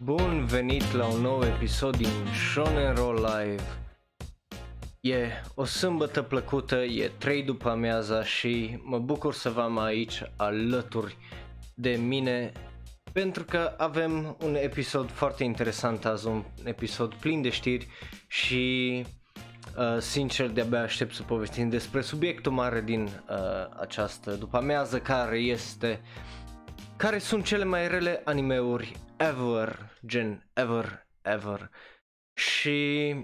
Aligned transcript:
Bun 0.00 0.46
venit 0.46 0.92
la 0.92 1.06
un 1.06 1.20
nou 1.20 1.42
episod 1.44 1.96
din 1.96 2.08
Shonen 2.52 2.94
Roll 2.94 3.14
Live. 3.14 3.62
E 5.00 5.26
o 5.54 5.64
sâmbătă 5.64 6.22
plăcută, 6.22 6.76
e 6.76 7.10
3 7.18 7.42
după 7.42 7.68
amiaza 7.68 8.24
și 8.24 8.78
mă 8.82 8.98
bucur 8.98 9.34
să 9.34 9.50
vă 9.50 9.60
am 9.60 9.78
aici 9.78 10.22
alături 10.36 11.16
de 11.74 11.90
mine 11.90 12.52
pentru 13.12 13.44
că 13.44 13.74
avem 13.76 14.36
un 14.44 14.54
episod 14.54 15.10
foarte 15.10 15.44
interesant 15.44 16.04
azi, 16.04 16.26
un 16.26 16.44
episod 16.64 17.14
plin 17.14 17.42
de 17.42 17.50
știri 17.50 17.88
și 18.26 19.04
uh, 19.76 20.00
sincer 20.00 20.48
de-abia 20.48 20.82
aștept 20.82 21.14
să 21.14 21.22
povestim 21.22 21.68
despre 21.68 22.00
subiectul 22.00 22.52
mare 22.52 22.80
din 22.80 23.02
uh, 23.02 23.36
această 23.80 24.30
după 24.30 24.56
amiază 24.56 24.98
care 24.98 25.38
este 25.38 26.00
care 26.98 27.18
sunt 27.18 27.44
cele 27.44 27.64
mai 27.64 27.88
rele 27.88 28.22
animeuri 28.24 28.92
ever, 29.16 29.98
gen 30.06 30.50
ever, 30.52 31.06
ever. 31.22 31.70
Și 32.34 33.14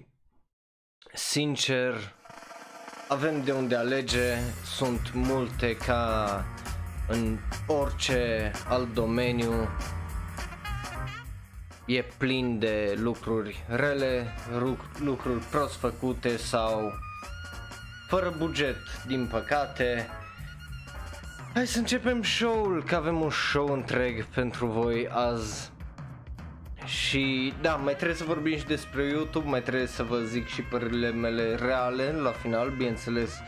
sincer 1.12 1.94
avem 3.08 3.44
de 3.44 3.52
unde 3.52 3.76
alege, 3.76 4.36
sunt 4.64 5.12
multe 5.12 5.76
ca 5.76 6.44
în 7.08 7.38
orice 7.66 8.50
alt 8.68 8.94
domeniu 8.94 9.68
e 11.86 12.02
plin 12.02 12.58
de 12.58 12.94
lucruri 12.96 13.64
rele, 13.68 14.26
lucruri 14.98 15.44
prost 15.44 15.74
făcute 15.74 16.36
sau 16.36 16.92
fără 18.08 18.34
buget, 18.38 18.76
din 19.06 19.26
păcate. 19.26 20.08
Hai 21.54 21.66
să 21.66 21.78
începem 21.78 22.22
show-ul, 22.22 22.84
că 22.86 22.94
avem 22.94 23.20
un 23.20 23.30
show 23.30 23.72
întreg 23.72 24.24
pentru 24.24 24.66
voi 24.66 25.08
azi. 25.08 25.70
Și 26.84 27.52
da, 27.60 27.74
mai 27.74 27.94
trebuie 27.94 28.16
să 28.16 28.24
vorbim 28.24 28.58
și 28.58 28.64
despre 28.64 29.04
YouTube, 29.04 29.48
mai 29.48 29.62
trebuie 29.62 29.86
să 29.86 30.02
vă 30.02 30.18
zic 30.18 30.46
și 30.46 30.62
părerile 30.62 31.10
mele 31.10 31.54
reale 31.54 32.12
la 32.12 32.30
final, 32.30 32.70
bineînțeles 32.70 33.38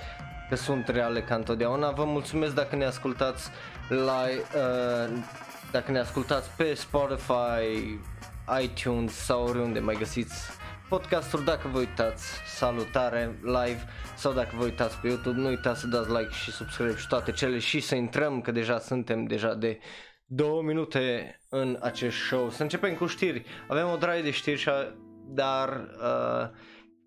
că 0.48 0.56
sunt 0.56 0.88
reale 0.88 1.20
ca 1.20 1.34
întotdeauna. 1.34 1.90
Vă 1.90 2.04
mulțumesc 2.04 2.54
dacă 2.54 2.76
ne 2.76 2.84
ascultați 2.84 3.50
la, 3.88 4.22
uh, 4.54 5.12
dacă 5.70 5.90
ne 5.92 5.98
ascultați 5.98 6.50
pe 6.56 6.74
Spotify, 6.74 7.98
iTunes 8.62 9.12
sau 9.12 9.44
oriunde 9.46 9.78
mai 9.78 9.96
găsiți 9.98 10.50
podcastul 10.88 11.44
dacă 11.44 11.68
vă 11.68 11.78
uitați 11.78 12.24
salutare 12.46 13.38
live 13.42 13.86
sau 14.16 14.32
dacă 14.32 14.50
vă 14.56 14.64
uitați 14.64 14.98
pe 14.98 15.08
YouTube 15.08 15.40
nu 15.40 15.48
uitați 15.48 15.80
să 15.80 15.86
dați 15.86 16.10
like 16.10 16.30
și 16.30 16.50
subscribe 16.50 16.96
și 16.96 17.08
toate 17.08 17.32
cele 17.32 17.58
și 17.58 17.80
să 17.80 17.94
intrăm 17.94 18.40
că 18.40 18.50
deja 18.50 18.78
suntem 18.78 19.24
deja 19.24 19.54
de 19.54 19.78
două 20.26 20.62
minute 20.62 21.36
în 21.48 21.78
acest 21.80 22.16
show. 22.16 22.50
Să 22.50 22.62
începem 22.62 22.94
cu 22.94 23.06
știri. 23.06 23.44
Avem 23.68 23.88
o 23.88 23.96
draie 23.96 24.22
de 24.22 24.30
știri, 24.30 24.94
dar 25.26 25.68
uh, 25.68 26.48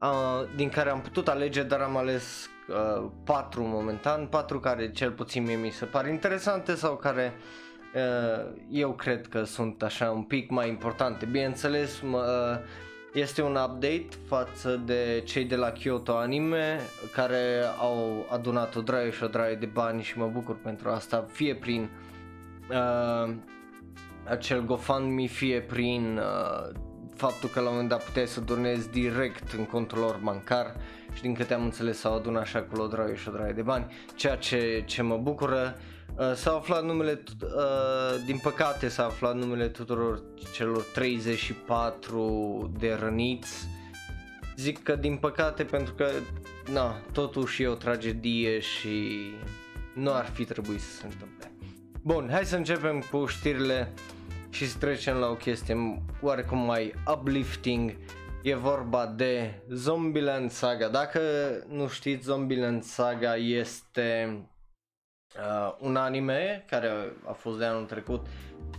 uh, 0.09 0.49
din 0.55 0.69
care 0.69 0.89
am 0.89 1.01
putut 1.01 1.27
alege, 1.27 1.63
dar 1.63 1.79
am 1.79 1.97
ales 1.97 2.49
uh, 2.67 3.11
patru 3.25 3.63
momentan, 3.63 4.27
patru 4.27 4.59
care 4.59 4.91
cel 4.91 5.11
puțin 5.11 5.43
mie 5.43 5.55
mi 5.55 5.69
se 5.69 5.85
par 5.85 6.07
interesante 6.07 6.75
sau 6.75 6.95
care 6.95 7.33
uh, 7.95 8.51
eu 8.69 8.93
cred 8.93 9.27
că 9.27 9.43
sunt 9.43 9.83
așa 9.83 10.11
un 10.11 10.23
pic 10.23 10.49
mai 10.49 10.67
importante. 10.67 11.25
Bineînțeles, 11.25 12.01
uh, 12.01 12.19
este 13.13 13.41
un 13.41 13.55
update 13.55 14.07
față 14.27 14.81
de 14.85 15.23
cei 15.25 15.45
de 15.45 15.55
la 15.55 15.71
Kyoto 15.71 16.15
Anime 16.15 16.79
care 17.13 17.61
au 17.79 18.25
adunat 18.29 18.75
o 18.75 18.81
draie 18.81 19.11
și 19.11 19.23
o 19.23 19.27
draie 19.27 19.55
de 19.55 19.65
bani 19.65 20.03
și 20.03 20.17
mă 20.17 20.29
bucur 20.33 20.55
pentru 20.55 20.89
asta, 20.89 21.25
fie 21.31 21.55
prin 21.55 21.89
uh, 22.69 23.33
acel 24.23 24.65
GoFundMe, 24.65 25.25
fie 25.25 25.61
prin 25.61 26.17
uh, 26.17 26.75
faptul 27.15 27.49
că 27.49 27.59
la 27.59 27.65
un 27.65 27.71
moment 27.71 27.89
dat 27.89 28.03
puteai 28.03 28.27
să 28.27 28.41
donezi 28.41 28.89
direct 28.91 29.51
în 29.51 29.65
contul 29.65 29.97
lor 29.97 30.19
bancar 30.23 30.75
și 31.13 31.21
din 31.21 31.33
câte 31.33 31.53
am 31.53 31.63
înțeles 31.63 31.99
s-au 31.99 32.15
adunat 32.15 32.41
așa 32.41 32.59
acolo 32.59 32.83
o 32.83 32.87
draie 32.87 33.15
și 33.15 33.29
o 33.29 33.31
draie 33.31 33.51
de 33.51 33.61
bani, 33.61 33.85
ceea 34.15 34.35
ce, 34.35 34.83
ce 34.85 35.01
mă 35.01 35.17
bucură. 35.17 35.77
Uh, 36.17 36.33
s-a 36.35 36.51
aflat 36.51 36.83
numele, 36.83 37.23
uh, 37.41 38.23
din 38.25 38.37
păcate 38.37 38.87
s-a 38.87 39.05
aflat 39.05 39.35
numele 39.35 39.67
tuturor 39.67 40.21
celor 40.53 40.81
34 40.93 42.71
de 42.79 42.97
răniți. 42.99 43.67
Zic 44.55 44.83
că 44.83 44.95
din 44.95 45.15
păcate 45.15 45.63
pentru 45.63 45.93
că, 45.93 46.09
na, 46.71 46.95
totuși 47.11 47.63
e 47.63 47.67
o 47.67 47.73
tragedie 47.73 48.59
și 48.59 49.21
nu 49.93 50.13
ar 50.13 50.25
fi 50.25 50.45
trebuit 50.45 50.81
să 50.81 50.95
se 50.95 51.05
întâmple. 51.05 51.51
Bun, 52.01 52.29
hai 52.31 52.45
să 52.45 52.55
începem 52.55 53.03
cu 53.11 53.25
știrile 53.25 53.93
și 54.49 54.67
să 54.67 54.77
trecem 54.77 55.15
la 55.15 55.29
o 55.29 55.33
chestie 55.33 56.01
oarecum 56.21 56.57
mai 56.57 56.93
uplifting. 57.13 57.91
E 58.41 58.55
vorba 58.55 59.05
de 59.05 59.61
Zombieland 59.69 60.51
Saga. 60.51 60.87
Dacă 60.87 61.19
nu 61.67 61.87
știți, 61.87 62.23
Zombieland 62.23 62.83
Saga 62.83 63.35
este 63.35 64.39
uh, 65.35 65.75
un 65.79 65.95
anime 65.95 66.65
care 66.69 66.89
a 67.25 67.31
fost 67.31 67.57
de 67.57 67.65
anul 67.65 67.85
trecut, 67.85 68.25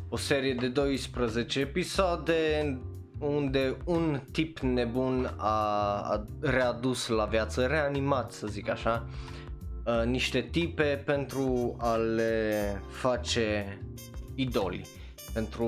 o 0.08 0.16
serie 0.16 0.54
de 0.54 0.68
12 0.68 1.60
episoade 1.60 2.78
unde 3.18 3.76
un 3.84 4.20
tip 4.32 4.58
nebun 4.58 5.34
a, 5.36 6.00
a 6.00 6.26
readus 6.40 7.08
la 7.08 7.24
viață, 7.24 7.66
reanimat 7.66 8.32
să 8.32 8.46
zic 8.46 8.68
așa, 8.68 9.06
uh, 9.86 10.04
niște 10.04 10.40
tipe 10.40 11.02
pentru 11.04 11.76
a 11.78 11.96
le 11.96 12.82
face 12.88 13.78
idoli, 14.34 14.86
pentru 15.32 15.66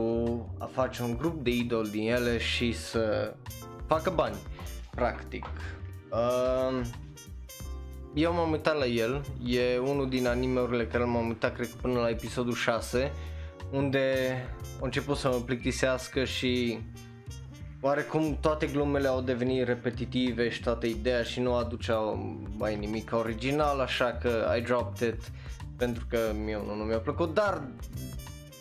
a 0.59 0.65
face 0.65 1.03
un 1.03 1.17
grup 1.17 1.45
de 1.45 1.51
idoli 1.51 1.91
din 1.91 2.11
ele 2.11 2.39
și 2.39 2.73
să 2.73 3.35
facă 3.93 4.11
bani, 4.11 4.37
practic. 4.91 5.47
Uh, 6.11 6.87
eu 8.15 8.33
m-am 8.33 8.51
uitat 8.51 8.79
la 8.79 8.87
el, 8.87 9.25
e 9.47 9.79
unul 9.79 10.09
din 10.09 10.27
animeurile 10.27 10.87
care 10.87 11.05
m-am 11.05 11.27
uitat 11.27 11.55
cred 11.55 11.67
că 11.67 11.75
până 11.81 12.01
la 12.01 12.09
episodul 12.09 12.55
6 12.55 13.13
unde 13.71 14.37
a 14.81 14.85
început 14.85 15.17
să 15.17 15.29
mă 15.29 15.37
plictisească 15.37 16.25
și 16.25 16.79
oarecum 17.81 18.39
toate 18.41 18.67
glumele 18.67 19.09
au 19.09 19.21
devenit 19.21 19.67
repetitive 19.67 20.49
și 20.49 20.63
toată 20.63 20.87
ideea 20.87 21.23
și 21.23 21.41
nu 21.41 21.55
aduceau 21.55 22.37
mai 22.57 22.77
nimic 22.77 23.11
original, 23.15 23.81
așa 23.81 24.19
că 24.23 24.55
I 24.59 24.61
dropped 24.61 25.09
it 25.09 25.31
pentru 25.77 26.07
că 26.09 26.19
mie 26.45 26.61
nu, 26.67 26.75
nu 26.75 26.83
mi-a 26.83 26.99
plăcut, 26.99 27.35
dar 27.35 27.63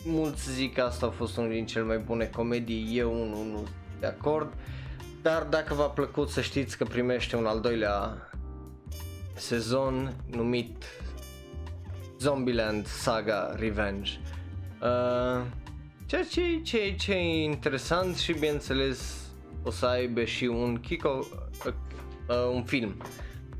mulți 0.04 0.52
zic 0.52 0.74
că 0.74 0.80
asta 0.80 1.06
a 1.06 1.10
fost 1.10 1.36
unul 1.36 1.50
din 1.50 1.66
cele 1.66 1.84
mai 1.84 1.98
bune 1.98 2.24
comedii, 2.24 2.98
eu 2.98 3.12
unul 3.12 3.46
nu 3.50 3.66
de 4.00 4.06
acord, 4.06 4.52
dar 5.22 5.42
dacă 5.42 5.74
v-a 5.74 5.88
plăcut 5.88 6.28
să 6.28 6.40
știți 6.40 6.76
că 6.76 6.84
primește 6.84 7.36
un 7.36 7.46
al 7.46 7.60
doilea 7.60 8.30
sezon 9.34 10.14
numit 10.30 10.84
Zombieland 12.18 12.86
Saga 12.86 13.54
Revenge. 13.56 14.10
Uh, 14.82 15.44
ceea 16.06 16.24
ce, 16.30 16.60
ce, 16.62 16.94
ce 16.98 17.12
e 17.12 17.42
interesant 17.44 18.16
și 18.16 18.32
bineînțeles 18.32 19.26
o 19.62 19.70
să 19.70 19.86
aibă 19.86 20.24
și 20.24 20.44
un 20.44 20.80
Kiko, 20.80 21.26
uh, 21.66 21.72
uh, 22.28 22.54
un 22.54 22.64
film. 22.64 23.02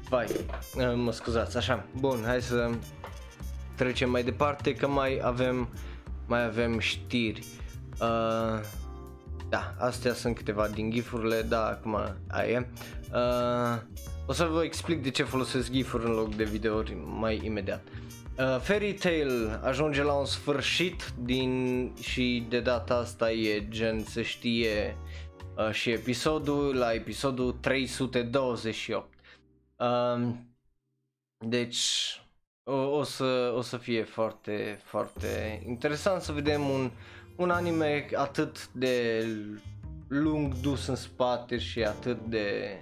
Vai, 0.09 0.27
uh, 0.75 0.93
mă 0.94 1.12
scuzați, 1.12 1.56
așa. 1.56 1.87
Bun, 1.97 2.23
hai 2.25 2.43
să 2.43 2.71
trecem 3.77 4.11
mai 4.11 4.23
departe 4.23 4.75
că 4.75 4.89
mai 4.89 5.21
avem 5.23 5.69
mai 6.27 6.44
avem 6.44 6.79
știri. 6.79 7.44
Uh, 8.00 8.61
da, 9.52 9.74
astea 9.78 10.14
sunt 10.14 10.36
câteva 10.36 10.68
din 10.68 10.90
gifurile, 10.90 11.42
da, 11.42 11.66
acum 11.66 11.98
aia 12.28 12.50
e. 12.50 12.66
Uh, 13.12 13.80
o 14.26 14.32
să 14.32 14.44
vă 14.44 14.62
explic 14.62 15.02
de 15.02 15.10
ce 15.10 15.22
folosesc 15.22 15.70
gifuri 15.70 16.04
în 16.04 16.10
loc 16.10 16.34
de 16.34 16.44
videouri 16.44 16.96
mai 17.04 17.40
imediat. 17.44 17.82
Uh, 18.38 18.58
Fairy 18.60 18.92
Tail 18.92 19.60
ajunge 19.62 20.02
la 20.02 20.12
un 20.12 20.24
sfârșit 20.24 21.12
din 21.18 21.92
și 22.00 22.46
de 22.48 22.60
data 22.60 22.94
asta 22.94 23.32
e 23.32 23.68
gen 23.68 24.04
să 24.04 24.22
știe 24.22 24.96
uh, 25.56 25.70
și 25.70 25.90
episodul 25.90 26.76
la 26.76 26.93
episodul 26.93 27.52
328. 27.52 29.08
Uh, 29.76 30.28
deci 31.38 32.20
o, 32.64 32.75
o, 32.75 33.02
să, 33.02 33.52
o 33.56 33.60
să 33.60 33.76
fie 33.76 34.02
foarte, 34.02 34.81
foarte 34.84 35.62
interesant 35.66 36.22
să 36.22 36.32
vedem 36.32 36.69
un, 36.69 36.90
un 37.43 37.50
anime 37.50 38.06
atât 38.15 38.69
de 38.73 39.25
lung 40.09 40.55
dus 40.61 40.87
în 40.87 40.94
spate 40.94 41.59
și 41.59 41.83
atât 41.83 42.19
de 42.29 42.81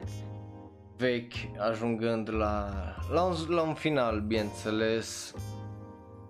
vechi 0.97 1.35
ajungând 1.59 2.31
la, 2.33 2.71
la, 3.13 3.23
un, 3.23 3.35
la 3.49 3.63
un 3.63 3.75
final, 3.75 4.21
bineînțeles. 4.21 5.35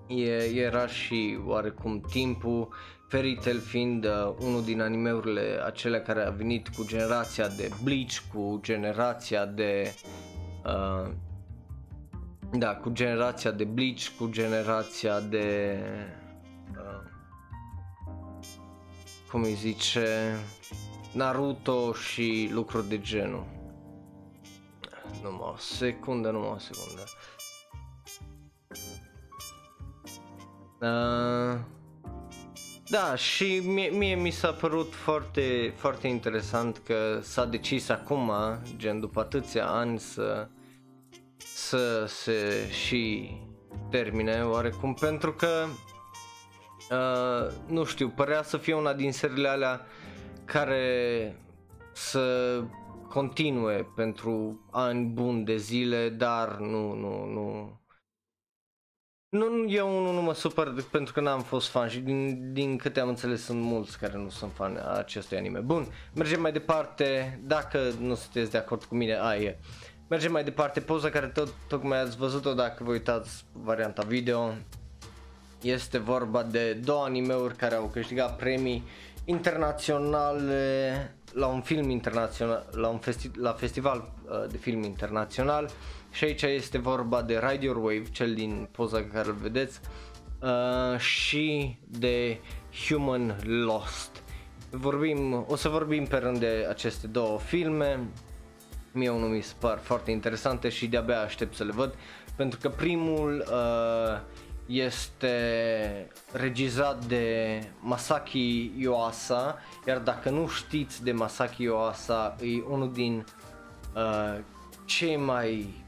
E, 0.06 0.44
era 0.44 0.86
și 0.86 1.38
oarecum 1.46 2.00
timpul, 2.00 2.68
Fairy 3.08 3.38
Tail 3.42 3.60
fiind 3.60 4.04
uh, 4.04 4.34
unul 4.40 4.64
din 4.64 4.80
animeurile 4.80 5.60
acelea 5.66 6.02
care 6.02 6.26
a 6.26 6.30
venit 6.30 6.68
cu 6.68 6.84
generația 6.86 7.48
de 7.48 7.70
Bleach, 7.82 8.14
cu 8.32 8.60
generația 8.62 9.46
de 9.46 9.94
uh, 10.64 11.10
da, 12.52 12.74
cu 12.76 12.90
generația 12.90 13.50
de 13.50 13.64
Bleach, 13.64 14.02
cu 14.18 14.28
generația 14.30 15.20
de 15.20 15.76
cum 19.30 19.42
îi 19.42 19.54
zice, 19.54 20.36
Naruto 21.12 21.92
și 21.92 22.48
lucruri 22.52 22.88
de 22.88 23.00
genul. 23.00 23.46
Numai 25.22 25.52
o 25.52 25.56
secundă, 25.56 26.30
numai 26.30 26.50
o 26.54 26.58
secundă. 26.58 27.04
Uh, 30.80 31.60
da, 32.88 33.14
și 33.14 33.62
mie, 33.64 33.88
mie 33.88 34.14
mi 34.14 34.30
s-a 34.30 34.52
părut 34.52 34.94
foarte, 34.94 35.74
foarte 35.76 36.08
interesant 36.08 36.80
că 36.86 37.18
s-a 37.22 37.44
decis 37.44 37.88
acum, 37.88 38.32
gen 38.76 39.00
după 39.00 39.20
atâția 39.20 39.66
ani, 39.66 39.98
să, 39.98 40.48
să 41.54 42.04
se 42.06 42.70
și 42.70 43.30
termine 43.90 44.44
oarecum, 44.44 44.94
pentru 44.94 45.32
că, 45.32 45.66
uh, 46.90 47.52
nu 47.66 47.84
știu, 47.84 48.08
părea 48.08 48.42
să 48.42 48.56
fie 48.56 48.74
una 48.74 48.92
din 48.92 49.12
seriile 49.12 49.48
alea 49.48 49.86
care 50.44 51.36
să 51.92 52.62
continue 53.08 53.86
pentru 53.96 54.60
ani 54.70 55.04
buni 55.04 55.44
de 55.44 55.56
zile, 55.56 56.08
dar 56.08 56.56
nu, 56.56 56.94
nu, 56.94 57.24
nu, 57.24 57.80
nu, 59.28 59.64
eu 59.68 60.02
nu, 60.02 60.12
nu 60.12 60.22
mă 60.22 60.34
supăr 60.34 60.84
pentru 60.90 61.12
că 61.12 61.20
n-am 61.20 61.42
fost 61.42 61.68
fan 61.68 61.88
și 61.88 62.00
din, 62.00 62.52
din 62.52 62.76
câte 62.76 63.00
am 63.00 63.08
înțeles 63.08 63.44
sunt 63.44 63.62
mulți 63.62 63.98
care 63.98 64.16
nu 64.16 64.28
sunt 64.28 64.52
fan 64.52 64.76
a 64.76 64.96
acestui 64.96 65.36
anime. 65.36 65.58
Bun, 65.58 65.86
mergem 66.14 66.40
mai 66.40 66.52
departe, 66.52 67.40
dacă 67.44 67.78
nu 68.00 68.14
sunteți 68.14 68.50
de 68.50 68.58
acord 68.58 68.84
cu 68.84 68.94
mine, 68.94 69.20
aia 69.20 69.40
e. 69.40 69.58
Mergem 70.08 70.32
mai 70.32 70.44
departe, 70.44 70.80
poza 70.80 71.10
care 71.10 71.26
tot, 71.26 71.48
tocmai 71.68 72.00
ați 72.00 72.16
văzut-o 72.16 72.54
dacă 72.54 72.84
vă 72.84 72.90
uitați 72.90 73.44
varianta 73.52 74.02
video. 74.02 74.52
Este 75.62 75.98
vorba 75.98 76.42
de 76.42 76.72
două 76.72 77.04
animeuri 77.04 77.56
care 77.56 77.74
au 77.74 77.90
câștigat 77.92 78.36
premii 78.36 78.82
internaționale 79.24 81.14
la 81.32 81.46
un 81.46 81.60
film 81.60 81.90
internațional, 81.90 82.66
la 82.72 82.88
un 82.88 82.98
festi- 82.98 83.36
la 83.36 83.52
festival 83.52 84.12
uh, 84.24 84.50
de 84.50 84.56
film 84.56 84.82
internațional 84.82 85.70
și 86.10 86.24
aici 86.24 86.42
este 86.42 86.78
vorba 86.78 87.22
de 87.22 87.38
Ride 87.38 87.64
Your 87.64 87.76
Wave, 87.76 88.02
cel 88.12 88.34
din 88.34 88.68
poza 88.70 89.04
care 89.12 89.28
îl 89.28 89.34
vedeți, 89.34 89.80
uh, 90.42 90.98
și 90.98 91.76
de 91.86 92.38
Human 92.86 93.36
Lost. 93.44 94.22
Vorbim, 94.70 95.44
o 95.48 95.56
să 95.56 95.68
vorbim 95.68 96.04
pe 96.04 96.16
rând 96.16 96.38
de 96.38 96.66
aceste 96.68 97.06
două 97.06 97.38
filme, 97.38 98.00
mie 98.92 99.08
unul 99.08 99.28
mi 99.28 99.42
se 99.42 99.54
par 99.58 99.78
foarte 99.78 100.10
interesante 100.10 100.68
și 100.68 100.86
de-abia 100.86 101.20
aștept 101.20 101.54
să 101.54 101.64
le 101.64 101.72
văd, 101.72 101.94
pentru 102.36 102.58
că 102.62 102.68
primul 102.68 103.44
uh, 103.50 104.20
este 104.70 106.08
regizat 106.32 107.04
de 107.04 107.58
Masaki 107.80 108.72
Yuasa, 108.78 109.58
iar 109.86 109.98
dacă 109.98 110.30
nu 110.30 110.48
știți 110.48 111.02
de 111.02 111.12
Masaki 111.12 111.62
Yuasa, 111.62 112.36
e 112.40 112.62
unul 112.68 112.92
din 112.92 113.24
uh, 113.94 114.38
cei 114.84 115.16
mai 115.16 115.84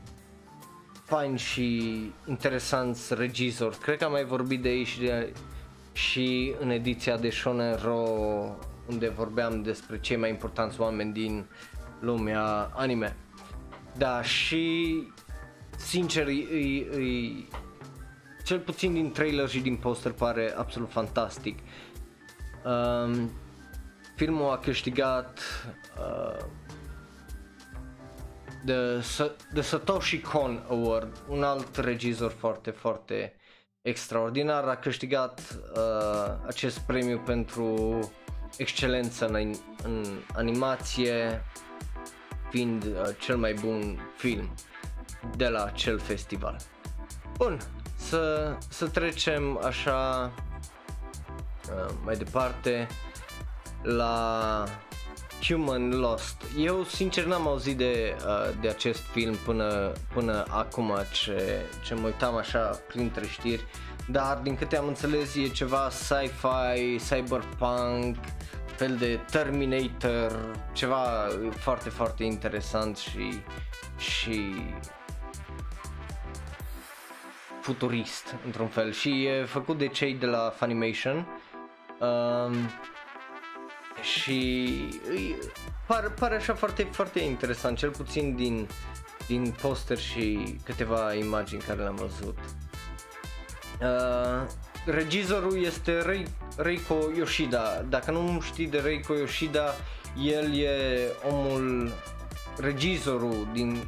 fain 1.05 1.37
și 1.37 1.93
interesanți 2.29 3.15
regizori. 3.15 3.79
Cred 3.79 3.99
că 3.99 4.05
am 4.05 4.11
mai 4.11 4.25
vorbit 4.25 4.63
de 4.63 4.69
ei 4.69 4.85
și, 4.85 4.99
de, 4.99 5.33
și 5.93 6.55
în 6.61 6.71
ediția 6.71 7.17
de 7.17 7.31
Shonen 7.31 7.77
Ro 7.83 8.07
unde 8.87 9.09
vorbeam 9.09 9.63
despre 9.63 10.01
cei 10.01 10.17
mai 10.17 10.29
importanți 10.29 10.81
oameni 10.81 11.13
din 11.13 11.47
lumea 12.01 12.71
anime. 12.75 13.17
Da, 13.97 14.23
și 14.23 14.97
sincer, 15.77 16.27
e, 16.27 16.33
e, 16.33 17.33
cel 18.45 18.59
puțin 18.59 18.93
din 18.93 19.13
trailer 19.13 19.49
și 19.49 19.61
din 19.61 19.77
poster 19.77 20.13
pare 20.13 20.55
absolut 20.57 20.91
fantastic. 20.91 21.59
Um, 22.65 23.31
filmul 24.17 24.51
a 24.51 24.59
câștigat 24.59 25.41
uh, 25.99 26.45
The, 28.67 29.01
The 29.53 29.61
Satoshi 29.61 30.21
Kon 30.21 30.65
Award, 30.69 31.23
un 31.29 31.43
alt 31.43 31.77
regizor 31.77 32.31
foarte, 32.31 32.71
foarte 32.71 33.37
extraordinar, 33.83 34.65
a 34.65 34.77
câștigat 34.77 35.59
uh, 35.77 36.35
acest 36.47 36.79
premiu 36.79 37.19
pentru 37.19 37.99
excelență 38.57 39.27
în, 39.27 39.55
în 39.83 40.05
animație, 40.35 41.45
fiind 42.51 42.85
uh, 42.85 43.03
cel 43.19 43.37
mai 43.37 43.53
bun 43.53 43.99
film 44.17 44.55
de 45.37 45.49
la 45.49 45.65
acel 45.65 45.99
festival. 45.99 46.57
Bun, 47.37 47.59
să, 48.09 48.57
să 48.69 48.87
trecem 48.87 49.61
așa 49.65 50.33
uh, 51.69 51.95
mai 52.05 52.17
departe 52.17 52.87
la 53.83 54.65
Human 55.43 55.91
Lost. 55.91 56.43
Eu 56.59 56.85
sincer 56.85 57.25
n-am 57.25 57.47
auzit 57.47 57.77
de, 57.77 58.17
uh, 58.27 58.55
de 58.61 58.69
acest 58.69 59.01
film 59.01 59.35
până, 59.35 59.93
până 60.15 60.45
acum 60.49 60.93
ce, 61.13 61.61
ce 61.85 61.95
mă 61.95 62.07
uitam 62.07 62.37
așa 62.37 62.81
printre 62.89 63.27
știri, 63.27 63.65
dar 64.09 64.37
din 64.37 64.57
câte 64.57 64.77
am 64.77 64.87
înțeles 64.87 65.35
e 65.35 65.49
ceva 65.49 65.89
sci-fi, 65.91 66.97
cyberpunk, 67.09 68.17
fel 68.77 68.97
de 68.97 69.21
Terminator, 69.31 70.57
ceva 70.73 71.29
foarte, 71.57 71.89
foarte 71.89 72.25
interesant 72.25 72.97
și, 72.97 73.43
și 73.99 74.55
futurist 77.63 78.35
într-un 78.45 78.69
fel 78.69 78.93
și 78.93 79.25
e 79.25 79.45
făcut 79.45 79.79
de 79.79 79.87
cei 79.89 80.15
de 80.15 80.27
la 80.27 80.53
Funimation. 80.57 81.27
Um, 82.01 82.55
și 84.03 84.89
pare, 85.87 86.09
pare 86.19 86.35
așa 86.35 86.55
foarte, 86.55 86.83
foarte 86.83 87.21
interesant, 87.21 87.79
cel 87.79 87.91
puțin 87.91 88.37
din, 88.37 88.69
din 89.27 89.55
poster 89.61 89.99
și 89.99 90.57
câteva 90.65 91.15
imagini 91.15 91.63
care 91.63 91.81
le-am 91.81 91.95
văzut. 91.95 92.39
Uh, 93.81 94.47
regizorul 94.87 95.65
este 95.65 96.01
Rei, 96.01 96.27
Reiko 96.57 96.95
Yoshida. 97.17 97.85
Dacă 97.89 98.11
nu 98.11 98.41
știi 98.41 98.67
de 98.67 98.79
Reiko 98.79 99.15
Yoshida, 99.15 99.75
el 100.23 100.59
e 100.59 101.07
omul, 101.31 101.93
regizorul 102.59 103.49
din, 103.53 103.83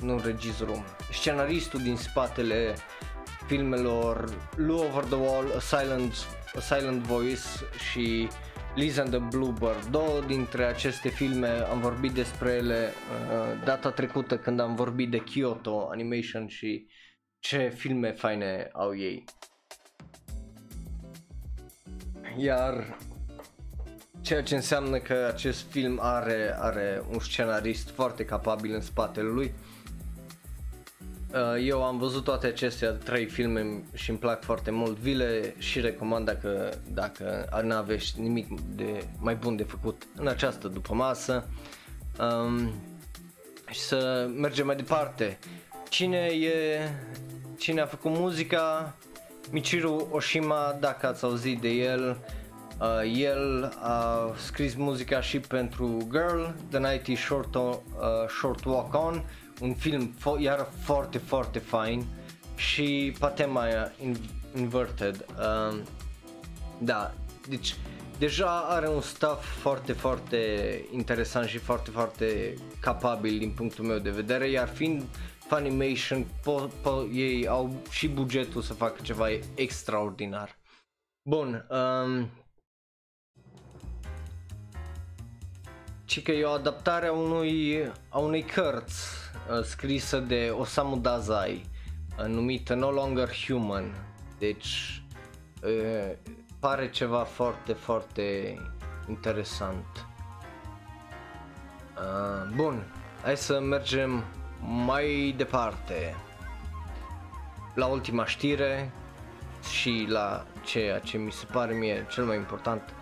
nu 0.00 0.20
regizorul, 0.24 0.84
scenaristul 1.12 1.82
din 1.82 1.96
spatele 1.96 2.76
filmelor 3.48 4.28
Lu 4.56 4.78
Over 4.78 5.04
the 5.04 5.16
Wall, 5.16 5.52
A 5.56 5.60
Silent, 5.60 6.14
A 6.54 6.60
Silent 6.60 7.02
Voice 7.02 7.48
și 7.90 8.28
Liz 8.74 8.98
and 8.98 9.10
the 9.10 9.18
Bluebird. 9.18 9.84
Două 9.90 10.20
dintre 10.26 10.64
aceste 10.64 11.08
filme 11.08 11.48
am 11.48 11.80
vorbit 11.80 12.12
despre 12.12 12.50
ele 12.50 12.88
uh, 12.88 13.64
data 13.64 13.90
trecută 13.90 14.38
când 14.38 14.60
am 14.60 14.74
vorbit 14.74 15.10
de 15.10 15.18
Kyoto 15.18 15.88
Animation 15.90 16.46
și 16.46 16.88
ce 17.38 17.68
filme 17.76 18.12
faine 18.12 18.68
au 18.72 18.96
ei. 18.96 19.24
Iar 22.36 22.98
ceea 24.20 24.42
ce 24.42 24.54
înseamnă 24.54 24.98
că 24.98 25.30
acest 25.34 25.70
film 25.70 25.98
are, 26.02 26.56
are 26.58 27.02
un 27.10 27.18
scenarist 27.18 27.90
foarte 27.90 28.24
capabil 28.24 28.74
în 28.74 28.80
spatele 28.80 29.28
lui 29.28 29.44
Uh, 29.46 29.77
eu 31.60 31.84
am 31.84 31.98
văzut 31.98 32.24
toate 32.24 32.46
acestea 32.46 32.90
trei 32.90 33.26
filme 33.26 33.82
și 33.94 34.10
îmi 34.10 34.18
plac 34.18 34.42
foarte 34.42 34.70
mult. 34.70 34.96
Vi 34.96 35.14
le 35.14 35.54
și 35.58 35.80
recomand 35.80 36.26
dacă, 36.26 36.78
dacă 36.92 37.48
nu 37.62 37.74
aveți 37.74 38.20
nimic 38.20 38.60
de 38.60 39.04
mai 39.18 39.34
bun 39.34 39.56
de 39.56 39.62
făcut 39.62 40.06
în 40.16 40.26
această 40.26 40.68
după 40.68 40.94
masă. 40.94 41.48
Um, 42.20 42.72
și 43.70 43.80
să 43.80 44.28
mergem 44.36 44.66
mai 44.66 44.76
departe. 44.76 45.38
Cine 45.88 46.18
e 46.26 46.78
cine 47.58 47.80
a 47.80 47.86
făcut 47.86 48.10
muzica? 48.10 48.94
Michiru 49.50 50.08
Oshima, 50.10 50.76
dacă 50.80 51.06
ați 51.06 51.24
auzit 51.24 51.60
de 51.60 51.68
el, 51.68 52.18
uh, 52.80 53.12
el 53.16 53.72
a 53.80 54.30
scris 54.36 54.74
muzica 54.74 55.20
și 55.20 55.40
pentru 55.40 56.08
Girl, 56.10 56.42
The 56.70 56.78
Nighty 56.78 57.14
Short, 57.14 57.54
uh, 57.54 57.72
Short 58.28 58.64
Walk 58.64 58.94
On, 58.94 59.24
un 59.60 59.74
film 59.74 60.14
fo- 60.18 60.40
iar 60.40 60.68
foarte, 60.82 61.18
foarte 61.18 61.58
fain 61.58 62.06
și 62.56 63.14
Patema 63.18 63.64
Inverted. 64.56 65.24
Um, 65.38 65.80
da, 66.78 67.14
deci 67.48 67.74
deja 68.18 68.60
are 68.60 68.88
un 68.88 69.00
staff 69.00 69.60
foarte, 69.60 69.92
foarte 69.92 70.84
interesant 70.92 71.48
și 71.48 71.58
foarte, 71.58 71.90
foarte 71.90 72.54
capabil 72.80 73.38
din 73.38 73.50
punctul 73.50 73.84
meu 73.84 73.98
de 73.98 74.10
vedere, 74.10 74.48
iar 74.50 74.68
fiind 74.68 75.04
Funimation, 75.48 76.24
po- 76.24 76.70
po- 76.82 77.12
ei 77.12 77.46
au 77.46 77.82
și 77.90 78.08
bugetul 78.08 78.62
să 78.62 78.72
facă 78.74 79.00
ceva 79.02 79.26
extraordinar. 79.54 80.56
Bun, 81.28 81.66
um, 81.70 82.30
ci 86.04 86.22
că 86.22 86.32
e 86.32 86.44
o 86.44 86.50
adaptare 86.50 87.06
a 87.06 87.12
unui, 87.12 87.90
a 88.08 88.18
unei 88.18 88.42
cărți 88.42 89.18
Uh, 89.27 89.27
scrisă 89.62 90.18
de 90.18 90.54
Osamu 90.58 90.96
Dazai 90.96 91.66
uh, 92.18 92.26
numită 92.26 92.74
No 92.74 92.90
Longer 92.90 93.30
Human. 93.46 93.94
Deci 94.38 95.02
uh, 95.62 96.12
pare 96.58 96.90
ceva 96.90 97.22
foarte, 97.22 97.72
foarte 97.72 98.56
interesant. 99.08 100.06
Uh, 101.96 102.54
bun, 102.54 102.82
hai 103.22 103.36
să 103.36 103.60
mergem 103.60 104.24
mai 104.60 105.34
departe 105.36 106.16
la 107.74 107.86
ultima 107.86 108.26
știre 108.26 108.92
și 109.72 110.06
la 110.08 110.46
ceea 110.64 110.98
ce 110.98 111.18
mi 111.18 111.32
se 111.32 111.46
pare 111.52 111.74
mie 111.74 112.06
cel 112.10 112.24
mai 112.24 112.36
important 112.36 112.94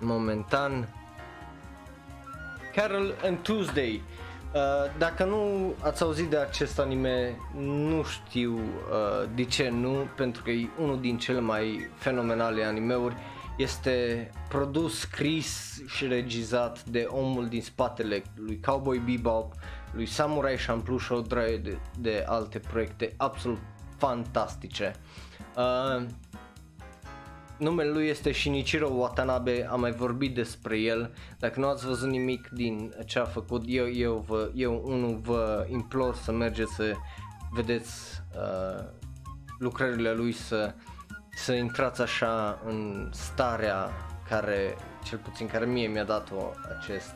momentan 0.00 0.88
Carol 2.74 3.14
and 3.22 3.38
Tuesday 3.42 4.02
Uh, 4.02 4.17
dacă 4.98 5.24
nu 5.24 5.74
ați 5.82 6.02
auzit 6.02 6.30
de 6.30 6.36
acest 6.36 6.78
anime, 6.78 7.36
nu 7.56 8.02
știu 8.02 8.54
uh, 8.54 9.28
de 9.34 9.44
ce 9.44 9.68
nu, 9.68 10.06
pentru 10.16 10.42
că 10.42 10.50
e 10.50 10.68
unul 10.80 11.00
din 11.00 11.18
cele 11.18 11.40
mai 11.40 11.90
fenomenale 11.94 12.64
animeuri. 12.64 13.16
Este 13.56 14.30
produs, 14.48 14.98
scris 14.98 15.82
și 15.86 16.06
regizat 16.06 16.84
de 16.84 17.06
omul 17.10 17.48
din 17.48 17.62
spatele 17.62 18.22
lui 18.34 18.60
Cowboy 18.60 18.98
Bebop, 18.98 19.52
lui 19.92 20.06
Samurai 20.06 20.56
Champloo 20.66 20.98
și 20.98 21.12
o 21.12 21.20
de, 21.20 21.78
de 21.98 22.24
alte 22.26 22.58
proiecte 22.58 23.14
absolut 23.16 23.60
fantastice. 23.96 24.94
Uh, 25.56 26.06
numele 27.58 27.90
lui 27.90 28.06
este 28.06 28.32
Shinichiro 28.32 28.88
Watanabe, 28.88 29.66
am 29.70 29.80
mai 29.80 29.92
vorbit 29.92 30.34
despre 30.34 30.78
el. 30.78 31.14
Dacă 31.38 31.60
nu 31.60 31.68
ați 31.68 31.86
văzut 31.86 32.08
nimic 32.08 32.48
din 32.48 32.94
ce 33.06 33.18
a 33.18 33.24
făcut, 33.24 33.62
eu, 33.66 33.90
eu, 33.92 34.24
vă, 34.26 34.50
eu 34.54 34.82
unul 34.84 35.18
vă 35.22 35.66
implor 35.70 36.14
să 36.14 36.32
mergeți 36.32 36.74
să 36.74 36.94
vedeți 37.50 38.22
uh, 38.36 38.84
lucrările 39.58 40.12
lui, 40.12 40.32
să, 40.32 40.74
să 41.30 41.52
intrați 41.52 42.02
așa 42.02 42.60
în 42.64 43.08
starea 43.12 43.90
care, 44.28 44.76
cel 45.04 45.18
puțin 45.18 45.46
care 45.46 45.64
mie 45.64 45.86
mi-a 45.86 46.04
dat-o 46.04 46.50
acest, 46.78 47.14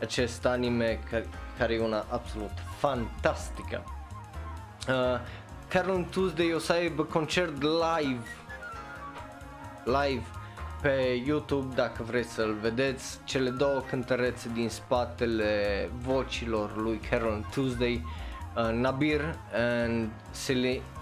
acest 0.00 0.46
anime 0.46 1.00
care, 1.10 1.26
care 1.58 1.74
e 1.74 1.80
una 1.80 2.04
absolut 2.10 2.52
fantastică. 2.78 3.84
Uh, 4.88 5.20
Carol 5.68 6.06
Tuesday 6.10 6.52
o 6.52 6.58
să 6.58 6.72
aibă 6.72 7.04
concert 7.04 7.62
live 7.62 8.22
live 9.84 10.24
pe 10.82 11.22
YouTube 11.26 11.74
dacă 11.74 12.02
vreți 12.02 12.32
să-l 12.32 12.54
vedeți, 12.60 13.18
cele 13.24 13.50
două 13.50 13.82
cântărețe 13.88 14.50
din 14.54 14.68
spatele 14.68 15.90
vocilor 16.02 16.76
lui 16.76 17.00
Carol 17.10 17.46
Tuesday, 17.54 18.04
uh, 18.56 18.72
Nabir 18.72 19.20
and 19.52 20.10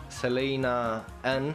Selena 0.06 1.04
N, 1.40 1.46
uh, 1.46 1.54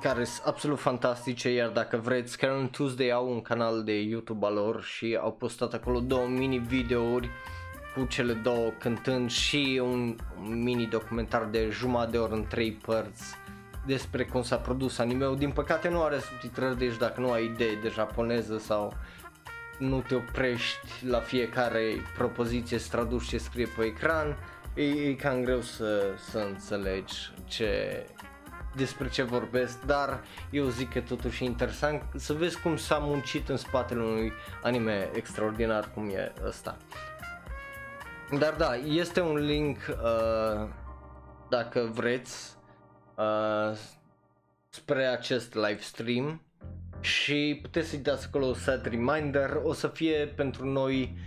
care 0.00 0.24
sunt 0.24 0.46
absolut 0.46 0.78
fantastice, 0.78 1.52
iar 1.52 1.68
dacă 1.68 1.96
vreți, 1.96 2.38
Carol 2.38 2.66
Tuesday 2.66 3.10
au 3.10 3.30
un 3.30 3.42
canal 3.42 3.84
de 3.84 4.00
YouTube 4.00 4.46
al 4.46 4.54
lor 4.54 4.82
și 4.82 5.18
au 5.20 5.32
postat 5.32 5.72
acolo 5.72 6.00
două 6.00 6.26
mini 6.26 6.58
videouri 6.58 7.30
cu 7.94 8.04
cele 8.04 8.32
două 8.32 8.68
cântând 8.78 9.30
și 9.30 9.80
un 9.82 10.16
mini 10.40 10.86
documentar 10.86 11.44
de 11.44 11.68
jumătate 11.70 12.10
de 12.10 12.18
oră 12.18 12.34
în 12.34 12.46
trei 12.46 12.72
părți 12.72 13.39
despre 13.90 14.24
cum 14.24 14.42
s-a 14.42 14.56
produs 14.56 14.98
anime-ul. 14.98 15.36
Din 15.36 15.50
păcate 15.50 15.88
nu 15.88 16.02
are 16.02 16.18
subtitrări, 16.18 16.78
deci 16.78 16.96
dacă 16.96 17.20
nu 17.20 17.32
ai 17.32 17.44
idee 17.44 17.74
de 17.82 17.88
japoneză 17.88 18.58
sau 18.58 18.94
nu 19.78 20.00
te 20.00 20.14
oprești 20.14 21.06
la 21.06 21.18
fiecare 21.18 21.82
propoziție 22.16 22.78
să 22.78 22.88
traduci 22.90 23.28
ce 23.28 23.38
scrie 23.38 23.68
pe 23.76 23.84
ecran, 23.84 24.36
e, 24.74 24.82
e 24.82 25.14
cam 25.14 25.42
greu 25.42 25.60
să, 25.60 26.02
să 26.30 26.38
înțelegi 26.38 27.14
ce, 27.44 28.04
despre 28.76 29.08
ce 29.08 29.22
vorbesc, 29.22 29.82
dar 29.82 30.20
eu 30.50 30.64
zic 30.64 30.92
că 30.92 31.00
totuși 31.00 31.42
e 31.42 31.46
interesant 31.46 32.02
să 32.16 32.32
vezi 32.32 32.60
cum 32.60 32.76
s-a 32.76 32.98
muncit 32.98 33.48
în 33.48 33.56
spatele 33.56 34.02
unui 34.02 34.32
anime 34.62 35.10
extraordinar 35.12 35.90
cum 35.94 36.08
e 36.08 36.32
ăsta. 36.46 36.76
Dar 38.38 38.54
da, 38.54 38.74
este 38.74 39.20
un 39.20 39.36
link 39.36 39.76
uh, 39.88 40.68
dacă 41.48 41.90
vreți 41.92 42.58
uh, 43.20 43.76
spre 44.68 45.04
acest 45.04 45.54
live 45.54 45.80
stream 45.80 46.42
și 47.00 47.58
puteți 47.62 47.88
să-i 47.88 47.98
dați 47.98 48.26
acolo 48.26 48.54
set 48.54 48.86
reminder, 48.86 49.60
o 49.64 49.72
să 49.72 49.88
fie 49.88 50.32
pentru 50.36 50.66
noi, 50.66 51.18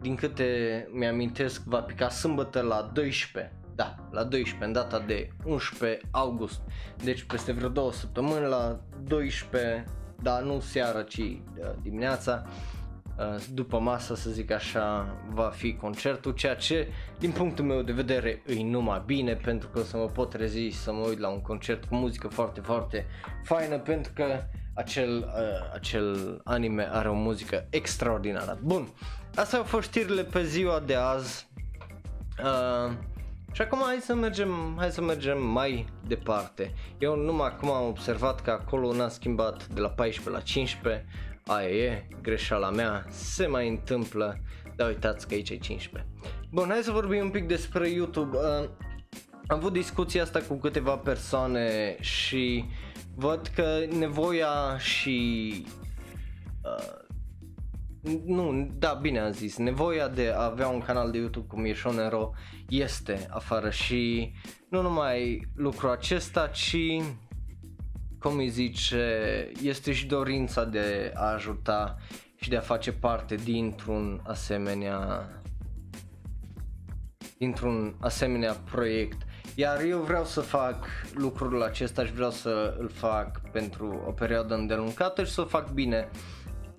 din 0.00 0.14
câte 0.14 0.88
mi-amintesc, 0.92 1.62
va 1.64 1.80
pica 1.80 2.08
sâmbătă 2.08 2.60
la 2.60 2.90
12, 2.92 3.52
da, 3.74 3.94
la 4.10 4.24
12, 4.24 4.64
în 4.64 4.72
data 4.72 4.98
de 4.98 5.28
11 5.44 6.00
august, 6.10 6.60
deci 7.04 7.22
peste 7.22 7.52
vreo 7.52 7.68
două 7.68 7.92
săptămâni 7.92 8.46
la 8.46 8.80
12, 9.04 9.84
da, 10.22 10.38
nu 10.38 10.60
seara, 10.60 11.02
ci 11.02 11.18
uh, 11.18 11.40
dimineața, 11.82 12.42
Uh, 12.46 12.75
după 13.52 13.78
masă, 13.78 14.14
să 14.14 14.30
zic 14.30 14.50
așa, 14.50 15.16
va 15.30 15.48
fi 15.48 15.74
concertul, 15.74 16.32
ceea 16.32 16.54
ce, 16.54 16.88
din 17.18 17.30
punctul 17.30 17.64
meu 17.64 17.82
de 17.82 17.92
vedere, 17.92 18.42
îi 18.46 18.62
numai 18.62 19.02
bine, 19.06 19.34
pentru 19.34 19.68
că 19.68 19.78
o 19.78 19.82
să 19.82 19.96
mă 19.96 20.06
pot 20.06 20.30
trezi 20.30 20.68
să 20.68 20.92
mă 20.92 21.06
uit 21.06 21.18
la 21.18 21.28
un 21.28 21.40
concert 21.40 21.84
cu 21.84 21.94
muzică 21.94 22.28
foarte, 22.28 22.60
foarte 22.60 23.06
faină, 23.42 23.78
pentru 23.78 24.12
că 24.14 24.24
acel, 24.74 25.16
uh, 25.18 25.72
acel 25.74 26.40
anime 26.44 26.88
are 26.92 27.08
o 27.08 27.14
muzică 27.14 27.66
extraordinară. 27.70 28.58
Bun, 28.62 28.88
astea 29.34 29.58
au 29.58 29.64
fost 29.64 29.88
știrile 29.88 30.22
pe 30.22 30.44
ziua 30.44 30.80
de 30.86 30.94
azi. 30.94 31.48
Uh, 32.44 32.92
și 33.52 33.62
acum 33.62 33.78
hai 33.84 33.98
să 34.00 34.14
mergem, 34.14 34.74
hai 34.78 34.90
să 34.90 35.02
mergem 35.02 35.42
mai 35.42 35.86
departe. 36.06 36.74
Eu 36.98 37.16
numai 37.16 37.46
acum 37.46 37.70
am 37.70 37.86
observat 37.86 38.40
că 38.40 38.50
acolo 38.50 38.92
n-a 38.92 39.08
schimbat 39.08 39.66
de 39.66 39.80
la 39.80 39.88
14 39.88 40.30
la 40.30 40.40
15 40.40 41.06
aia 41.46 41.68
e, 41.68 42.06
greșeala 42.22 42.70
mea, 42.70 43.04
se 43.08 43.46
mai 43.46 43.68
întâmplă, 43.68 44.40
dar 44.76 44.88
uitați 44.88 45.28
că 45.28 45.34
aici 45.34 45.50
e 45.50 45.56
15. 45.56 46.10
Bun, 46.50 46.68
hai 46.68 46.80
să 46.82 46.90
vorbim 46.90 47.20
un 47.20 47.30
pic 47.30 47.46
despre 47.46 47.88
YouTube. 47.88 48.36
Uh, 48.36 48.68
am 49.46 49.56
avut 49.56 49.72
discuția 49.72 50.22
asta 50.22 50.40
cu 50.40 50.54
câteva 50.54 50.96
persoane 50.96 51.96
și 52.00 52.64
văd 53.14 53.50
că 53.54 53.84
nevoia 53.98 54.78
și 54.78 55.50
uh, 56.62 57.04
nu, 58.24 58.70
da, 58.78 58.98
bine 59.02 59.18
am 59.18 59.32
zis, 59.32 59.56
nevoia 59.56 60.08
de 60.08 60.32
a 60.34 60.44
avea 60.44 60.68
un 60.68 60.80
canal 60.80 61.10
de 61.10 61.18
YouTube 61.18 61.46
cum 61.46 61.64
e 61.64 61.72
Shonero 61.72 62.32
este 62.68 63.26
afară 63.30 63.70
și 63.70 64.32
nu 64.68 64.82
numai 64.82 65.48
lucrul 65.54 65.90
acesta, 65.90 66.46
ci 66.46 66.76
cum 68.26 68.36
îi 68.36 68.48
zice, 68.48 69.50
este 69.62 69.92
și 69.92 70.06
dorința 70.06 70.64
de 70.64 71.12
a 71.14 71.32
ajuta 71.32 71.96
și 72.36 72.48
de 72.48 72.56
a 72.56 72.60
face 72.60 72.92
parte 72.92 73.34
dintr-un 73.34 74.20
asemenea 74.24 75.28
dintr-un 77.38 77.96
asemenea 78.00 78.52
proiect. 78.52 79.16
Iar 79.54 79.80
eu 79.80 79.98
vreau 79.98 80.24
să 80.24 80.40
fac 80.40 80.86
lucrul 81.14 81.62
acesta 81.62 82.04
și 82.04 82.12
vreau 82.12 82.30
să 82.30 82.76
îl 82.78 82.88
fac 82.88 83.50
pentru 83.50 84.02
o 84.06 84.10
perioadă 84.10 84.54
îndelungată 84.54 85.24
și 85.24 85.32
să 85.32 85.40
o 85.40 85.44
fac 85.44 85.70
bine. 85.70 86.08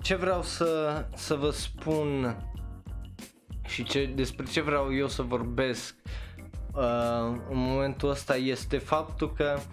Ce 0.02 0.16
vreau 0.16 0.44
să, 0.44 1.06
să 1.16 1.36
vă 1.36 1.50
spun 1.50 2.38
și 3.66 3.84
ce, 3.84 4.06
despre 4.16 4.46
ce 4.46 4.62
vreau 4.62 4.96
eu 4.96 5.08
să 5.08 5.22
vorbesc 5.22 5.96
uh, 6.74 7.38
în 7.50 7.58
momentul 7.58 8.10
ăsta 8.10 8.36
este 8.36 8.78
faptul 8.78 9.34
că 9.34 9.54
uh, 9.58 9.64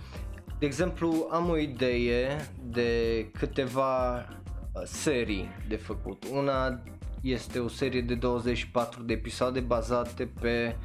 de 0.65 0.71
exemplu, 0.71 1.29
am 1.31 1.49
o 1.49 1.57
idee 1.57 2.51
de 2.63 3.31
câteva 3.39 4.17
uh, 4.19 4.83
serii 4.85 5.49
de 5.69 5.77
făcut. 5.77 6.25
Una 6.33 6.83
este 7.21 7.59
o 7.59 7.69
serie 7.69 8.01
de 8.01 8.15
24 8.15 9.03
de 9.03 9.13
episoade 9.13 9.61
bazate 9.61 10.33
pe 10.41 10.77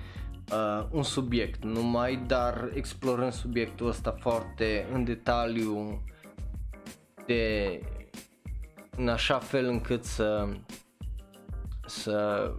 uh, 0.51 0.87
un 0.91 1.03
subiect 1.03 1.63
numai, 1.63 2.23
dar 2.27 2.71
explorând 2.73 3.31
subiectul 3.31 3.87
ăsta 3.87 4.11
foarte 4.19 4.87
în 4.93 5.03
detaliu 5.03 6.03
de 7.25 7.79
în 8.97 9.07
așa 9.07 9.37
fel 9.37 9.65
încât 9.65 10.03
să 10.03 10.47
să 11.85 12.51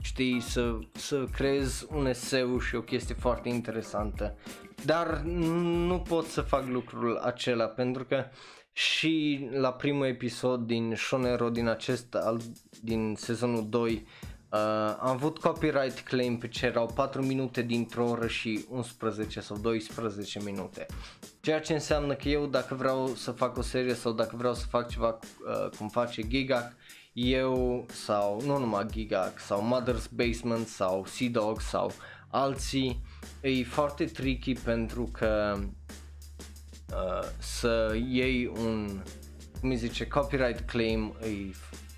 știi, 0.00 0.40
să, 0.40 0.78
să 0.92 1.24
creezi 1.32 1.86
un 1.90 2.06
eseu 2.06 2.58
și 2.58 2.74
o 2.74 2.82
chestie 2.82 3.14
foarte 3.14 3.48
interesantă 3.48 4.36
dar 4.84 5.20
nu 5.20 5.98
pot 5.98 6.26
să 6.26 6.40
fac 6.40 6.66
lucrul 6.66 7.16
acela 7.16 7.64
pentru 7.64 8.04
că 8.04 8.24
și 8.72 9.46
la 9.52 9.72
primul 9.72 10.06
episod 10.06 10.66
din 10.66 10.94
Shonero 10.96 11.50
din 11.50 11.68
acest 11.68 12.14
al, 12.14 12.40
din 12.80 13.14
sezonul 13.18 13.68
2 13.68 13.92
uh, 13.92 14.58
am 15.00 15.08
avut 15.08 15.38
copyright 15.38 16.00
claim 16.00 16.38
pe 16.38 16.48
ce 16.48 16.66
erau 16.66 16.86
4 16.94 17.22
minute 17.22 17.62
dintr-o 17.62 18.08
oră 18.08 18.26
și 18.26 18.64
11 18.70 19.40
sau 19.40 19.56
12 19.56 20.40
minute. 20.44 20.86
Ceea 21.40 21.60
ce 21.60 21.72
înseamnă 21.72 22.14
că 22.14 22.28
eu 22.28 22.46
dacă 22.46 22.74
vreau 22.74 23.06
să 23.06 23.30
fac 23.30 23.56
o 23.56 23.62
serie 23.62 23.94
sau 23.94 24.12
dacă 24.12 24.36
vreau 24.36 24.54
să 24.54 24.66
fac 24.66 24.88
ceva 24.88 25.18
uh, 25.18 25.68
cum 25.78 25.88
face 25.88 26.22
Gigac, 26.28 26.72
eu 27.12 27.86
sau 27.90 28.42
nu 28.44 28.58
numai 28.58 28.86
Gigac 28.90 29.38
sau 29.38 29.62
Mother's 29.74 30.10
Basement 30.10 30.66
sau 30.66 31.04
Sea 31.06 31.28
Dog 31.30 31.60
sau 31.60 31.92
alții 32.30 33.02
e 33.40 33.64
foarte 33.64 34.04
tricky 34.04 34.52
pentru 34.52 35.08
că 35.12 35.58
uh, 36.88 37.28
să 37.38 37.96
iei 38.08 38.46
un 38.46 39.02
cum 39.62 39.70
îi 39.70 39.76
zice, 39.76 40.06
copyright 40.06 40.60
claim 40.60 41.14
e, 41.22 41.26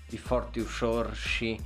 e 0.09 0.17
foarte 0.17 0.61
ușor 0.61 1.15
și 1.15 1.59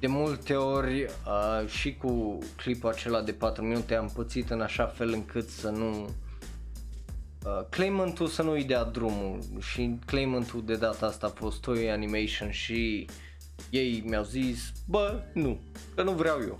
de 0.00 0.06
multe 0.06 0.54
ori 0.54 1.02
uh, 1.02 1.68
și 1.68 1.94
cu 1.94 2.38
clipul 2.56 2.90
acela 2.90 3.22
de 3.22 3.32
4 3.32 3.64
minute 3.64 3.94
am 3.94 4.10
pățit 4.14 4.50
în 4.50 4.60
așa 4.60 4.86
fel 4.86 5.12
încât 5.12 5.48
să 5.48 5.68
nu 5.68 6.04
uh, 6.04 7.64
claimant-ul 7.70 8.26
să 8.26 8.42
nu-i 8.42 8.64
dea 8.64 8.84
drumul 8.84 9.38
și 9.60 9.98
claimant-ul 10.06 10.64
de 10.64 10.76
data 10.76 11.06
asta 11.06 11.26
a 11.26 11.40
fost 11.40 11.60
Toy 11.60 11.90
Animation 11.90 12.50
și 12.50 13.06
ei 13.70 14.02
mi-au 14.06 14.24
zis, 14.24 14.72
bă, 14.86 15.22
nu, 15.32 15.60
că 15.94 16.02
nu 16.02 16.12
vreau 16.12 16.38
eu. 16.40 16.58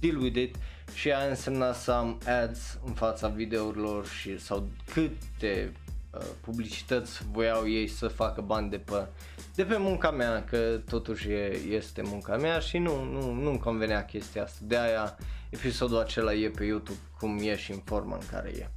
Deal 0.00 0.16
with 0.16 0.38
it 0.38 0.56
și 0.94 1.12
a 1.12 1.28
însemnat 1.28 1.76
să 1.76 1.92
am 1.92 2.20
ads 2.26 2.78
în 2.84 2.92
fața 2.92 3.28
videourilor 3.28 4.06
și 4.06 4.38
sau 4.38 4.68
câte 4.92 5.72
uh, 6.10 6.20
publicități 6.40 7.22
voiau 7.32 7.68
ei 7.68 7.88
să 7.88 8.08
facă 8.08 8.40
bani 8.40 8.70
de 8.70 8.78
pe, 8.78 9.06
de 9.54 9.64
pe 9.64 9.76
munca 9.76 10.10
mea, 10.10 10.44
că 10.44 10.80
totuși 10.88 11.30
e, 11.30 11.60
este 11.70 12.02
munca 12.02 12.36
mea 12.36 12.58
și 12.58 12.78
nu, 12.78 13.04
nu, 13.04 13.32
nu-mi 13.32 13.58
convenea 13.58 14.04
chestia 14.04 14.42
asta. 14.42 14.58
De 14.62 14.78
aia 14.78 15.18
episodul 15.50 15.98
acela 15.98 16.32
e 16.32 16.48
pe 16.48 16.64
YouTube 16.64 16.98
cum 17.18 17.38
e 17.38 17.56
și 17.56 17.72
în 17.72 17.80
forma 17.84 18.14
în 18.14 18.26
care 18.30 18.52
e. 18.58 18.68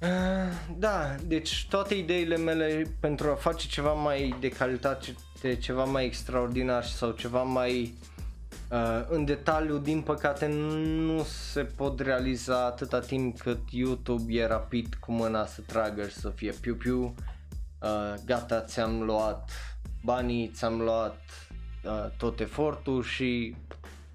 Uh, 0.00 0.08
da, 0.76 1.14
deci 1.24 1.66
toate 1.70 1.94
ideile 1.94 2.36
mele 2.36 2.96
pentru 3.00 3.30
a 3.30 3.34
face 3.34 3.68
ceva 3.68 3.92
mai 3.92 4.34
de 4.40 4.48
calitate, 4.48 5.14
ceva 5.58 5.84
mai 5.84 6.04
extraordinar 6.04 6.84
sau 6.84 7.10
ceva 7.10 7.42
mai 7.42 7.94
uh, 8.70 9.06
în 9.08 9.24
detaliu, 9.24 9.78
din 9.78 10.00
păcate 10.00 10.46
nu 10.46 11.22
se 11.22 11.62
pot 11.62 12.00
realiza 12.00 12.64
atâta 12.64 13.00
timp 13.00 13.38
cât 13.38 13.60
YouTube 13.70 14.32
e 14.32 14.46
rapid 14.46 14.94
cu 14.94 15.12
mâna 15.12 15.46
să 15.46 15.60
tragă 15.66 16.02
și 16.02 16.14
să 16.14 16.28
fie 16.28 16.54
piu 16.60 16.74
piu. 16.74 17.14
Uh, 17.82 18.14
gata, 18.24 18.60
ți-am 18.60 19.02
luat 19.02 19.50
banii, 20.04 20.50
ți-am 20.54 20.80
luat 20.80 21.20
uh, 21.84 22.06
tot 22.16 22.40
efortul 22.40 23.02
și 23.02 23.56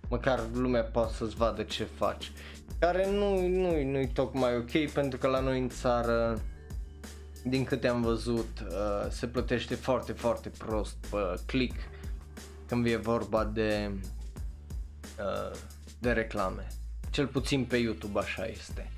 măcar 0.10 0.40
lumea 0.54 0.84
poate 0.84 1.14
să-ți 1.14 1.36
vadă 1.36 1.64
ce 1.64 1.84
faci. 1.84 2.32
Care 2.80 3.12
nu, 3.12 3.48
nu, 3.48 3.84
nu-i 3.84 4.12
tocmai 4.14 4.58
ok 4.58 4.92
pentru 4.92 5.20
că 5.20 5.28
la 5.28 5.40
noi 5.40 5.60
în 5.60 5.70
țară 5.70 6.42
din 7.44 7.64
câte 7.64 7.88
am 7.88 8.02
văzut 8.02 8.48
uh, 8.60 9.10
se 9.10 9.28
plătește 9.28 9.76
foarte 9.76 10.12
foarte 10.12 10.50
prost 10.50 10.96
pe 11.10 11.18
click 11.46 11.76
când 12.68 12.86
e 12.86 12.96
vorba 12.96 13.44
de 13.44 13.92
uh, 13.94 14.00
de 16.00 16.12
reclame. 16.12 16.68
Cel 17.12 17.28
puțin 17.28 17.66
pe 17.66 17.78
YouTube 17.78 18.20
așa 18.20 18.46
este. 18.46 18.92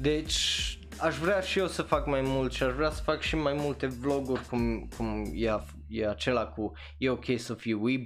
Deci 0.00 0.78
aș 0.98 1.16
vrea 1.16 1.40
și 1.40 1.58
eu 1.58 1.66
să 1.66 1.82
fac 1.82 2.06
mai 2.06 2.20
mult 2.24 2.52
și 2.52 2.62
aș 2.62 2.74
vrea 2.74 2.90
să 2.90 3.02
fac 3.02 3.20
și 3.20 3.36
mai 3.36 3.54
multe 3.56 3.86
vloguri 3.86 4.46
cum, 4.48 4.88
cum 4.96 5.30
e, 5.34 5.50
e 5.88 6.08
acela 6.08 6.46
cu 6.46 6.72
e 6.98 7.10
ok 7.10 7.24
să 7.36 7.54
fii 7.54 7.72
web, 7.72 8.02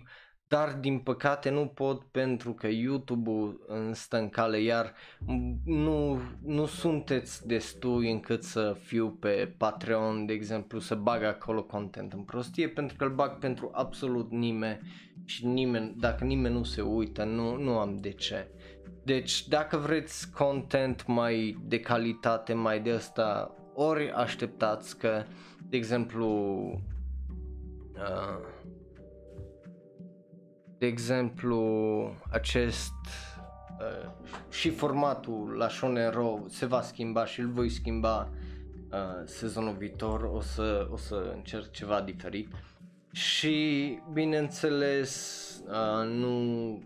dar 0.52 0.72
din 0.72 0.98
păcate 0.98 1.50
nu 1.50 1.66
pot 1.66 2.02
pentru 2.02 2.52
că 2.52 2.68
YouTube-ul 2.68 3.64
îmi 3.66 3.96
stă 3.96 4.18
în 4.18 4.28
cale, 4.28 4.60
iar 4.60 4.94
nu, 5.64 6.20
nu 6.42 6.66
sunteți 6.66 7.46
destui 7.46 8.10
încât 8.10 8.42
să 8.42 8.76
fiu 8.82 9.10
pe 9.10 9.54
Patreon, 9.58 10.26
de 10.26 10.32
exemplu, 10.32 10.78
să 10.78 10.94
bag 10.94 11.22
acolo 11.22 11.62
content 11.62 12.12
în 12.12 12.22
prostie, 12.22 12.68
pentru 12.68 12.96
că 12.96 13.04
îl 13.04 13.14
bag 13.14 13.38
pentru 13.38 13.70
absolut 13.72 14.30
nimeni 14.30 14.80
și 15.24 15.46
nimeni, 15.46 15.94
dacă 15.98 16.24
nimeni 16.24 16.54
nu 16.54 16.62
se 16.62 16.80
uită, 16.80 17.24
nu, 17.24 17.56
nu 17.56 17.78
am 17.78 18.00
de 18.00 18.10
ce. 18.10 18.48
Deci 19.04 19.48
dacă 19.48 19.76
vreți 19.76 20.30
content 20.30 21.06
mai 21.06 21.58
de 21.64 21.80
calitate, 21.80 22.52
mai 22.52 22.80
de 22.80 22.90
asta, 22.90 23.54
ori 23.74 24.10
așteptați 24.10 24.98
că, 24.98 25.24
de 25.68 25.76
exemplu, 25.76 26.28
uh, 27.94 28.60
de 30.78 30.86
exemplu, 30.86 31.60
acest 32.30 32.92
uh, 33.80 34.10
și 34.50 34.70
formatul 34.70 35.54
la 35.56 35.68
Shonen 35.68 36.10
Ro 36.10 36.38
se 36.48 36.66
va 36.66 36.82
schimba 36.82 37.24
și 37.24 37.40
îl 37.40 37.48
voi 37.48 37.68
schimba 37.68 38.28
uh, 38.92 38.98
sezonul 39.24 39.74
viitor, 39.74 40.22
o 40.22 40.40
să, 40.40 40.88
o 40.90 40.96
să 40.96 41.32
încerc 41.34 41.70
ceva 41.70 42.00
diferit. 42.00 42.48
Și 43.12 43.98
bineînțeles, 44.12 45.38
uh, 45.68 46.08
nu 46.08 46.78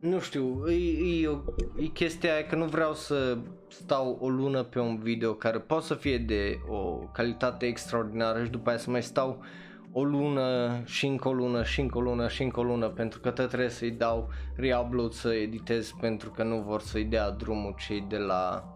nu 0.00 0.20
știu, 0.20 0.64
e, 0.68 1.22
e, 1.22 1.28
o, 1.28 1.38
e 1.78 1.86
chestia 1.86 2.32
aia 2.32 2.46
că 2.46 2.56
nu 2.56 2.64
vreau 2.64 2.94
să 2.94 3.38
stau 3.68 4.18
o 4.20 4.28
lună 4.28 4.62
pe 4.62 4.78
un 4.80 4.98
video 4.98 5.32
care 5.34 5.58
poate 5.58 5.84
să 5.84 5.94
fie 5.94 6.18
de 6.18 6.58
o 6.68 6.96
calitate 7.12 7.66
extraordinară 7.66 8.44
și 8.44 8.50
după 8.50 8.68
aia 8.68 8.78
să 8.78 8.90
mai 8.90 9.02
stau 9.02 9.42
o 9.92 10.04
lună 10.04 10.80
și 10.84 11.06
încă 11.06 11.28
o 11.28 11.32
lună 11.32 11.62
și 11.64 11.80
încă 11.80 11.98
o 11.98 12.00
lună 12.00 12.28
și 12.28 12.42
încă 12.42 12.60
o 12.60 12.62
lună 12.62 12.88
pentru 12.88 13.20
că 13.20 13.30
tot 13.30 13.48
trebuie 13.48 13.68
să-i 13.70 13.90
dau 13.90 14.28
reupload 14.56 15.12
să 15.12 15.32
editez 15.32 15.90
pentru 16.00 16.30
că 16.30 16.42
nu 16.42 16.60
vor 16.60 16.80
să-i 16.80 17.04
dea 17.04 17.30
drumul 17.30 17.74
cei 17.86 18.04
de 18.08 18.16
la 18.16 18.70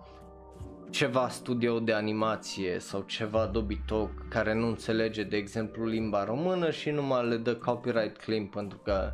ceva 0.91 1.29
studio 1.29 1.81
de 1.81 1.93
animație 1.93 2.79
sau 2.79 3.01
ceva 3.01 3.47
dobitoc 3.47 4.29
care 4.29 4.55
nu 4.55 4.67
înțelege 4.67 5.23
de 5.23 5.37
exemplu 5.37 5.87
limba 5.87 6.25
română 6.25 6.71
și 6.71 6.91
nu 6.91 7.03
mai 7.03 7.29
le 7.29 7.37
dă 7.37 7.55
copyright 7.55 8.17
claim 8.17 8.47
pentru 8.47 8.79
că 8.79 9.13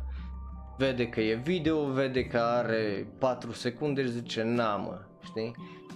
vede 0.77 1.07
că 1.07 1.21
e 1.21 1.35
video, 1.35 1.85
vede 1.85 2.25
că 2.25 2.37
are 2.37 3.07
4 3.19 3.51
secunde 3.51 4.01
și 4.01 4.11
zice 4.11 4.43
na 4.43 4.75
mă, 4.75 5.01
știi? 5.23 5.55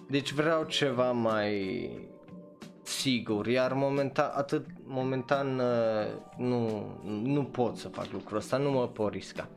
Deci 0.10 0.32
vreau 0.32 0.64
ceva 0.64 1.12
mai 1.12 1.90
sigur, 2.84 3.48
iar 3.48 3.74
momentan, 3.74 4.32
atât 4.34 4.66
momentan 4.84 5.60
uh, 5.60 6.08
nu, 6.38 6.86
nu 7.24 7.44
pot 7.44 7.78
să 7.78 7.88
fac 7.88 8.12
lucrul 8.12 8.38
ăsta, 8.38 8.58
nu 8.58 8.72
mă 8.72 8.88
pot 8.88 9.12
risca. 9.14 9.50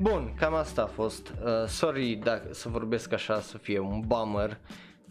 Bun, 0.00 0.34
cam 0.38 0.54
asta 0.54 0.82
a 0.82 0.86
fost. 0.86 1.28
Uh, 1.28 1.66
sorry 1.66 2.14
dacă 2.14 2.48
să 2.52 2.68
vorbesc 2.68 3.12
așa 3.12 3.40
să 3.40 3.58
fie 3.58 3.78
un 3.78 4.00
bummer 4.06 4.58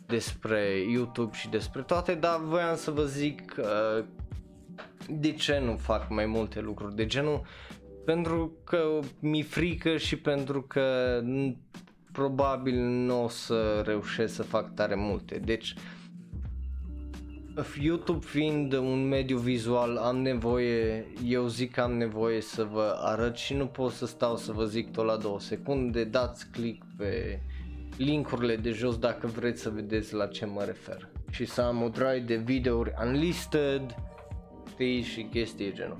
despre 0.08 0.86
YouTube 0.92 1.36
și 1.36 1.50
despre 1.50 1.82
toate, 1.82 2.14
dar 2.14 2.40
voiam 2.44 2.76
să 2.76 2.92
vă 2.92 3.04
zic 3.04 3.56
uh, 3.58 4.06
de 5.10 5.32
ce 5.32 5.60
nu 5.60 5.78
fac 5.78 6.10
mai 6.10 6.26
multe 6.26 6.62
lucruri 6.62 6.96
de 6.96 7.06
genul 7.06 7.42
pentru 8.06 8.52
că 8.64 9.00
mi 9.20 9.42
frică 9.42 9.98
și 9.98 10.18
pentru 10.18 10.62
că 10.62 11.22
probabil 12.12 12.76
nu 12.80 13.24
o 13.24 13.28
să 13.28 13.82
reușesc 13.86 14.36
să 14.36 14.44
fac 14.44 14.74
tare 14.74 14.96
multe. 14.96 15.38
Deci 15.38 15.76
YouTube 17.82 18.26
fiind 18.26 18.74
un 18.74 19.08
mediu 19.08 19.38
vizual 19.38 19.98
am 19.98 20.18
nevoie, 20.18 21.06
eu 21.26 21.48
zic 21.48 21.72
că 21.72 21.82
am 21.82 21.94
nevoie 21.98 22.42
să 22.42 22.64
vă 22.64 22.98
arăt 23.02 23.36
și 23.36 23.54
nu 23.54 23.66
pot 23.66 23.92
să 23.92 24.06
stau 24.06 24.38
să 24.38 24.52
vă 24.52 24.66
zic 24.66 24.92
tot 24.92 25.06
la 25.06 25.16
două 25.16 25.40
secunde, 25.40 26.04
dați 26.04 26.50
click 26.50 26.86
pe 26.98 27.40
linkurile 27.98 28.56
de 28.56 28.72
jos 28.72 28.98
dacă 28.98 29.28
vreți 29.28 29.62
să 29.62 29.70
vedeți 29.70 30.14
la 30.14 30.28
ce 30.28 30.46
mă 30.46 30.64
refer. 30.64 31.10
Și 31.30 31.46
să 31.46 31.62
am 31.62 31.82
o 31.82 31.90
drive 31.90 32.24
de 32.26 32.36
videouri 32.36 32.94
unlisted, 33.06 33.96
știi, 34.70 35.02
și 35.02 35.24
chestii 35.24 35.74
genul. 35.74 35.98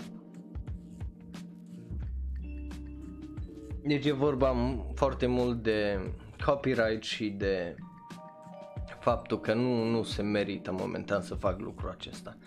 Deci 3.84 4.06
e 4.06 4.12
vorba 4.12 4.56
foarte 4.94 5.26
mult 5.26 5.64
de 5.64 6.00
copyright 6.46 7.04
și 7.04 7.30
de 7.30 7.76
faptul 9.00 9.40
că 9.40 9.54
nu, 9.54 9.84
nu 9.84 10.04
se 10.04 10.22
merită 10.22 10.72
momentan 10.72 11.22
să 11.22 11.36
fac 11.36 11.60
lucrul 11.60 11.90
acesta. 11.90 12.38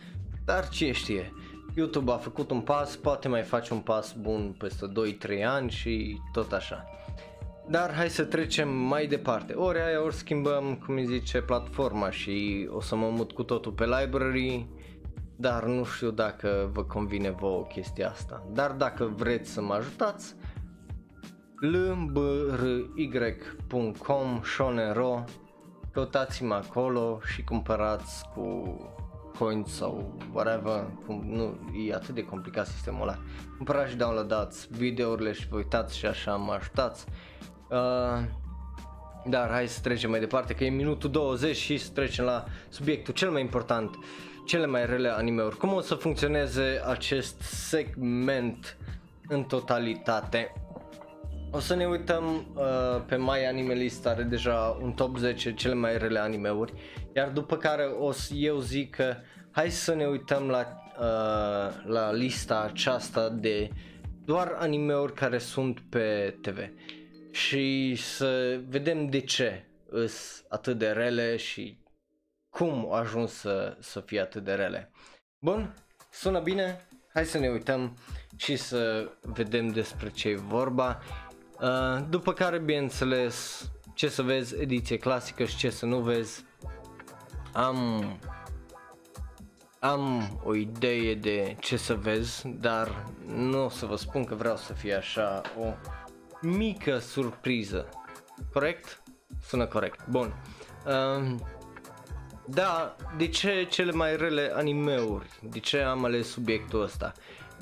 Dar 0.45 0.69
ce 0.69 0.93
știe, 0.93 1.33
YouTube 1.77 2.13
a 2.13 2.17
făcut 2.17 2.51
un 2.51 2.61
pas, 2.61 2.97
poate 2.97 3.29
mai 3.29 3.43
face 3.43 3.73
un 3.73 3.81
pas 3.81 4.13
bun 4.13 4.55
peste 4.59 4.87
2-3 5.39 5.45
ani 5.45 5.71
și 5.71 6.21
tot 6.33 6.53
așa. 6.53 6.85
Dar 7.71 7.95
hai 7.95 8.09
să 8.09 8.25
trecem 8.25 8.69
mai 8.69 9.07
departe. 9.07 9.53
Ori 9.53 9.81
aia 9.81 10.03
ori 10.03 10.15
schimbăm, 10.15 10.83
cum 10.87 10.95
îi 10.95 11.07
zice, 11.07 11.41
platforma 11.41 12.11
și 12.11 12.69
o 12.71 12.81
să 12.81 12.97
mă 12.97 13.09
mut 13.09 13.33
cu 13.33 13.43
totul 13.43 13.73
pe 13.73 13.85
library, 13.85 14.69
dar 15.37 15.65
nu 15.65 15.85
știu 15.85 16.11
dacă 16.11 16.71
vă 16.73 16.85
convine 16.85 17.31
vouă 17.31 17.63
chestia 17.63 18.09
asta. 18.11 18.47
Dar 18.53 18.71
dacă 18.71 19.13
vreți 19.17 19.51
să 19.51 19.63
mă 19.63 19.75
ajutați, 19.75 20.35
lmbry.com 21.61 23.01
Shonero 24.43 25.25
Căutați-mă 25.93 26.55
acolo 26.55 27.21
și 27.25 27.45
cumpărați 27.45 28.25
cu 28.35 28.77
coins 29.39 29.75
sau 29.75 30.19
whatever, 30.33 30.87
cum, 31.07 31.25
nu, 31.27 31.59
e 31.87 31.95
atât 31.95 32.15
de 32.15 32.25
complicat 32.25 32.67
sistemul 32.67 33.03
ăla. 33.03 33.19
Cumpărați 33.57 33.91
și 33.91 33.97
downloadați 33.97 34.69
videourile 34.71 35.33
și 35.33 35.49
vă 35.49 35.57
uitați 35.57 35.99
și 35.99 36.07
așa 36.07 36.37
mă 36.37 36.53
ajutați. 36.53 37.05
Uh, 37.71 38.25
dar 39.25 39.51
hai 39.51 39.69
să 39.69 39.81
trecem 39.81 40.11
mai 40.11 40.21
departe 40.21 40.55
că 40.55 40.65
e 40.65 40.71
minutul 40.71 41.11
20 41.11 41.57
și 41.57 41.77
să 41.77 41.91
trecem 41.95 42.25
la 42.25 42.45
subiectul 42.69 43.15
cel 43.15 43.31
mai 43.31 43.41
important, 43.41 43.99
cele 44.47 44.67
mai 44.67 44.87
rele 44.87 45.09
anime-uri. 45.09 45.57
Cum 45.57 45.73
o 45.73 45.81
să 45.81 45.95
funcționeze 45.95 46.83
acest 46.87 47.41
segment 47.41 48.77
în 49.29 49.43
totalitate? 49.43 50.53
O 51.51 51.59
să 51.59 51.75
ne 51.75 51.87
uităm 51.87 52.25
uh, 52.55 53.03
pe 53.07 53.17
My 53.17 53.47
Anime 53.49 53.75
List, 53.75 54.07
are 54.07 54.23
deja 54.23 54.79
un 54.83 54.93
top 54.93 55.17
10 55.17 55.55
cele 55.55 55.75
mai 55.75 55.99
rele 55.99 56.19
animeuri, 56.19 56.73
iar 57.17 57.29
după 57.29 57.57
care 57.57 57.83
o 57.83 58.13
să 58.13 58.35
eu 58.35 58.59
zic 58.59 58.95
că 58.95 59.17
hai 59.51 59.71
să 59.71 59.95
ne 59.95 60.07
uităm 60.07 60.49
la, 60.49 60.67
uh, 60.99 61.85
la 61.85 62.13
lista 62.13 62.69
aceasta 62.71 63.29
de 63.29 63.71
doar 64.25 64.57
animeuri 64.59 65.13
care 65.15 65.39
sunt 65.39 65.81
pe 65.89 66.37
TV 66.41 66.59
și 67.31 67.95
să 67.97 68.61
vedem 68.69 69.09
de 69.09 69.21
ce 69.21 69.65
îs 69.89 70.45
atât 70.49 70.79
de 70.79 70.89
rele 70.89 71.37
și 71.37 71.79
cum 72.51 72.73
au 72.73 72.93
ajuns 72.93 73.33
să, 73.33 73.77
să 73.81 74.01
fie 74.01 74.21
atât 74.21 74.45
de 74.45 74.53
rele. 74.53 74.91
Bun, 75.39 75.75
sună 76.11 76.41
bine? 76.41 76.87
Hai 77.13 77.25
să 77.25 77.39
ne 77.39 77.49
uităm 77.49 77.97
și 78.37 78.57
să 78.57 79.11
vedem 79.21 79.69
despre 79.69 80.11
ce 80.11 80.29
e 80.29 80.37
vorba. 80.37 81.03
Uh, 81.61 82.07
după 82.09 82.33
care, 82.33 82.59
bineînțeles, 82.59 83.69
ce 83.95 84.09
să 84.09 84.23
vezi 84.23 84.61
ediție 84.61 84.97
clasică 84.97 85.45
și 85.45 85.57
ce 85.57 85.71
să 85.71 85.87
nu 85.87 86.01
vezi. 86.01 86.45
Am 87.53 88.05
am 89.81 90.23
o 90.45 90.55
idee 90.55 91.15
de 91.15 91.57
ce 91.61 91.77
să 91.77 91.95
vezi, 91.95 92.49
dar 92.49 93.05
nu 93.27 93.65
o 93.65 93.69
să 93.69 93.87
vă 93.87 93.97
spun 93.97 94.25
că 94.25 94.35
vreau 94.35 94.57
să 94.57 94.73
fie 94.73 94.95
așa 94.95 95.43
o 95.61 95.75
mică 96.41 96.99
surpriză. 96.99 97.89
Corect? 98.53 99.03
Sună 99.43 99.67
corect. 99.67 100.07
Bun. 100.09 100.35
Uh, 100.87 101.35
da, 102.51 102.97
de 103.17 103.29
ce 103.29 103.67
cele 103.71 103.93
mai 103.93 104.17
rele 104.17 104.53
animeuri? 104.55 105.27
De 105.43 105.59
ce 105.59 105.79
am 105.79 106.05
ales 106.05 106.29
subiectul 106.29 106.83
ăsta? 106.83 107.13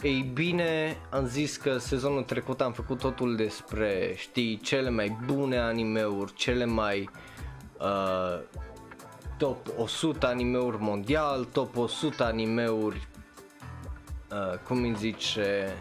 Ei 0.02 0.30
bine, 0.32 0.96
am 1.10 1.26
zis 1.26 1.56
că 1.56 1.78
sezonul 1.78 2.22
trecut 2.22 2.60
am 2.60 2.72
făcut 2.72 2.98
totul 2.98 3.36
despre, 3.36 4.14
știi, 4.16 4.58
cele 4.58 4.90
mai 4.90 5.18
bune 5.24 5.58
animeuri, 5.58 6.32
cele 6.34 6.64
mai 6.64 7.10
uh, 7.80 8.40
top 9.38 9.66
100 9.76 10.26
animeuri 10.26 10.76
mondial, 10.80 11.44
top 11.44 11.76
100 11.76 12.24
animeuri, 12.24 13.08
uh, 14.30 14.58
cum 14.58 14.82
îi 14.82 14.94
zice, 14.96 15.76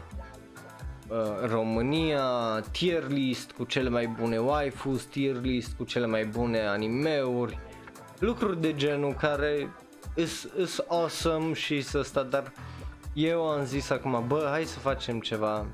uh, 1.08 1.18
România, 1.48 2.60
tier 2.72 3.08
list 3.08 3.52
cu 3.52 3.64
cele 3.64 3.90
mai 3.90 4.08
bune 4.08 4.38
waifus, 4.38 5.04
tier 5.04 5.36
list 5.42 5.74
cu 5.74 5.84
cele 5.84 6.06
mai 6.06 6.26
bune 6.26 6.60
animeuri, 6.60 7.60
lucruri 8.20 8.62
de 8.62 8.74
genul 8.74 9.14
care 9.14 9.70
is 10.16 10.48
awesome 10.88 11.54
și 11.54 11.82
să 11.82 12.02
sta, 12.02 12.24
dar 12.24 12.52
eu 13.14 13.50
am 13.50 13.64
zis 13.64 13.90
acum, 13.90 14.24
bă, 14.28 14.48
hai 14.50 14.64
să 14.64 14.80
facem 14.80 15.20
ceva, 15.20 15.66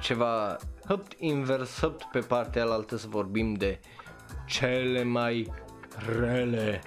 ceva 0.00 0.56
hăpt 0.86 1.12
invers, 1.18 1.80
hăpt 1.80 2.02
pe 2.12 2.18
partea 2.18 2.62
alaltă 2.62 2.96
să 2.96 3.06
vorbim 3.08 3.52
de 3.52 3.80
cele 4.46 5.02
mai 5.02 5.52
rele 6.18 6.82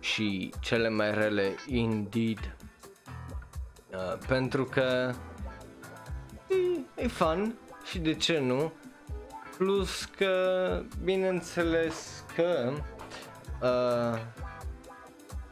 și 0.00 0.52
cele 0.60 0.88
mai 0.88 1.14
rele 1.14 1.54
indeed. 1.66 2.56
Uh, 3.92 4.18
pentru 4.26 4.64
că 4.64 5.12
e, 6.98 7.04
e 7.04 7.06
fun 7.06 7.54
și 7.84 7.98
de 7.98 8.14
ce 8.14 8.38
nu? 8.38 8.72
Plus 9.56 10.04
că, 10.04 10.82
bineînțeles 11.04 12.24
că 12.34 12.72
uh, 13.62 14.20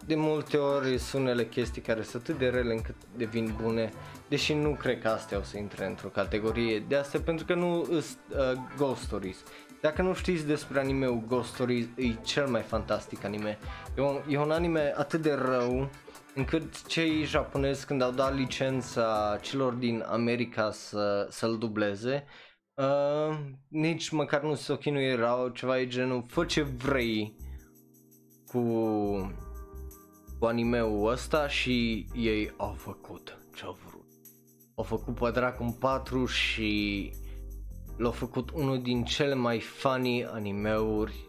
de 0.07 0.15
multe 0.15 0.57
ori 0.57 0.99
sunt 0.99 1.23
unele 1.23 1.47
chestii 1.47 1.83
care 1.83 2.03
sunt 2.03 2.23
atât 2.23 2.39
de 2.39 2.49
rele 2.49 2.73
încât 2.73 2.95
devin 3.17 3.57
bune, 3.63 3.93
deși 4.29 4.55
nu 4.55 4.71
cred 4.71 5.01
că 5.01 5.09
astea 5.09 5.39
o 5.39 5.43
să 5.43 5.59
intre 5.59 5.87
într-o 5.87 6.09
categorie 6.09 6.79
de 6.89 6.97
astea 6.97 7.21
pentru 7.21 7.45
că 7.45 7.55
nu 7.55 7.85
sunt 7.85 8.19
uh, 8.29 8.53
ghost 8.77 9.03
stories. 9.03 9.37
Dacă 9.81 10.03
nu 10.03 10.15
știți 10.15 10.47
despre 10.47 10.81
anime 10.81 11.23
Ghost 11.27 11.53
Stories, 11.53 11.87
e 11.95 12.13
cel 12.23 12.47
mai 12.47 12.63
fantastic 12.63 13.25
anime. 13.25 13.59
E 13.97 14.01
un, 14.01 14.21
e 14.29 14.39
un 14.39 14.51
anime 14.51 14.93
atât 14.97 15.23
de 15.23 15.33
rău 15.33 15.91
încât 16.37 16.87
cei 16.87 17.25
japonezi 17.25 17.87
când 17.87 18.03
au 18.03 18.11
dat 18.11 18.35
licența 18.35 19.39
celor 19.41 19.73
din 19.73 20.05
America 20.07 20.71
să, 20.71 21.27
să-l 21.31 21.59
dubleze, 21.59 22.25
uh, 22.75 23.39
nici 23.69 24.09
măcar 24.11 24.43
nu 24.43 24.55
se 24.55 24.73
o 24.73 24.77
erau 25.01 25.49
ceva 25.49 25.75
de 25.77 25.87
genul, 25.87 26.25
fă 26.29 26.45
ce 26.45 26.63
vrei 26.63 27.37
cu, 28.47 28.61
cu 30.39 30.45
animeul 30.47 31.11
ăsta 31.11 31.49
și 31.49 32.07
ei 32.15 32.53
au 32.57 32.73
făcut 32.73 33.39
ce 33.55 33.65
au 33.65 33.79
vrut. 33.87 34.05
Au 34.75 34.85
făcut 34.85 35.15
pe 35.15 35.57
în 35.59 35.73
4 35.73 36.27
și 36.27 37.11
l-a 37.97 38.11
făcut 38.11 38.51
unul 38.51 38.83
din 38.83 39.05
cele 39.05 39.35
mai 39.35 39.61
funny 39.61 40.25
animeuri 40.25 41.29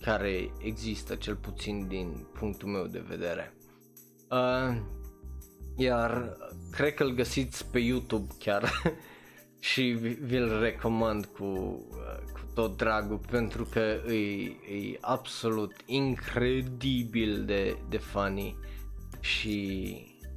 care 0.00 0.52
există, 0.58 1.14
cel 1.14 1.36
puțin 1.36 1.86
din 1.88 2.26
punctul 2.32 2.68
meu 2.68 2.86
de 2.86 3.04
vedere. 3.08 3.54
Uh, 4.30 4.76
iar 5.76 6.36
cred 6.70 6.94
că 6.94 7.02
îl 7.02 7.14
găsiți 7.14 7.66
pe 7.70 7.78
YouTube 7.78 8.34
chiar 8.38 8.82
și 9.70 9.82
vi-l 10.20 10.58
recomand 10.60 11.24
cu, 11.26 11.44
uh, 11.44 12.32
cu 12.32 12.40
tot 12.54 12.76
dragul 12.76 13.20
pentru 13.30 13.64
că 13.64 13.80
e, 14.12 14.14
e 14.14 14.98
absolut 15.00 15.74
incredibil 15.86 17.44
de, 17.44 17.78
de 17.88 17.96
funny 17.96 18.56
și 19.20 19.86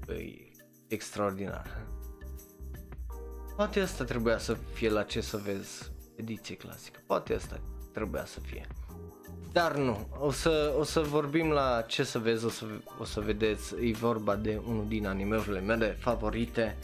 e 0.08 0.52
extraordinar. 0.88 1.88
Poate 3.56 3.80
asta 3.80 4.04
trebuia 4.04 4.38
să 4.38 4.54
fie 4.54 4.90
la 4.90 5.04
ce 5.04 5.22
să 5.22 5.38
vezi 5.38 5.92
ediție 6.16 6.56
clasică. 6.56 7.00
Poate 7.06 7.34
asta 7.34 7.60
trebuia 7.92 8.26
să 8.26 8.40
fie. 8.40 8.68
Dar 9.54 9.76
nu, 9.76 10.08
o 10.20 10.32
să, 10.32 10.74
o 10.80 10.84
să 10.84 11.00
vorbim 11.00 11.50
la 11.50 11.84
ce 11.88 12.04
să 12.04 12.20
vezi, 12.20 12.46
o 12.46 12.50
să, 12.50 12.66
o 13.00 13.04
să 13.04 13.20
vedeți, 13.20 13.74
e 13.82 13.92
vorba 13.92 14.36
de 14.36 14.62
unul 14.68 14.86
din 14.88 15.08
animeurile 15.08 15.60
mele 15.60 15.98
favorite. 16.00 16.78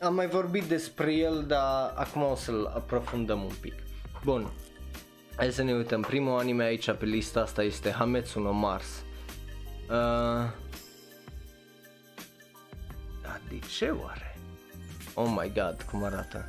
Am 0.00 0.14
mai 0.14 0.28
vorbit 0.28 0.62
despre 0.62 1.14
el, 1.14 1.44
dar 1.46 1.92
acum 1.94 2.22
o 2.22 2.34
să-l 2.34 2.72
aprofundăm 2.74 3.42
un 3.42 3.52
pic. 3.60 3.74
Bun, 4.24 4.52
hai 5.36 5.52
să 5.52 5.62
ne 5.62 5.72
uităm. 5.72 6.00
Primul 6.00 6.38
anime 6.38 6.64
aici 6.64 6.90
pe 6.90 7.04
lista 7.04 7.40
asta 7.40 7.62
este 7.62 7.90
Hametsu 7.90 8.40
no 8.40 8.52
Mars. 8.52 9.04
Uh... 9.88 10.50
Da, 13.22 13.40
de 13.48 13.58
ce 13.76 13.88
oare? 13.88 14.38
Oh 15.14 15.34
my 15.40 15.52
god, 15.54 15.82
cum 15.90 16.04
arată. 16.04 16.48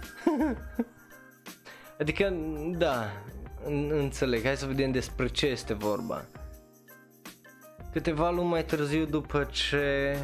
adică, 2.00 2.34
da, 2.78 3.12
înțeleg, 3.89 4.43
hai 4.43 4.58
să 4.58 4.65
vedem 4.65 4.91
despre 4.91 5.28
ce 5.28 5.46
este 5.46 5.74
vorba. 5.74 6.26
Câteva 7.91 8.30
luni 8.30 8.50
mai 8.50 8.65
târziu 8.65 9.06
după 9.06 9.43
ce 9.43 10.17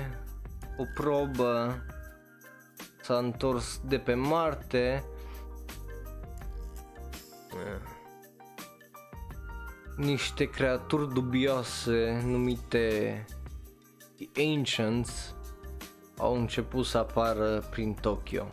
o 0.78 0.84
probă 0.93 1.84
s-a 3.02 3.17
întors 3.17 3.82
de 3.86 3.98
pe 3.98 4.13
Marte, 4.13 5.04
niște 9.98 10.50
creaturi 10.50 11.13
dubioase 11.13 12.22
numite 12.26 13.26
The 14.15 14.56
Ancients 14.56 15.36
au 16.17 16.36
început 16.36 16.86
să 16.86 16.98
apară 16.98 17.63
prin 17.69 17.93
Tokyo. 17.93 18.48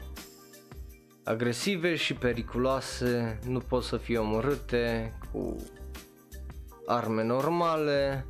Agresive 1.24 1.96
și 1.96 2.14
periculoase, 2.14 3.38
nu 3.46 3.58
pot 3.58 3.82
să 3.82 3.96
fie 3.96 4.18
omorâte 4.18 5.14
cu 5.32 5.56
arme 6.86 7.22
normale. 7.22 8.26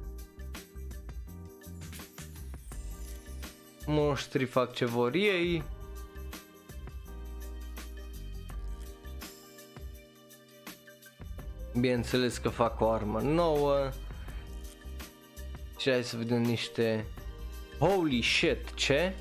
Monștri 3.87 4.45
fac 4.45 4.73
ce 4.73 4.85
vor 4.85 5.15
ei. 5.15 5.65
Bineînțeles 11.73 12.39
că 12.39 12.49
fac 12.49 12.81
o 12.81 12.91
armă 12.91 13.21
nouă. 13.21 13.91
Și 15.79 15.91
hai 15.91 16.05
să 16.05 16.17
vedem 16.17 16.43
niște 16.43 17.07
Holy 17.79 18.23
shit, 18.23 18.75
ce? 18.75 19.15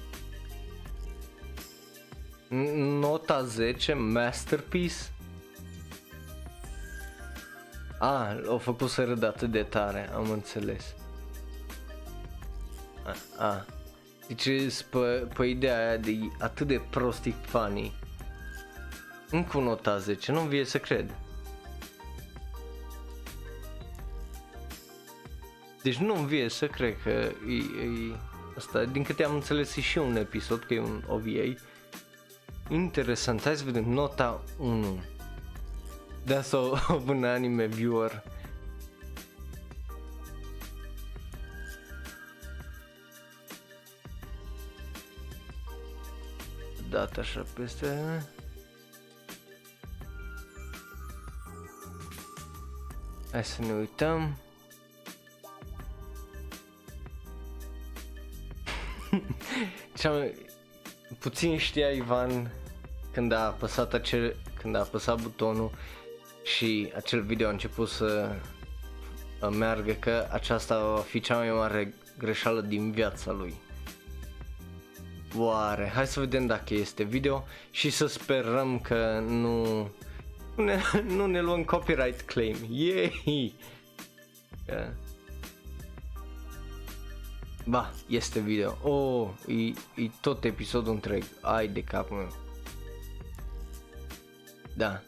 Nota 2.50 3.44
10, 3.44 3.94
Masterpiece? 3.94 4.96
A, 8.00 8.30
ah, 8.30 8.42
au 8.48 8.58
făcut 8.58 8.90
să 8.90 9.04
râd 9.04 9.24
atât 9.24 9.52
de 9.52 9.64
tare, 9.64 10.10
am 10.14 10.30
înțeles. 10.30 10.96
A, 13.04 13.16
a. 13.46 13.66
Deci 14.28 14.84
pe, 14.90 15.28
pe 15.34 15.46
ideea 15.46 15.78
aia 15.78 15.98
de 15.98 16.18
atât 16.40 16.68
de 16.68 16.82
prostic 16.90 17.36
funny. 17.46 17.94
Încă 19.30 19.58
o 19.58 19.62
nota 19.62 19.98
10, 19.98 20.32
nu-mi 20.32 20.50
vie 20.50 20.66
să 20.66 20.78
cred. 20.78 21.16
Deci 25.82 25.98
nu-mi 25.98 26.28
vie 26.28 26.50
să 26.50 26.68
cred 26.68 26.96
că 27.04 27.10
e, 27.10 27.56
e 27.56 28.16
Asta, 28.60 28.84
din 28.84 29.04
câte 29.04 29.24
am 29.24 29.34
înțeles, 29.34 29.76
e 29.76 29.82
și 29.82 29.98
un 29.98 30.16
episod, 30.16 30.64
că 30.64 30.74
e 30.74 30.80
un 30.80 31.04
OVA 31.08 31.54
interesant. 32.70 33.44
Hai 33.44 33.56
să 33.56 33.64
vedem. 33.64 33.90
Nota 33.90 34.42
1. 34.58 35.00
That's 36.26 36.52
a, 36.52 36.94
un 37.08 37.24
anime 37.24 37.66
viewer. 37.66 38.24
Dat 46.90 47.18
așa 47.18 47.46
peste... 47.54 48.24
Hai 53.32 53.46
să 53.46 53.62
ne 53.62 53.72
uităm. 53.72 54.38
Cea 59.98 60.12
mai... 60.12 60.48
Puțin 61.20 61.58
știa 61.58 61.90
Ivan 61.90 62.52
când 63.20 63.32
a 63.32 63.46
apăsat 63.46 63.94
acel, 63.94 64.36
când 64.62 64.76
a 64.76 64.80
apăsat 64.80 65.22
butonul 65.22 65.72
și 66.44 66.92
acel 66.96 67.22
video 67.22 67.48
a 67.48 67.52
început 67.52 67.90
să 67.90 68.36
meargă 69.58 69.92
că 69.92 70.28
aceasta 70.32 70.84
va 70.84 71.00
fi 71.00 71.20
cea 71.20 71.38
mai 71.38 71.52
mare 71.52 71.94
greșeală 72.18 72.62
din 72.62 72.92
viața 72.92 73.32
lui. 73.32 73.54
Oare, 75.38 75.92
hai 75.94 76.08
să 76.08 76.20
vedem 76.20 76.46
dacă 76.46 76.74
este 76.74 77.04
video 77.04 77.46
și 77.72 77.90
să 77.90 78.06
sperăm 78.06 78.80
că 78.80 79.24
nu, 79.28 79.64
nu, 80.56 80.64
ne, 80.64 80.82
nu 81.18 81.26
ne 81.26 81.42
luăm 81.42 81.64
copyright 81.64 82.22
claim. 82.22 82.56
Yay! 82.70 83.54
Yeah. 84.68 84.88
Ba, 87.66 87.92
este 88.08 88.40
video. 88.40 88.78
Oh, 88.82 89.30
e, 89.48 89.64
e 90.02 90.10
tot 90.22 90.44
episodul 90.44 90.94
întreg. 90.94 91.24
Ai 91.42 91.68
de 91.68 91.84
capul 91.84 92.18
meu. 92.18 92.48
Da. 94.80 95.02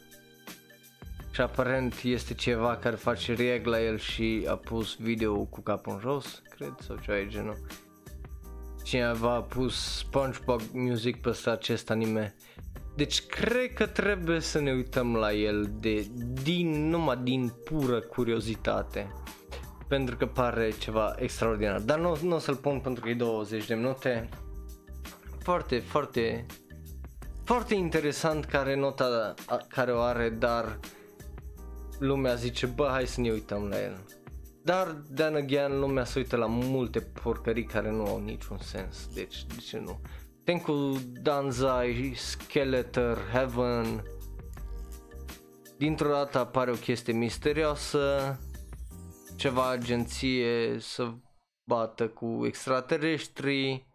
Și 1.32 1.42
aparent 1.42 2.02
este 2.04 2.34
ceva 2.34 2.76
care 2.76 2.96
face 2.96 3.34
react 3.34 3.66
la 3.66 3.82
el 3.82 3.98
și 3.98 4.46
a 4.50 4.56
pus 4.56 4.96
video 4.96 5.46
cu 5.46 5.62
capul 5.62 5.94
în 5.94 6.00
jos, 6.00 6.42
cred, 6.50 6.74
sau 6.80 6.96
ceva 6.96 7.18
de 7.18 7.28
genul. 7.28 7.58
Cineva 8.84 9.34
a 9.34 9.42
pus 9.42 9.98
SpongeBob 9.98 10.62
Music 10.74 11.22
pe 11.22 11.38
acest 11.46 11.90
anime. 11.90 12.36
Deci 12.96 13.26
cred 13.26 13.74
că 13.74 13.86
trebuie 13.86 14.40
să 14.40 14.60
ne 14.60 14.72
uităm 14.72 15.16
la 15.16 15.34
el 15.34 15.72
de, 15.80 16.08
din, 16.44 16.90
numai 16.90 17.18
din 17.18 17.54
pură 17.64 18.00
curiozitate. 18.00 19.12
Pentru 19.88 20.16
că 20.16 20.26
pare 20.26 20.72
ceva 20.80 21.16
extraordinar. 21.18 21.80
Dar 21.80 22.00
nu, 22.00 22.18
nu 22.24 22.36
o 22.36 22.40
să-l 22.40 22.56
pun 22.56 22.80
pentru 22.80 23.04
că 23.04 23.10
e 23.10 23.14
20 23.14 23.66
de 23.66 23.76
minute. 23.76 24.30
Foarte, 25.40 25.80
foarte, 25.80 26.46
foarte 27.44 27.74
interesant 27.74 28.46
care 28.46 28.76
nota 28.76 29.34
care 29.68 29.92
o 29.92 30.00
are, 30.00 30.30
dar 30.30 30.80
lumea 32.00 32.36
zice, 32.36 32.66
bă, 32.66 32.88
hai 32.92 33.08
să 33.08 33.22
ne 33.22 33.32
uităm 33.32 33.64
la 33.64 33.82
el. 33.82 34.06
Dar, 34.64 34.88
then 35.16 35.36
again, 35.36 35.80
lumea 35.80 36.04
se 36.04 36.20
uită 36.20 36.36
la 36.36 36.46
multe 36.46 37.00
porcării 37.00 37.64
care 37.64 37.92
nu 37.92 38.06
au 38.06 38.20
niciun 38.20 38.58
sens, 38.58 39.08
deci 39.14 39.46
de 39.46 39.56
ce 39.56 39.80
nu? 39.80 40.02
Tenku 40.44 40.98
Danzai, 41.22 42.14
Skeletor, 42.16 43.18
Heaven, 43.32 44.04
dintr-o 45.78 46.10
dată 46.10 46.40
apare 46.40 46.72
o 46.72 46.76
chestie 46.76 47.14
misterioasă, 47.14 48.38
ceva 49.36 49.70
agenție 49.70 50.78
să 50.80 51.12
bată 51.64 52.08
cu 52.08 52.42
extraterestri, 52.46 53.88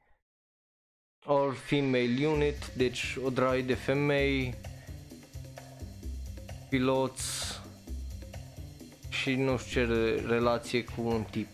all 1.26 1.52
female 1.52 2.26
unit, 2.26 2.70
deci 2.76 3.16
o 3.24 3.30
draie 3.30 3.62
de 3.62 3.74
femei, 3.74 4.54
piloți, 6.68 7.46
și 9.08 9.34
nu 9.34 9.56
știu 9.58 9.86
ce 9.86 10.22
relație 10.26 10.84
cu 10.84 11.02
un 11.02 11.24
tip. 11.30 11.48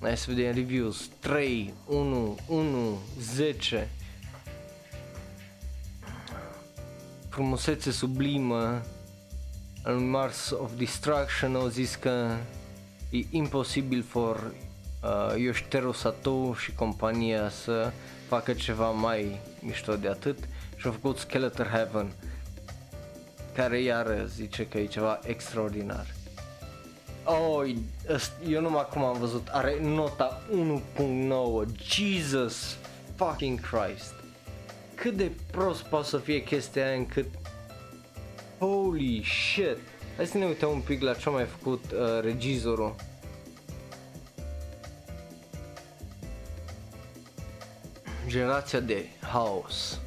Hai 0.00 0.16
să 0.16 0.32
vedem 0.32 0.54
reviews. 0.54 1.10
3, 1.18 1.72
1, 1.86 2.38
1, 2.46 2.98
10. 3.20 3.88
Frumusețe 7.28 7.90
sublimă 7.90 8.82
al 9.84 9.94
Mars 9.94 10.50
of 10.50 10.70
Destruction 10.76 11.54
au 11.54 11.66
zis 11.66 11.94
că 11.94 12.36
e 13.10 13.18
imposibil 13.30 14.02
for 14.02 14.54
uh, 15.02 15.34
Yoshiteru 15.36 15.92
Sato 15.92 16.54
și 16.54 16.74
compania 16.74 17.48
să 17.48 17.92
facă 18.28 18.52
ceva 18.52 18.90
mai 18.90 19.40
mișto 19.60 19.96
de 19.96 20.08
atât 20.08 20.38
și 20.76 20.86
au 20.86 20.92
făcut 20.92 21.18
Skeletor 21.18 21.66
Heaven 21.66 22.12
care 23.54 23.80
iar 23.80 24.24
zice 24.26 24.66
că 24.66 24.78
e 24.78 24.86
ceva 24.86 25.20
extraordinar. 25.24 26.06
Oh, 27.24 27.70
eu 28.48 28.60
numai 28.60 28.80
acum 28.80 29.04
am 29.04 29.18
văzut, 29.18 29.48
are 29.50 29.78
nota 29.80 30.42
1.9, 30.96 31.66
Jesus 31.82 32.76
fucking 33.14 33.60
Christ. 33.60 34.14
Cât 34.94 35.16
de 35.16 35.30
prost 35.50 35.82
poate 35.82 36.08
să 36.08 36.18
fie 36.18 36.42
chestia 36.42 36.86
aia 36.86 36.96
încât 36.96 37.26
Holy 38.58 39.24
shit! 39.24 39.78
Hai 40.16 40.26
să 40.26 40.38
ne 40.38 40.44
uităm 40.44 40.70
un 40.70 40.80
pic 40.80 41.02
la 41.02 41.14
ce 41.14 41.28
a 41.28 41.32
mai 41.32 41.44
făcut 41.44 41.84
uh, 41.92 42.20
regizorul. 42.22 42.94
Generația 48.32 48.80
de 48.80 49.06
House 49.32 49.98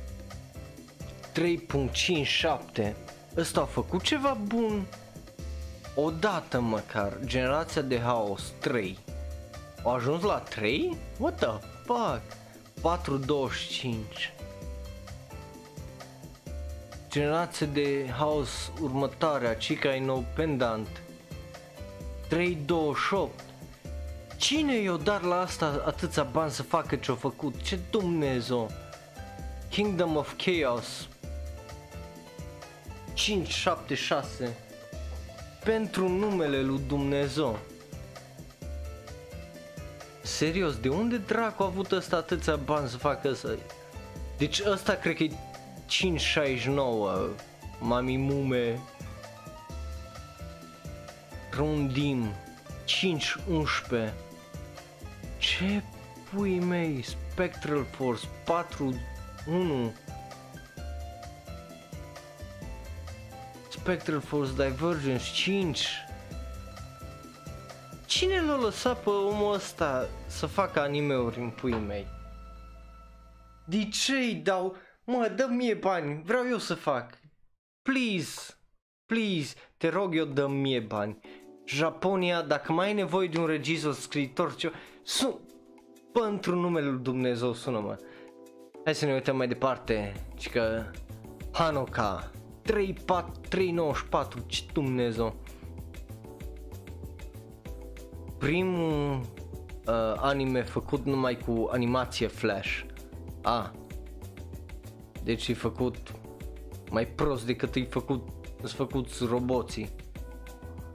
3.57 2.81 2.93
ăsta 3.37 3.61
a 3.61 3.65
făcut 3.65 4.01
ceva 4.01 4.37
bun? 4.43 4.85
Odată 5.95 6.59
măcar, 6.59 7.17
generația 7.25 7.81
de 7.81 7.99
Haos 7.99 8.43
3 8.59 8.97
a 9.83 9.93
ajuns 9.93 10.23
la 10.23 10.39
3? 10.39 10.97
What 11.17 11.35
the 11.35 11.67
fuck? 11.83 12.21
425 12.81 14.33
Generația 17.09 17.67
de 17.67 18.09
Haos 18.17 18.71
următoarea, 18.81 19.55
Chica 19.55 19.95
e 19.95 19.99
nou 19.99 20.25
pendant 20.35 20.87
328 22.27 23.44
Cine 24.45 24.75
i-o 24.75 24.97
dar 24.97 25.21
la 25.21 25.39
asta 25.39 25.81
atâția 25.85 26.23
bani 26.23 26.51
să 26.51 26.63
facă 26.63 26.95
ce-a 26.95 27.13
făcut? 27.15 27.61
Ce 27.61 27.79
Dumnezeu? 27.89 28.71
Kingdom 29.69 30.15
of 30.15 30.33
Chaos 30.37 31.07
576 33.13 34.57
pentru 35.63 36.07
numele 36.07 36.61
lui 36.61 36.79
Dumnezeu. 36.87 37.59
Serios, 40.21 40.75
de 40.75 40.89
unde 40.89 41.17
dracu 41.17 41.63
a 41.63 41.65
avut 41.65 41.91
ăsta 41.91 42.15
atâția 42.15 42.55
bani 42.55 42.89
să 42.89 42.97
facă 42.97 43.33
să... 43.33 43.57
Deci 44.37 44.61
ăsta 44.65 44.93
cred 44.93 45.15
că 45.15 45.23
e 45.23 45.31
569, 45.85 47.29
Mami 47.79 48.17
Mume, 48.17 48.79
Rundim, 51.51 52.33
511. 52.83 54.13
Ce 55.45 55.83
pui 56.29 56.59
mei, 56.59 57.01
Spectral 57.01 57.83
Force 57.83 58.27
41 58.45 59.93
Spectral 63.69 64.19
Force 64.21 64.51
Divergence 64.51 65.31
5 65.33 65.87
Cine 68.05 68.41
l-a 68.41 68.57
lăsat 68.57 69.03
pe 69.03 69.09
omul 69.09 69.53
ăsta 69.53 70.07
să 70.27 70.45
facă 70.45 70.79
animeuri 70.79 71.39
în 71.39 71.49
puii 71.49 71.79
mei? 71.87 72.07
De 73.65 73.87
ce 73.87 74.15
îi 74.15 74.35
dau? 74.35 74.75
Mă, 75.03 75.27
dă 75.35 75.47
mie 75.49 75.73
bani, 75.73 76.21
vreau 76.23 76.47
eu 76.47 76.57
să 76.57 76.73
fac. 76.73 77.19
Please, 77.81 78.53
please, 79.05 79.55
te 79.77 79.89
rog 79.89 80.15
eu, 80.15 80.25
dă 80.25 80.47
mie 80.47 80.79
bani. 80.79 81.19
Japonia, 81.65 82.41
dacă 82.41 82.71
mai 82.71 82.85
ai 82.85 82.93
nevoie 82.93 83.27
de 83.27 83.37
un 83.37 83.45
regizor, 83.45 83.93
scriitor, 83.93 84.55
ce... 84.55 84.71
Sun... 85.05 85.39
Pentru 86.11 86.55
numele 86.55 86.89
lui 86.89 87.01
Dumnezeu 87.01 87.53
sună-mă. 87.53 87.97
Hai 88.83 88.95
să 88.95 89.05
ne 89.05 89.13
uităm 89.13 89.37
mai 89.37 89.47
departe. 89.47 90.13
Și 90.37 90.49
că 90.49 90.83
Hanoka 91.51 92.31
394, 92.61 94.43
ce 94.45 94.63
Dumnezeu. 94.73 95.35
Primul 98.37 99.19
uh, 99.87 100.13
anime 100.15 100.61
făcut 100.61 101.05
numai 101.05 101.37
cu 101.37 101.69
animație 101.71 102.27
flash. 102.27 102.83
A. 103.41 103.71
Deci 105.23 105.47
e 105.47 105.53
făcut 105.53 105.97
mai 106.89 107.07
prost 107.07 107.45
decât 107.45 107.75
e 107.75 107.83
făcut, 107.83 108.27
sunt 108.57 108.71
făcuți 108.71 109.25
roboții. 109.25 109.89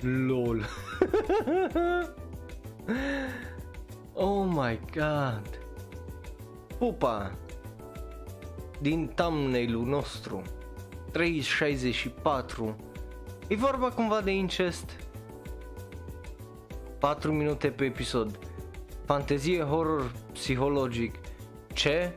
LOL. 0.00 0.64
oh 4.12 4.46
my 4.48 4.80
god. 4.92 5.60
Pupa 6.78 7.32
din 8.80 9.12
thumbnail-ul 9.14 9.86
nostru 9.86 10.42
364. 11.12 12.76
E 13.48 13.54
vorba 13.54 13.90
cumva 13.90 14.20
de 14.20 14.30
incest? 14.30 14.96
4 16.98 17.32
minute 17.32 17.68
pe 17.68 17.84
episod. 17.84 18.38
Fantezie 19.04 19.62
horror 19.62 20.12
psihologic. 20.32 21.14
Ce? 21.72 22.14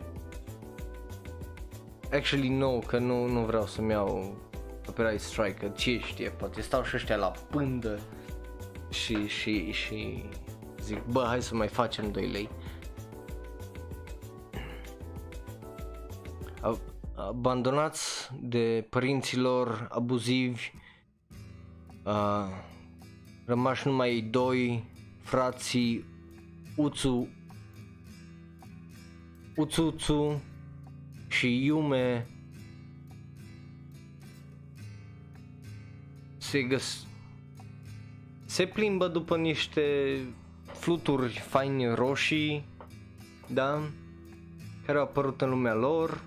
actually 2.13 2.49
no, 2.49 2.79
că 2.79 2.97
nu, 2.97 3.27
nu 3.27 3.39
vreau 3.39 3.65
să-mi 3.65 3.91
iau 3.91 4.38
copyright 4.86 5.21
strike, 5.21 5.53
că 5.53 5.67
ce 5.67 5.99
știe, 5.99 6.29
poate 6.29 6.62
stau 6.62 6.84
și 6.84 6.95
ăștia 6.95 7.15
la 7.15 7.32
pândă 7.49 7.99
și, 8.89 9.27
și, 9.27 9.71
și 9.71 10.23
zic, 10.84 11.06
bă, 11.06 11.24
hai 11.28 11.41
să 11.41 11.56
mai 11.56 11.67
facem 11.67 12.12
2 12.12 12.28
lei. 12.28 12.50
Abandonați 17.15 18.30
de 18.41 18.88
părinților 18.89 19.88
abuzivi, 19.91 20.72
uh, 22.04 22.48
rămași 23.46 23.88
numai 23.88 24.22
doi 24.22 24.84
frații 25.22 26.06
Uțu 26.76 27.28
Uțuțu 29.56 30.41
și 31.28 31.65
Yume 31.65 32.28
se 36.38 36.62
găs 36.62 37.06
se 38.46 38.65
plimbă 38.65 39.08
după 39.08 39.38
niște 39.38 40.17
fluturi 40.84 41.32
faine 41.34 41.93
roșii, 41.93 42.65
da, 43.48 43.82
care 44.86 44.98
au 44.98 45.04
apărut 45.04 45.41
în 45.41 45.50
lumea 45.50 45.74
lor, 45.74 46.22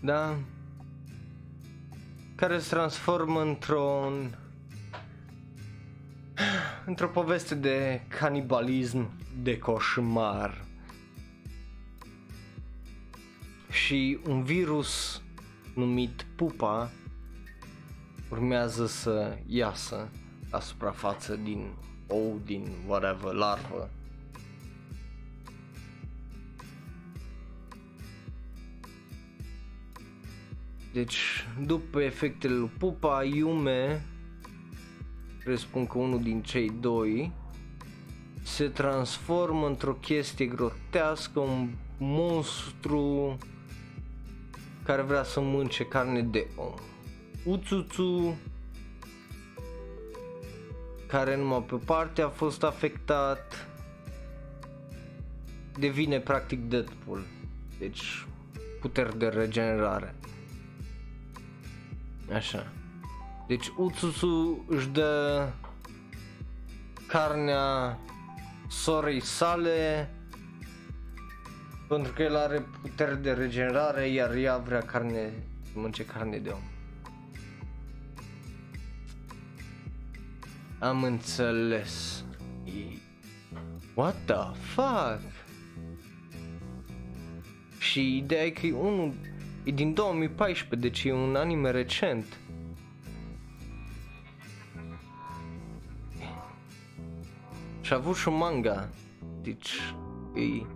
da, 0.00 0.36
care 2.34 2.58
se 2.58 2.68
transformă 2.68 3.42
într-un 3.42 4.38
într-o 6.86 7.06
poveste 7.08 7.54
de 7.54 8.00
canibalism 8.08 9.10
de 9.42 9.58
coșmar. 9.58 10.64
Și 13.70 14.18
un 14.26 14.42
virus 14.42 15.22
numit 15.74 16.26
pupa 16.36 16.90
urmează 18.30 18.86
să 18.86 19.36
iasă 19.46 20.08
la 20.50 20.60
suprafață 20.60 21.36
din 21.36 21.70
ou, 22.12 22.40
din 22.44 22.68
whatever, 22.86 23.32
larvă. 23.32 23.90
Deci, 30.92 31.46
după 31.66 32.00
efectele 32.00 32.54
lui 32.54 32.70
Pupa, 32.78 33.22
Yume, 33.22 34.04
presupun 35.44 35.86
că 35.86 35.98
unul 35.98 36.22
din 36.22 36.42
cei 36.42 36.72
doi, 36.80 37.32
se 38.42 38.68
transformă 38.68 39.66
într-o 39.66 39.92
chestie 39.92 40.46
grotească, 40.46 41.40
un 41.40 41.70
monstru 41.98 43.38
care 44.82 45.02
vrea 45.02 45.22
să 45.22 45.40
mânce 45.40 45.84
carne 45.84 46.22
de 46.22 46.46
om. 46.56 46.74
Uțuțu 47.44 48.36
care 51.12 51.36
numai 51.36 51.62
pe 51.62 51.76
parte 51.84 52.22
a 52.22 52.28
fost 52.28 52.62
afectat 52.62 53.68
devine 55.78 56.18
practic 56.18 56.60
Deadpool. 56.68 57.22
Deci 57.78 58.26
puteri 58.80 59.18
de 59.18 59.28
regenerare. 59.28 60.14
Așa. 62.34 62.66
Deci 63.46 63.72
Utsusu 63.76 64.64
își 64.68 64.88
dă 64.88 65.48
carnea 67.06 67.98
sorei 68.68 69.20
sale 69.20 70.10
pentru 71.88 72.12
că 72.12 72.22
el 72.22 72.36
are 72.36 72.66
puteri 72.82 73.22
de 73.22 73.32
regenerare 73.32 74.08
iar 74.08 74.34
ea 74.34 74.56
vrea 74.56 74.80
carne, 74.80 75.32
să 75.62 75.70
mănânce 75.74 76.04
carne 76.04 76.38
de 76.38 76.48
om. 76.48 76.62
Am 80.82 81.02
înțeles. 81.02 82.24
What 83.94 84.14
the 84.24 84.60
fuck? 84.60 85.20
Și 87.78 88.16
ideea 88.16 88.44
e 88.44 88.50
că 88.50 88.66
e 88.66 88.72
unul 88.72 89.12
e 89.64 89.70
din 89.70 89.94
2014, 89.94 90.88
deci 90.88 91.04
e 91.04 91.12
un 91.12 91.36
anime 91.36 91.70
recent. 91.70 92.24
Și 97.80 97.92
a 97.92 97.96
avut 97.96 98.16
și 98.16 98.28
un 98.28 98.36
manga. 98.36 98.88
Deci 99.42 99.72
e... 100.34 100.66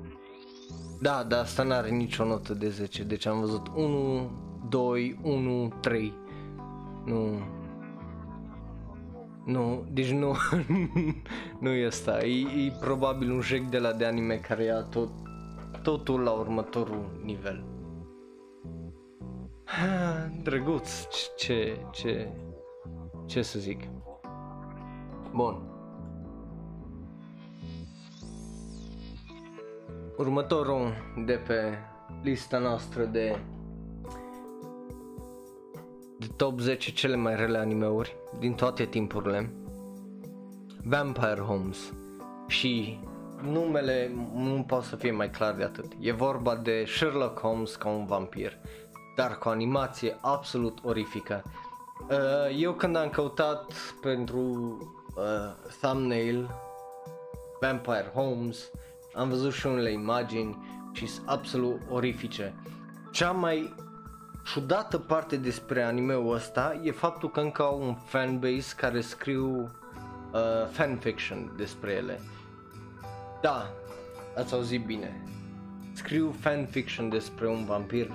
Da, 1.00 1.22
dar 1.22 1.40
asta 1.40 1.62
n-are 1.62 1.90
nicio 1.90 2.24
notă 2.24 2.54
de 2.54 2.68
10, 2.68 3.02
deci 3.02 3.26
am 3.26 3.40
văzut 3.40 3.66
1, 3.74 4.30
2, 4.68 5.18
1, 5.22 5.72
3. 5.80 6.12
Nu, 7.04 7.38
nu, 9.46 9.86
deci 9.92 10.10
nu, 10.10 10.36
nu 11.60 11.70
e 11.70 11.86
asta, 11.86 12.24
e, 12.24 12.66
e 12.66 12.72
probabil 12.80 13.30
un 13.30 13.40
jec 13.40 13.62
de 13.62 13.78
la 13.78 13.92
de 13.92 14.04
anime 14.04 14.36
care 14.36 14.64
ia 14.64 14.82
tot, 14.82 15.10
totul 15.82 16.20
la 16.20 16.30
următorul 16.30 17.20
nivel. 17.24 17.64
Ha, 19.64 20.30
drăguț, 20.42 21.06
ce, 21.36 21.80
ce, 21.90 22.32
ce 23.26 23.42
să 23.42 23.58
zic. 23.58 23.80
Bun. 25.34 25.62
Următorul 30.16 30.92
de 31.24 31.40
pe 31.46 31.78
lista 32.22 32.58
noastră 32.58 33.04
de 33.04 33.38
de 33.38 33.55
top 36.36 36.60
10 36.60 36.92
cele 36.92 37.16
mai 37.16 37.36
rele 37.36 37.58
animeuri 37.58 38.16
din 38.38 38.54
toate 38.54 38.84
timpurile. 38.84 39.52
Vampire 40.84 41.40
Homes 41.40 41.92
și 42.46 42.98
numele 43.42 44.10
nu 44.34 44.64
poate 44.66 44.86
să 44.86 44.96
fie 44.96 45.10
mai 45.10 45.30
clar 45.30 45.54
de 45.54 45.62
atât. 45.62 45.92
E 46.00 46.12
vorba 46.12 46.56
de 46.56 46.84
Sherlock 46.86 47.40
Holmes 47.40 47.74
ca 47.74 47.88
un 47.88 48.06
vampir, 48.06 48.58
dar 49.16 49.38
cu 49.38 49.48
o 49.48 49.50
animație 49.50 50.16
absolut 50.20 50.78
orifică. 50.84 51.42
Uh, 52.10 52.58
eu 52.58 52.72
când 52.72 52.96
am 52.96 53.08
căutat 53.08 53.72
pentru 54.00 54.38
uh, 55.16 55.72
thumbnail 55.80 56.50
Vampire 57.60 58.10
Homes, 58.14 58.70
am 59.14 59.28
văzut 59.28 59.52
și 59.52 59.66
unele 59.66 59.92
imagini 59.92 60.56
și 60.92 61.06
sunt 61.06 61.28
absolut 61.28 61.80
orifice. 61.90 62.54
Cea 63.12 63.30
mai 63.30 63.74
ciudată 64.52 64.98
parte 64.98 65.36
despre 65.36 65.82
animeul 65.82 66.34
ăsta 66.34 66.80
e 66.82 66.90
faptul 66.90 67.30
că 67.30 67.40
încă 67.40 67.62
au 67.62 67.82
un 67.82 67.94
fanbase 67.94 68.74
care 68.76 69.00
scriu 69.00 69.60
uh, 69.60 69.68
fanfiction 70.70 71.52
despre 71.56 71.92
ele. 71.92 72.20
Da, 73.40 73.70
ați 74.36 74.54
auzit 74.54 74.84
bine. 74.84 75.22
Scriu 75.92 76.34
fanfiction 76.40 77.08
despre 77.08 77.48
un 77.48 77.64
vampir 77.64 78.10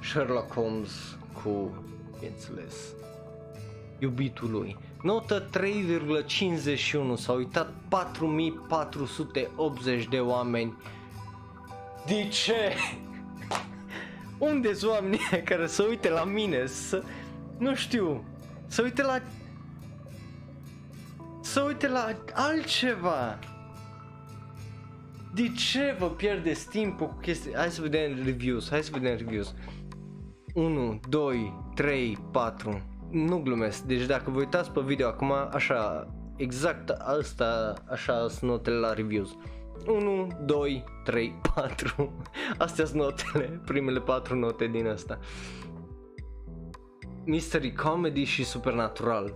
Sherlock 0.00 0.52
Holmes 0.52 1.16
cu, 1.42 1.84
bineînțeles, 2.18 2.74
iubitul 3.98 4.50
lui. 4.50 4.76
Notă 5.02 5.44
3,51, 5.44 5.50
s-au 7.16 7.36
uitat 7.36 7.72
4480 7.88 10.08
de 10.08 10.18
oameni. 10.18 10.76
De 12.06 12.28
ce? 12.28 12.74
Unde 14.50 14.72
sunt 14.72 14.90
oamenii 14.90 15.18
care 15.44 15.66
să 15.66 15.82
uite 15.88 16.10
la 16.10 16.24
mine, 16.24 16.66
să, 16.66 17.02
nu 17.58 17.74
știu, 17.74 18.24
să 18.66 18.82
uite 18.82 19.02
la, 19.02 19.22
să 21.40 21.60
uite 21.60 21.88
la 21.88 22.16
altceva. 22.32 23.38
De 25.34 25.48
ce 25.48 25.96
vă 25.98 26.10
pierdeți 26.10 26.68
timpul 26.68 27.06
cu 27.06 27.18
chestii? 27.20 27.54
Hai 27.54 27.70
să 27.70 27.80
vedem 27.80 28.24
reviews, 28.24 28.70
hai 28.70 28.82
să 28.82 28.90
vedem 28.92 29.16
reviews. 29.16 29.54
1, 30.54 31.00
2, 31.08 31.54
3, 31.74 32.18
4. 32.32 32.82
Nu 33.10 33.38
glumesc. 33.38 33.82
Deci 33.82 34.06
dacă 34.06 34.30
vă 34.30 34.38
uitați 34.38 34.70
pe 34.70 34.80
video 34.80 35.08
acum, 35.08 35.32
așa, 35.52 36.08
exact 36.36 36.88
asta, 36.88 37.74
așa 37.90 38.28
sunt 38.28 38.50
notele 38.50 38.76
la 38.76 38.92
reviews. 38.92 39.36
1, 39.86 40.26
2, 40.44 40.84
3, 41.04 41.40
4. 41.54 42.12
Astea 42.58 42.84
sunt 42.84 43.00
notele, 43.00 43.60
primele 43.64 44.00
4 44.00 44.38
note 44.38 44.66
din 44.66 44.86
asta. 44.86 45.18
Mystery 47.24 47.72
Comedy 47.72 48.24
și 48.24 48.44
Supernatural. 48.44 49.34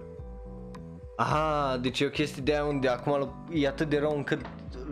Aha, 1.16 1.76
deci 1.76 2.00
e 2.00 2.06
o 2.06 2.08
chestie 2.08 2.42
de 2.42 2.52
aia 2.52 2.64
unde 2.64 2.88
acum 2.88 3.46
e 3.52 3.66
atât 3.66 3.88
de 3.88 3.98
rău 3.98 4.16
încât 4.16 4.40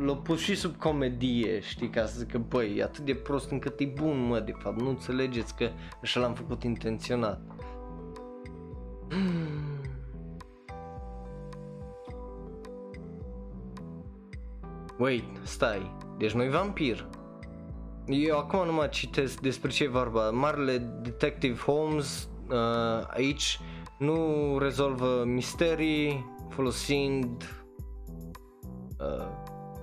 l-a 0.05 0.17
pus 0.17 0.41
și 0.41 0.55
sub 0.55 0.77
comedie, 0.77 1.61
știi, 1.61 1.91
ca 1.91 2.07
să 2.07 2.19
zică, 2.19 2.39
băi, 2.39 2.77
e 2.77 2.83
atât 2.83 3.05
de 3.05 3.15
prost 3.15 3.51
încât 3.51 3.81
e 3.81 3.85
bun, 3.85 4.27
mă, 4.27 4.41
de 4.41 4.53
fapt, 4.59 4.81
nu 4.81 4.89
înțelegeți 4.89 5.57
că 5.57 5.71
așa 6.03 6.21
l-am 6.21 6.35
făcut 6.35 6.63
intenționat. 6.63 7.41
Hmm. 9.09 9.84
Wait, 14.99 15.25
stai, 15.43 15.97
deci 16.19 16.33
nu-i 16.33 16.49
vampir. 16.49 17.09
Eu 18.07 18.39
acum 18.39 18.67
nu 18.67 18.73
mai 18.73 18.89
citesc 18.89 19.41
despre 19.41 19.71
ce 19.71 19.85
e 19.85 19.89
vorba. 19.89 20.31
Marele 20.31 20.79
Detective 21.03 21.59
Holmes 21.59 22.29
uh, 22.49 23.07
aici 23.07 23.61
nu 23.99 24.59
rezolvă 24.59 25.25
misterii 25.25 26.25
folosind 26.49 27.43
uh, 28.99 29.27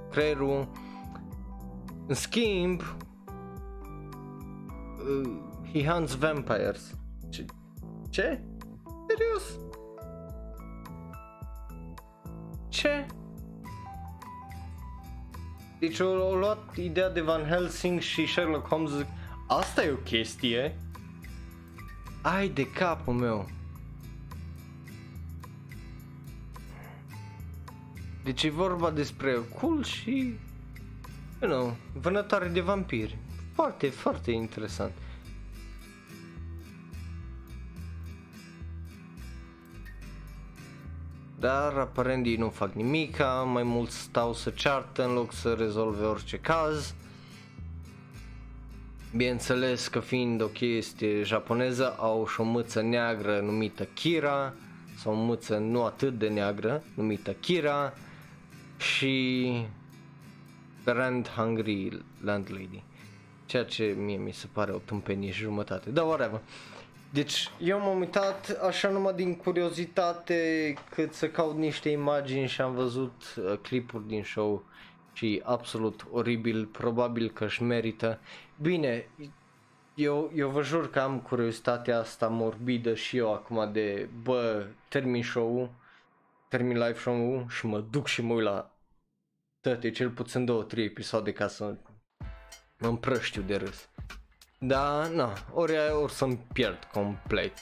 creierul. 0.09 0.71
În 2.07 2.15
schimb, 2.15 2.81
uh, 4.97 5.31
he 5.73 5.89
hunts 5.89 6.15
vampires. 6.15 6.97
Ce? 7.29 7.45
Ce? 8.09 8.43
Serios? 9.07 9.59
Ce? 12.69 13.05
Deci 15.81 15.99
au, 15.99 16.21
au 16.21 16.35
luat 16.35 16.75
ideea 16.75 17.09
de 17.09 17.21
Van 17.21 17.43
Helsing 17.43 17.99
și 17.99 18.25
Sherlock 18.25 18.67
Holmes 18.67 18.91
zic, 18.91 19.05
asta 19.47 19.83
e 19.83 19.89
o 19.89 19.95
chestie? 19.95 20.77
Ai 22.21 22.49
de 22.49 22.67
capul 22.71 23.13
meu. 23.13 23.49
Deci 28.23 28.43
e 28.43 28.49
vorba 28.49 28.91
despre 28.91 29.33
cult 29.33 29.85
și, 29.85 30.39
you 31.41 31.51
know, 31.51 31.75
vânătoare 31.93 32.47
de 32.47 32.59
vampiri. 32.59 33.17
Foarte, 33.53 33.87
foarte 33.87 34.31
interesant. 34.31 34.91
Dar 41.41 41.77
aparent 41.77 42.25
ei 42.25 42.35
nu 42.35 42.49
fac 42.49 42.73
nimica, 42.73 43.43
mai 43.43 43.63
mult 43.63 43.89
stau 43.89 44.33
să 44.33 44.49
ceartă 44.49 45.05
în 45.05 45.13
loc 45.13 45.33
să 45.33 45.53
rezolve 45.53 46.05
orice 46.05 46.37
caz. 46.37 46.93
Bineînțeles 49.15 49.87
că 49.87 49.99
fiind 49.99 50.41
o 50.41 50.47
chestie 50.47 51.23
japoneză, 51.23 51.95
au 51.97 52.27
și 52.27 52.39
o 52.39 52.43
mâță 52.43 52.81
neagră 52.81 53.39
numită 53.39 53.83
Kira, 53.83 54.53
sau 54.97 55.13
o 55.13 55.15
mâță 55.15 55.57
nu 55.57 55.83
atât 55.83 56.17
de 56.17 56.27
neagră 56.27 56.83
numită 56.93 57.31
Kira 57.31 57.93
și 58.77 59.65
Grand 60.85 61.27
Hungry 61.27 62.03
Landlady. 62.23 62.83
Ceea 63.45 63.63
ce 63.63 63.95
mie 63.97 64.17
mi 64.17 64.33
se 64.33 64.47
pare 64.51 64.71
o 64.71 64.77
tâmpenie 64.77 65.31
și 65.31 65.41
jumătate, 65.41 65.89
dar 65.89 66.05
whatever. 66.05 66.41
Deci 67.13 67.49
eu 67.59 67.79
m-am 67.79 67.99
uitat 67.99 68.49
așa 68.49 68.89
numai 68.89 69.13
din 69.13 69.35
curiozitate 69.35 70.73
cât 70.89 71.13
să 71.13 71.29
caut 71.29 71.55
niște 71.55 71.89
imagini 71.89 72.47
și 72.47 72.61
am 72.61 72.73
văzut 72.73 73.35
uh, 73.37 73.57
clipuri 73.61 74.07
din 74.07 74.23
show 74.23 74.63
și 75.13 75.41
absolut 75.45 76.05
oribil, 76.11 76.65
probabil 76.65 77.31
că 77.31 77.43
își 77.43 77.63
merită. 77.63 78.19
Bine, 78.61 79.07
eu, 79.95 80.31
eu 80.35 80.49
vă 80.49 80.61
jur 80.61 80.89
că 80.89 80.99
am 80.99 81.19
curiozitatea 81.19 81.99
asta 81.99 82.27
morbidă 82.27 82.95
și 82.95 83.17
eu 83.17 83.33
acum 83.33 83.71
de, 83.71 84.09
bă, 84.23 84.65
termin 84.87 85.23
show-ul, 85.23 85.69
termin 86.47 86.77
live 86.77 86.97
show-ul 86.97 87.45
și 87.49 87.65
mă 87.65 87.79
duc 87.79 88.07
și 88.07 88.21
mă 88.21 88.33
uit 88.33 88.43
la 88.43 88.71
toate, 89.61 89.91
cel 89.91 90.09
puțin 90.09 90.45
două, 90.45 90.63
trei 90.63 90.85
episoade 90.85 91.33
ca 91.33 91.47
să 91.47 91.75
mă 92.79 92.87
împrăștiu 92.87 93.41
de 93.41 93.55
râs. 93.55 93.89
Da, 94.65 95.07
na, 95.07 95.33
ori, 95.53 95.73
ori 96.01 96.11
să-mi 96.11 96.45
pierd 96.53 96.87
complet 96.93 97.53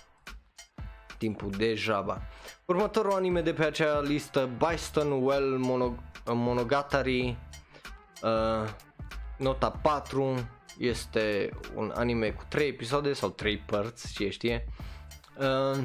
timpul 1.18 1.50
degeaba. 1.50 2.22
Următorul 2.66 3.12
anime 3.12 3.42
de 3.42 3.54
pe 3.54 3.64
acea 3.64 4.00
listă, 4.00 4.50
Byston 4.58 5.12
Well 5.24 5.58
Monog- 5.58 6.24
Monogatari, 6.26 7.38
uh, 8.22 8.70
nota 9.38 9.72
4, 9.72 10.50
este 10.78 11.50
un 11.76 11.92
anime 11.96 12.30
cu 12.30 12.44
3 12.48 12.68
episoade 12.68 13.14
sau 13.14 13.30
3 13.30 13.58
părți, 13.58 14.14
ce 14.14 14.30
știe. 14.30 14.66
Uh, 15.38 15.84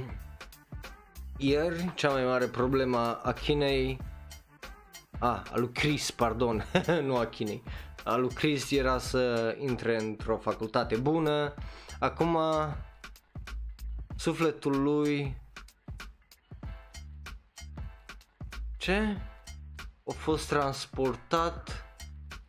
ieri, 1.36 1.92
cea 1.94 2.10
mai 2.10 2.24
mare 2.24 2.46
problemă 2.46 2.98
a 2.98 3.20
Akinei, 3.22 3.98
a, 5.18 5.42
a 5.52 5.58
lui 5.58 5.70
Chris, 5.72 6.10
pardon, 6.10 6.64
nu 7.02 7.16
Akinei, 7.16 7.62
a 8.04 8.16
lui 8.16 8.28
Chris 8.34 8.70
era 8.70 8.98
să 8.98 9.56
intre 9.58 10.02
într-o 10.02 10.36
facultate 10.36 10.96
bună, 10.96 11.54
acum 11.98 12.38
sufletul 14.16 14.82
lui 14.82 15.36
ce? 18.76 19.18
A 20.06 20.12
fost 20.12 20.48
transportat 20.48 21.84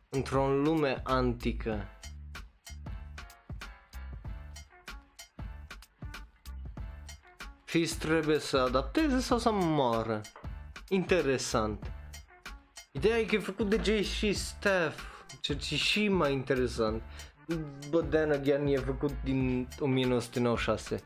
într-o 0.10 0.48
lume 0.48 1.02
antică. 1.04 1.90
Fis 7.64 7.94
trebuie 7.96 8.40
să 8.40 8.58
adapteze 8.58 9.20
sau 9.20 9.38
să 9.38 9.52
moară? 9.52 10.22
Interesant. 10.88 11.92
Ideea 12.92 13.18
e 13.18 13.24
că 13.26 13.36
e 13.36 13.40
făcut 13.40 13.70
de 13.70 13.82
J.C. 13.84 14.36
Staff 14.36 15.15
ceea 15.46 15.58
ce 15.58 15.76
și 15.76 16.08
mai 16.08 16.34
interesant. 16.34 17.04
But 17.90 18.10
then 18.10 18.32
again 18.32 18.68
e 18.68 18.78
făcut 18.78 19.24
din 19.24 19.68
1996. 19.80 21.04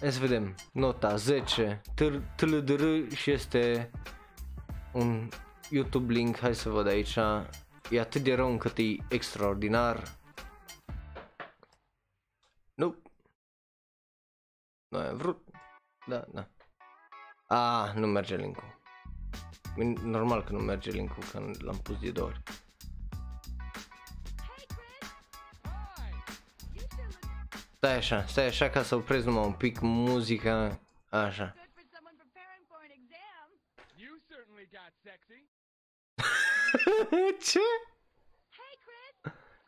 Hai 0.00 0.12
să 0.12 0.20
vedem, 0.20 0.54
nota 0.72 1.16
10, 1.16 1.80
TLDR 2.36 3.14
și 3.14 3.30
este 3.30 3.90
un 4.92 5.28
YouTube 5.70 6.12
link, 6.12 6.38
hai 6.38 6.54
să 6.54 6.68
văd 6.68 6.86
aici, 6.86 7.16
e 7.90 8.00
atât 8.00 8.22
de 8.22 8.34
rău 8.34 8.50
încât 8.50 8.78
e 8.78 8.96
extraordinar. 9.08 10.02
Nu, 12.74 12.96
nu 14.88 14.98
am 14.98 15.16
vrut, 15.16 15.48
da, 16.06 16.24
da. 16.32 16.48
Ah, 17.46 17.94
nu 17.94 18.06
merge 18.06 18.36
linkul. 18.36 18.80
Normal 20.02 20.44
că 20.44 20.52
nu 20.52 20.58
merge 20.58 20.90
linkul, 20.90 21.22
că 21.32 21.50
l-am 21.58 21.78
pus 21.78 22.00
de 22.00 22.10
două 22.10 22.28
ori. 22.28 22.42
Stai 27.76 27.96
așa, 27.96 28.26
stai 28.26 28.46
așa 28.46 28.70
ca 28.70 28.82
să 28.82 28.94
opresc 28.94 29.24
numai 29.24 29.44
un 29.44 29.52
pic 29.52 29.80
muzica, 29.80 30.80
așa. 31.10 31.54
Ce? 37.50 37.66
Hey 38.58 38.74
Chris. 38.84 39.16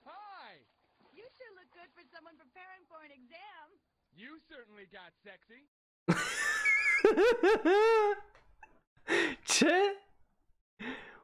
Hi. 0.04 0.52
You 1.18 1.26
sure 1.36 1.52
look 1.58 1.70
good 1.78 1.90
for 1.96 2.04
someone 2.14 2.36
preparing 2.44 2.82
for 2.90 3.00
an 3.08 3.12
exam. 3.20 3.66
You 4.22 4.30
certainly 4.52 4.86
got 4.98 5.10
sexy. 5.26 5.62
Ce? 9.54 9.76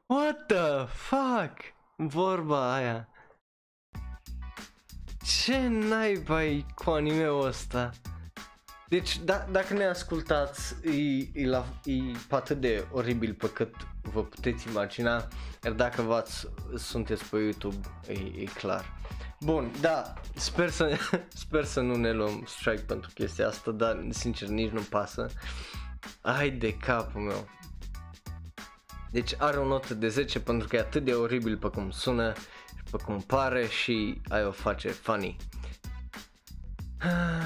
What 0.07 0.47
the 0.47 0.87
fuck? 0.87 1.73
Vorba 1.97 2.73
aia. 2.75 3.07
Ce 5.25 5.67
naiba 5.67 6.43
e 6.43 6.65
cu 6.75 6.89
anime-ul 6.89 7.45
ăsta? 7.45 7.91
Deci, 8.87 9.19
da, 9.19 9.45
dacă 9.51 9.73
ne 9.73 9.85
ascultați, 9.85 10.75
e, 10.83 11.29
e, 11.33 11.47
la, 11.47 11.65
e 11.83 11.93
atât 12.29 12.59
de 12.59 12.85
oribil 12.91 13.33
pe 13.33 13.49
cât 13.49 13.75
vă 14.01 14.23
puteți 14.23 14.67
imagina, 14.67 15.27
iar 15.63 15.73
dacă 15.73 16.01
v-ați, 16.01 16.47
sunteți 16.75 17.29
pe 17.29 17.37
YouTube, 17.37 17.75
e, 18.07 18.13
e 18.13 18.43
clar. 18.43 18.85
Bun, 19.39 19.71
da, 19.81 20.13
sper 20.35 20.69
să, 20.69 20.97
sper 21.43 21.63
să 21.63 21.79
nu 21.81 21.95
ne 21.95 22.11
luăm 22.11 22.43
strike 22.47 22.81
pentru 22.81 23.11
chestia 23.13 23.47
asta, 23.47 23.71
dar 23.71 24.05
sincer 24.09 24.47
nici 24.47 24.71
nu 24.71 24.81
pasă. 24.81 25.29
Ai 26.21 26.49
de 26.49 26.73
capul 26.73 27.21
meu. 27.21 27.47
Deci 29.11 29.35
are 29.37 29.57
o 29.57 29.65
notă 29.65 29.93
de 29.93 30.07
10 30.07 30.39
pentru 30.39 30.67
că 30.67 30.75
e 30.75 30.79
atât 30.79 31.03
de 31.03 31.13
oribil 31.13 31.57
pe 31.57 31.67
cum 31.67 31.91
sună 31.91 32.33
pe 32.91 32.97
cum 32.97 33.21
pare 33.21 33.67
și 33.67 34.21
ai 34.29 34.45
o 34.45 34.51
face 34.51 34.89
funny. 34.89 35.37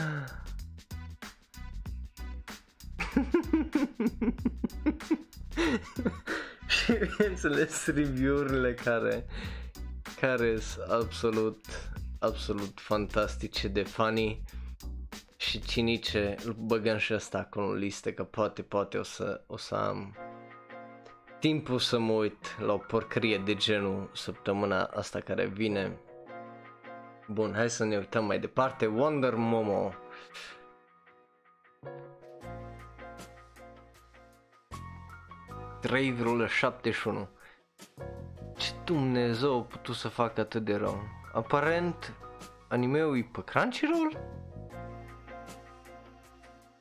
și 6.67 6.93
bineînțeles 7.17 7.85
review-urile 7.85 8.73
care 8.73 9.25
care 10.19 10.59
sunt 10.59 10.89
absolut 10.89 11.65
absolut 12.19 12.79
fantastice 12.79 13.67
de 13.67 13.83
funny 13.83 14.43
și 15.37 15.61
cinice 15.61 16.35
băgăm 16.57 16.97
și 16.97 17.13
asta 17.13 17.37
acolo 17.37 17.67
în 17.67 17.77
listă 17.77 18.11
că 18.11 18.23
poate 18.23 18.61
poate 18.61 18.97
o 18.97 19.03
să 19.03 19.43
o 19.47 19.57
să 19.57 19.75
am 19.75 20.15
timpul 21.39 21.79
să 21.79 21.99
mă 21.99 22.11
uit 22.11 22.57
la 22.59 22.73
o 22.73 22.77
porcărie 22.77 23.37
de 23.37 23.55
genul 23.55 24.09
săptămâna 24.13 24.83
asta 24.83 25.19
care 25.19 25.45
vine. 25.45 25.99
Bun, 27.27 27.53
hai 27.55 27.69
să 27.69 27.85
ne 27.85 27.97
uităm 27.97 28.25
mai 28.25 28.39
departe. 28.39 28.85
Wonder 28.85 29.35
Momo. 29.35 29.93
unu. 37.05 37.29
Ce 38.57 38.73
Dumnezeu 38.85 39.57
a 39.57 39.61
putut 39.61 39.95
să 39.95 40.07
facă 40.07 40.41
atât 40.41 40.65
de 40.65 40.75
rău? 40.75 41.01
aparent 41.33 42.13
animeul 42.67 43.17
e 43.17 43.29
pe 43.31 43.43
Crunchyroll? 43.43 44.17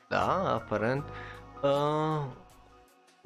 Da, 0.09 0.55
aparent. 0.55 1.05
Uh, 1.63 2.25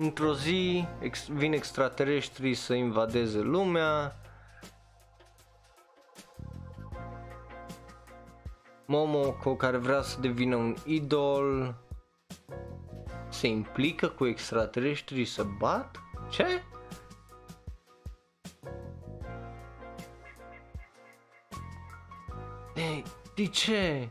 într-o 0.02 0.34
zi 0.34 0.86
ex- 1.00 1.28
vin 1.28 1.52
extraterestrii 1.52 2.54
să 2.54 2.74
invadeze 2.74 3.38
lumea. 3.38 4.16
Momoko 8.86 9.56
care 9.56 9.76
vrea 9.76 10.02
să 10.02 10.20
devină 10.20 10.56
un 10.56 10.76
idol 10.84 11.74
se 13.28 13.46
implică 13.46 14.08
cu 14.08 14.26
extraterestrii 14.26 15.24
să 15.24 15.42
bat? 15.58 16.00
Ce? 16.30 16.62
De, 22.74 23.02
de 23.34 23.46
ce? 23.46 24.08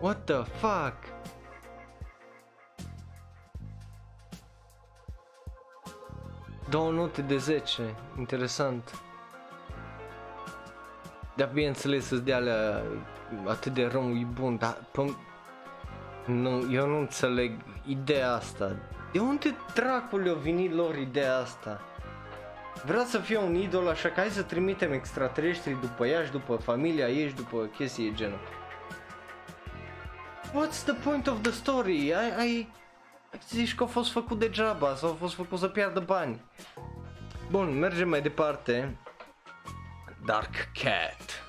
What 0.00 0.24
the 0.24 0.42
fuck? 0.42 1.13
Două 6.74 6.90
note 6.90 7.22
de 7.22 7.36
10, 7.36 7.94
interesant. 8.18 9.02
Dar 11.36 11.50
bineînțeles 11.52 12.06
să-ți 12.06 12.22
dea 12.22 12.36
alea 12.36 12.82
atât 13.46 13.74
de 13.74 13.86
rău 13.86 14.10
e 14.10 14.26
bun, 14.32 14.56
dar 14.56 14.76
p- 14.76 15.16
nu, 16.26 16.72
eu 16.72 16.86
nu 16.86 16.98
înțeleg 16.98 17.52
ideea 17.86 18.32
asta. 18.32 18.76
De 19.12 19.18
unde 19.18 19.54
dracului 19.74 20.30
a 20.30 20.34
venit 20.34 20.72
lor 20.72 20.96
ideea 20.96 21.36
asta? 21.36 21.80
Vrea 22.84 23.04
să 23.04 23.18
fie 23.18 23.38
un 23.38 23.54
idol, 23.54 23.88
așa 23.88 24.08
că 24.08 24.20
hai 24.20 24.28
să 24.28 24.42
trimitem 24.42 24.92
extraterestri 24.92 25.80
după 25.80 26.06
ea 26.06 26.24
și 26.24 26.30
după 26.30 26.56
familia 26.56 27.08
ei 27.08 27.28
și 27.28 27.34
după 27.34 27.68
chestii 27.76 28.14
genul. 28.14 28.40
What's 30.48 30.84
the 30.84 30.94
point 31.04 31.26
of 31.26 31.40
the 31.42 31.52
story? 31.52 32.14
Ai, 32.14 32.36
ai, 32.38 32.68
zici 33.48 33.74
că 33.74 33.82
a 33.82 33.86
fost 33.86 34.10
făcut 34.10 34.38
degeaba 34.38 34.94
sau 34.94 35.10
a 35.10 35.14
fost 35.14 35.34
făcut 35.34 35.58
să 35.58 35.68
piardă 35.68 36.00
bani. 36.00 36.40
Bun, 37.50 37.78
mergem 37.78 38.08
mai 38.08 38.22
departe. 38.22 38.96
Dark 40.24 40.54
Cat. 40.82 41.42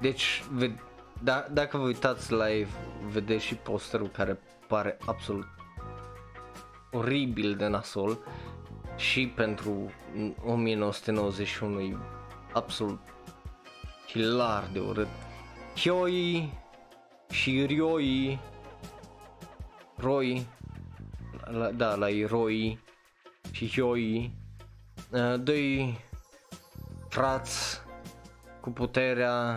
Deci, 0.00 0.42
ve- 0.50 0.78
da, 1.22 1.46
dacă 1.52 1.76
vă 1.76 1.84
uitați 1.84 2.32
live, 2.32 2.68
vedeți 3.06 3.44
și 3.44 3.54
posterul 3.54 4.08
care 4.08 4.38
pare 4.66 4.98
absolut 5.06 5.46
oribil 6.90 7.56
de 7.56 7.66
nasol 7.66 8.18
și 8.96 9.28
pentru 9.28 9.92
1991 10.44 11.80
e 11.80 11.96
absolut 12.52 13.00
hilar 14.06 14.68
de 14.72 14.78
urât. 14.78 15.08
Hyoi 15.76 16.52
și 17.30 17.64
Ryoi 17.66 18.40
Roi. 19.96 20.46
La, 21.44 21.70
da, 21.70 21.94
la 21.94 22.06
Roi 22.26 22.78
și 23.50 23.68
Hyoi 23.68 24.32
uh, 25.10 25.34
doi 25.38 25.98
frați 27.08 27.80
cu 28.60 28.70
puterea 28.70 29.56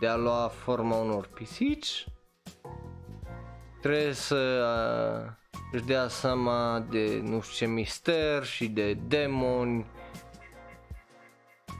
de 0.00 0.06
a 0.06 0.16
lua 0.16 0.48
forma 0.48 0.96
unor 0.96 1.26
pisici. 1.26 2.06
Trebuie 3.80 4.12
să 4.12 4.64
uh, 5.26 5.32
își 5.72 5.84
dea 5.84 6.08
seama 6.08 6.80
de 6.90 7.20
nu 7.24 7.40
știu 7.40 7.66
ce 7.66 7.72
mister 7.72 8.44
și 8.44 8.68
de 8.68 8.94
demoni 8.94 9.86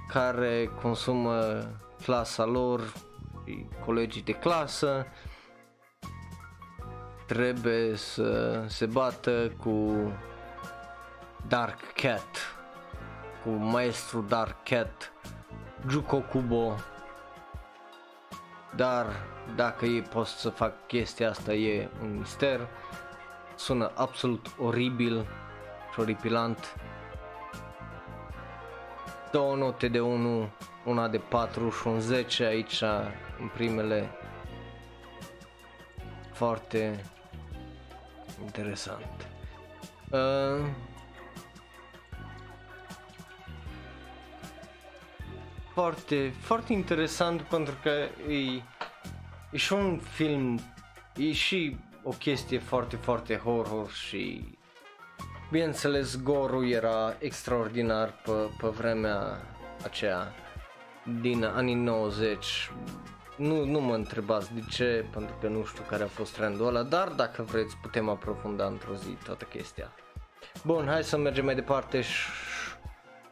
care 0.09 0.71
consumă 0.83 1.61
clasa 2.03 2.45
lor 2.45 2.93
și 3.51 3.67
colegii 3.85 4.23
de 4.23 4.33
clasă 4.33 5.07
trebuie 7.27 7.97
să 7.97 8.63
se 8.69 8.87
bată 8.87 9.53
cu 9.63 9.93
Dark 11.49 11.93
Cat 11.93 12.57
cu 13.43 13.51
maestru 13.51 14.21
Dark 14.21 14.69
Cat 14.69 15.13
Juko 15.89 16.21
Kubo. 16.21 16.75
Dar 18.77 19.07
dacă 19.57 19.85
ei 19.85 20.03
pot 20.03 20.27
să 20.27 20.49
fac 20.49 20.87
chestia 20.87 21.29
asta 21.29 21.53
e 21.53 21.89
un 22.03 22.19
mister. 22.19 22.69
Sună 23.57 23.91
absolut 23.95 24.47
oribil 24.59 25.27
și 25.93 26.01
oripilant. 26.01 26.75
Două 29.33 29.57
note 29.57 29.89
de 29.89 30.01
1 30.01 30.49
una 30.85 31.09
de 31.09 31.19
4 31.19 31.71
și 31.71 31.87
un 31.87 32.01
10 32.01 32.45
aici 32.45 32.83
în 33.41 33.49
primele 33.55 34.11
foarte 36.33 37.05
interesant. 38.45 39.27
Uh, 40.11 40.67
foarte, 45.73 46.33
foarte 46.41 46.73
interesant 46.73 47.41
pentru 47.41 47.75
că 47.83 48.09
e, 48.33 48.63
e 49.51 49.57
și 49.57 49.73
un 49.73 49.99
film, 49.99 50.61
e 51.17 51.33
și 51.33 51.77
o 52.03 52.11
chestie 52.11 52.59
foarte, 52.59 52.97
foarte 52.97 53.37
horror 53.37 53.91
și 53.91 54.45
bineînțeles 55.51 56.23
gorul 56.23 56.71
era 56.71 57.17
extraordinar 57.19 58.13
pe, 58.25 58.33
pe 58.61 58.69
vremea 58.69 59.43
aceea 59.85 60.35
din 61.21 61.45
anii 61.45 61.75
90 61.75 62.71
nu, 63.41 63.65
nu 63.65 63.81
mă 63.81 63.95
întrebați 63.95 64.55
de 64.55 64.61
ce, 64.71 65.05
pentru 65.13 65.35
că 65.41 65.49
nu 65.49 65.65
știu 65.65 65.83
care 65.89 66.03
a 66.03 66.07
fost 66.07 66.35
trendul 66.35 66.67
ăla, 66.67 66.83
dar 66.83 67.09
dacă 67.09 67.43
vreți 67.43 67.77
putem 67.83 68.09
aprofunda 68.09 68.67
într-o 68.67 68.95
zi 68.95 69.17
toată 69.25 69.45
chestia. 69.45 69.93
Bun, 70.65 70.87
hai 70.87 71.05
să 71.05 71.17
mergem 71.17 71.45
mai 71.45 71.55
departe. 71.55 72.03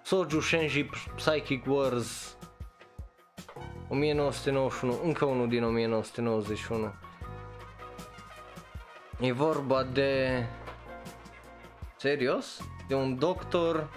Soju 0.02 0.40
Shenji 0.40 0.90
Psychic 1.14 1.66
Wars 1.66 2.36
1991, 3.88 5.00
încă 5.04 5.24
unul 5.24 5.48
din 5.48 5.64
1991. 5.64 6.92
E 9.20 9.32
vorba 9.32 9.82
de... 9.82 10.44
Serios? 11.96 12.60
De 12.88 12.94
un 12.94 13.18
doctor 13.18 13.88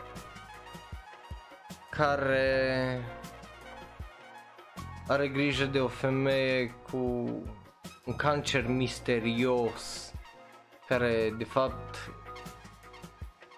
care 1.89 3.01
are 5.07 5.27
grijă 5.27 5.65
de 5.65 5.79
o 5.79 5.87
femeie 5.87 6.75
cu 6.91 6.97
un 8.05 8.15
cancer 8.15 8.67
misterios 8.67 10.13
care 10.87 11.33
de 11.37 11.43
fapt 11.43 12.11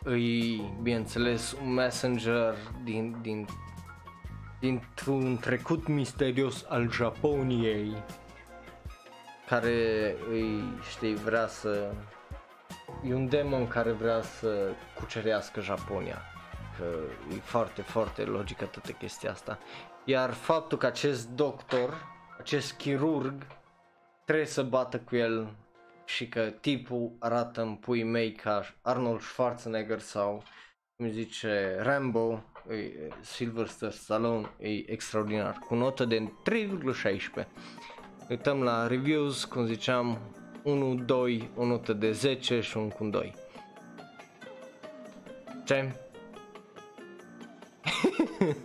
îi, 0.03 0.61
bineînțeles, 0.81 1.55
un 1.63 1.73
messenger 1.73 2.55
din, 2.83 3.17
din, 3.21 3.47
dintr-un 4.59 5.37
trecut 5.37 5.87
misterios 5.87 6.65
al 6.69 6.91
Japoniei 6.91 8.03
care 9.47 10.15
îi, 10.29 10.63
știi, 10.89 11.15
vrea 11.15 11.47
să... 11.47 11.91
E 13.03 13.13
un 13.13 13.29
demon 13.29 13.67
care 13.67 13.91
vrea 13.91 14.21
să 14.21 14.71
cucerească 14.99 15.61
Japonia. 15.61 16.21
Că 16.77 16.85
e 17.35 17.39
foarte, 17.39 17.81
foarte 17.81 18.21
logică 18.21 18.65
toată 18.65 18.91
chestia 18.91 19.31
asta. 19.31 19.59
Iar 20.05 20.33
faptul 20.33 20.77
că 20.77 20.85
acest 20.85 21.29
doctor, 21.29 22.05
acest 22.39 22.73
chirurg, 22.73 23.47
trebuie 24.25 24.45
să 24.45 24.63
bată 24.63 24.99
cu 24.99 25.15
el 25.15 25.55
și 26.05 26.27
că 26.27 26.41
tipul 26.41 27.11
arată 27.19 27.61
în 27.61 27.75
pui 27.75 28.03
mei 28.03 28.31
ca 28.31 28.73
Arnold 28.81 29.21
Schwarzenegger 29.21 29.99
sau 29.99 30.43
cum 30.95 31.09
zice 31.09 31.77
Rambo, 31.79 32.43
e, 32.69 33.09
Sylvester 33.21 33.91
Stallone, 33.91 34.49
e 34.59 34.91
extraordinar, 34.91 35.57
cu 35.67 35.75
notă 35.75 36.05
de 36.05 36.31
3,16. 36.43 37.47
Uităm 38.29 38.63
la 38.63 38.87
reviews, 38.87 39.43
cum 39.43 39.65
ziceam, 39.65 40.19
1, 40.63 40.95
2, 40.95 41.49
o 41.55 41.65
notă 41.65 41.93
de 41.93 42.11
10 42.11 42.59
și 42.61 42.77
un 42.77 42.89
cu 42.89 43.05
2. 43.05 43.33
Ce? 45.65 45.95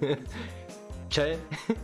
Ce? 1.08 1.38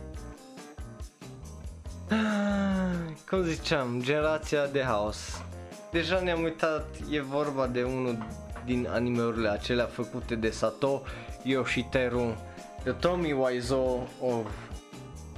Cum 3.29 3.43
ziceam, 3.43 4.01
generația 4.01 4.65
de 4.65 4.81
house. 4.81 5.45
Deja 5.91 6.19
ne-am 6.19 6.43
uitat, 6.43 6.85
e 7.11 7.21
vorba 7.21 7.67
de 7.67 7.83
unul 7.83 8.25
din 8.65 8.87
animeurile 8.87 9.49
acelea 9.49 9.85
făcute 9.85 10.35
de 10.35 10.49
Sato 10.49 11.01
Yoshiteru, 11.43 12.35
de 12.83 12.91
Tommy 12.91 13.31
Wiseau 13.31 14.07
of 14.21 14.45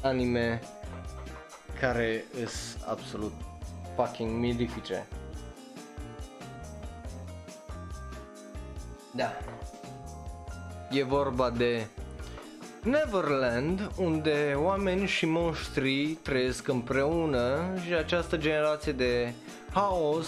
anime 0.01 0.61
care 1.79 2.25
is 2.43 2.77
absolut 2.85 3.33
fucking 3.95 4.39
mirifice. 4.39 5.07
Da. 9.11 9.31
E 10.91 11.03
vorba 11.03 11.49
de 11.49 11.87
Neverland, 12.87 13.91
unde 13.95 14.53
oameni 14.57 15.07
și 15.07 15.25
monștri 15.25 16.05
trăiesc 16.07 16.67
împreună 16.67 17.73
și 17.85 17.93
această 17.93 18.37
generație 18.37 18.91
de 18.91 19.33
haos 19.71 20.27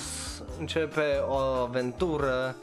începe 0.60 1.18
o 1.28 1.36
aventură 1.36 2.56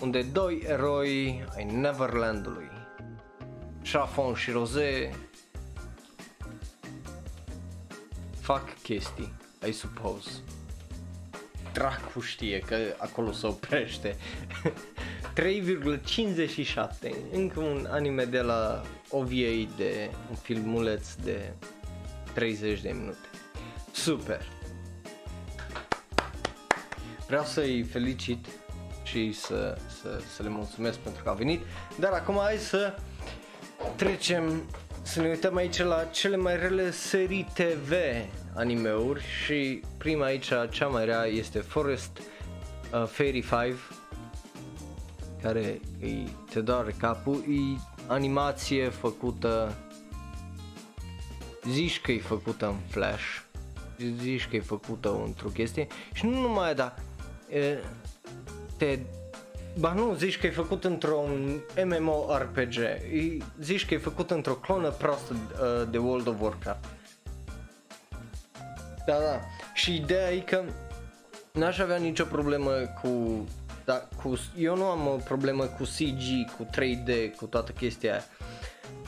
unde 0.00 0.22
doi 0.22 0.62
eroi 0.66 1.44
ai 1.56 1.64
Neverlandului, 1.64 2.70
Chafon 3.92 4.34
și 4.34 4.50
Rosé, 4.50 5.14
fac 8.40 8.80
chestii, 8.82 9.32
I 9.66 9.72
suppose. 9.72 10.30
Dracu 11.72 12.20
știe 12.20 12.58
că 12.58 12.76
acolo 12.98 13.32
se 13.32 13.46
oprește. 13.46 14.16
3,57 15.40 17.14
Încă 17.32 17.60
un 17.60 17.86
anime 17.90 18.24
de 18.24 18.40
la 18.40 18.82
OVA 19.10 19.68
de 19.76 20.10
un 20.30 20.36
filmuleț 20.36 21.14
de 21.14 21.52
30 22.34 22.80
de 22.80 22.90
minute. 22.90 23.28
Super. 23.92 24.42
Vreau 27.26 27.44
să-i 27.44 27.82
felicit 27.82 28.46
și 29.02 29.32
să, 29.32 29.78
să, 30.00 30.20
să 30.34 30.42
le 30.42 30.48
mulțumesc 30.48 30.98
pentru 30.98 31.22
că 31.22 31.28
au 31.28 31.34
venit. 31.34 31.60
Dar 31.98 32.12
acum 32.12 32.38
hai 32.42 32.56
să 32.56 32.94
trecem 33.96 34.62
să 35.02 35.20
ne 35.20 35.28
uităm 35.28 35.56
aici 35.56 35.78
la 35.78 36.04
cele 36.04 36.36
mai 36.36 36.56
rele 36.56 36.90
serii 36.90 37.46
TV 37.54 37.92
animeuri 38.54 39.22
și 39.44 39.82
prima 39.98 40.24
aici, 40.24 40.52
cea 40.70 40.86
mai 40.86 41.04
rea 41.04 41.24
este 41.24 41.58
Forest 41.58 42.18
uh, 42.18 43.06
Fairy 43.06 43.40
5 43.40 43.99
care 45.42 45.80
îi 46.00 46.36
te 46.50 46.60
doare 46.60 46.94
capul, 46.98 47.34
e 47.34 47.78
animație 48.06 48.88
făcută, 48.88 49.74
zici 51.68 52.00
că 52.00 52.12
e 52.12 52.20
făcută 52.20 52.66
în 52.66 52.76
Flash, 52.88 53.42
zici 54.20 54.48
că 54.48 54.56
e 54.56 54.60
făcută 54.60 55.22
într-o 55.24 55.48
chestie 55.48 55.86
și 56.12 56.26
nu 56.26 56.40
numai 56.40 56.74
da, 56.74 56.94
te 58.76 58.98
Ba 59.78 59.92
nu, 59.92 60.14
zici 60.14 60.38
că 60.38 60.46
e 60.46 60.50
făcut 60.50 60.84
într-un 60.84 61.60
MMORPG, 61.84 62.74
zici 63.60 63.86
că 63.86 63.94
e 63.94 63.98
făcut 63.98 64.30
într-o 64.30 64.54
clonă 64.54 64.90
proastă 64.90 65.32
uh, 65.32 65.88
de 65.90 65.98
World 65.98 66.26
of 66.26 66.40
Warcraft. 66.40 66.84
Da, 69.06 69.18
da. 69.18 69.40
Și 69.74 69.94
ideea 69.94 70.32
e 70.32 70.38
că 70.38 70.62
n-aș 71.52 71.78
avea 71.78 71.96
nicio 71.96 72.24
problemă 72.24 72.70
cu 73.02 73.44
dar 73.84 74.08
cu, 74.22 74.38
eu 74.56 74.76
nu 74.76 74.84
am 74.84 75.06
o 75.06 75.16
problemă 75.24 75.64
cu 75.64 75.82
CG, 75.82 76.50
cu 76.56 76.64
3D, 76.64 77.36
cu 77.36 77.46
toată 77.46 77.72
chestia 77.72 78.12
aia. 78.12 78.24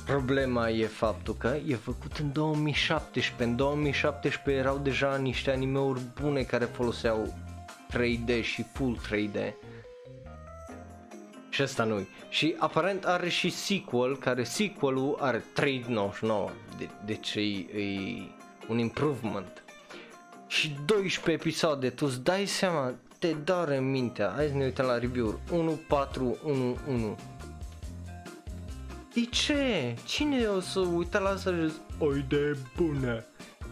Problema 0.07 0.69
e 0.69 0.87
faptul 0.87 1.35
că 1.35 1.57
e 1.67 1.75
făcut 1.75 2.17
în 2.17 2.33
2017. 2.33 3.45
În 3.45 3.57
2017 3.57 4.65
erau 4.65 4.79
deja 4.79 5.17
niște 5.17 5.51
animeuri 5.51 6.01
bune 6.21 6.43
care 6.43 6.65
foloseau 6.65 7.35
3D 7.93 8.43
și 8.43 8.65
full 8.73 8.99
3D. 9.09 9.53
Și 11.49 11.63
asta 11.63 11.85
nu 11.85 12.07
Și 12.29 12.55
aparent 12.59 13.05
are 13.05 13.29
și 13.29 13.51
sequel, 13.51 14.17
care 14.17 14.45
sequelul 14.45 15.17
are 15.21 15.45
399. 15.55 16.51
De, 16.79 16.89
deci 17.05 17.35
e, 17.35 17.41
e 17.41 18.23
un 18.69 18.79
improvement. 18.79 19.63
Și 20.47 20.77
12 20.87 21.31
episoade, 21.31 21.91
tu 21.91 22.07
îți 22.07 22.23
dai 22.23 22.47
seama 22.47 22.95
te 23.23 23.37
doare 23.45 23.81
mintea. 23.81 24.33
Hai 24.35 24.47
să 24.47 24.55
ne 24.55 24.65
uităm 24.65 24.87
la 24.87 24.99
review-uri. 24.99 25.39
1411. 25.51 27.17
De 29.15 29.21
ce? 29.31 29.95
Cine 30.05 30.47
o 30.47 30.61
să 30.61 30.81
uita 30.81 31.19
la 31.19 31.29
asta 31.29 31.51
și 31.51 31.73
o 31.99 32.17
idee 32.17 32.57
bună? 32.77 33.25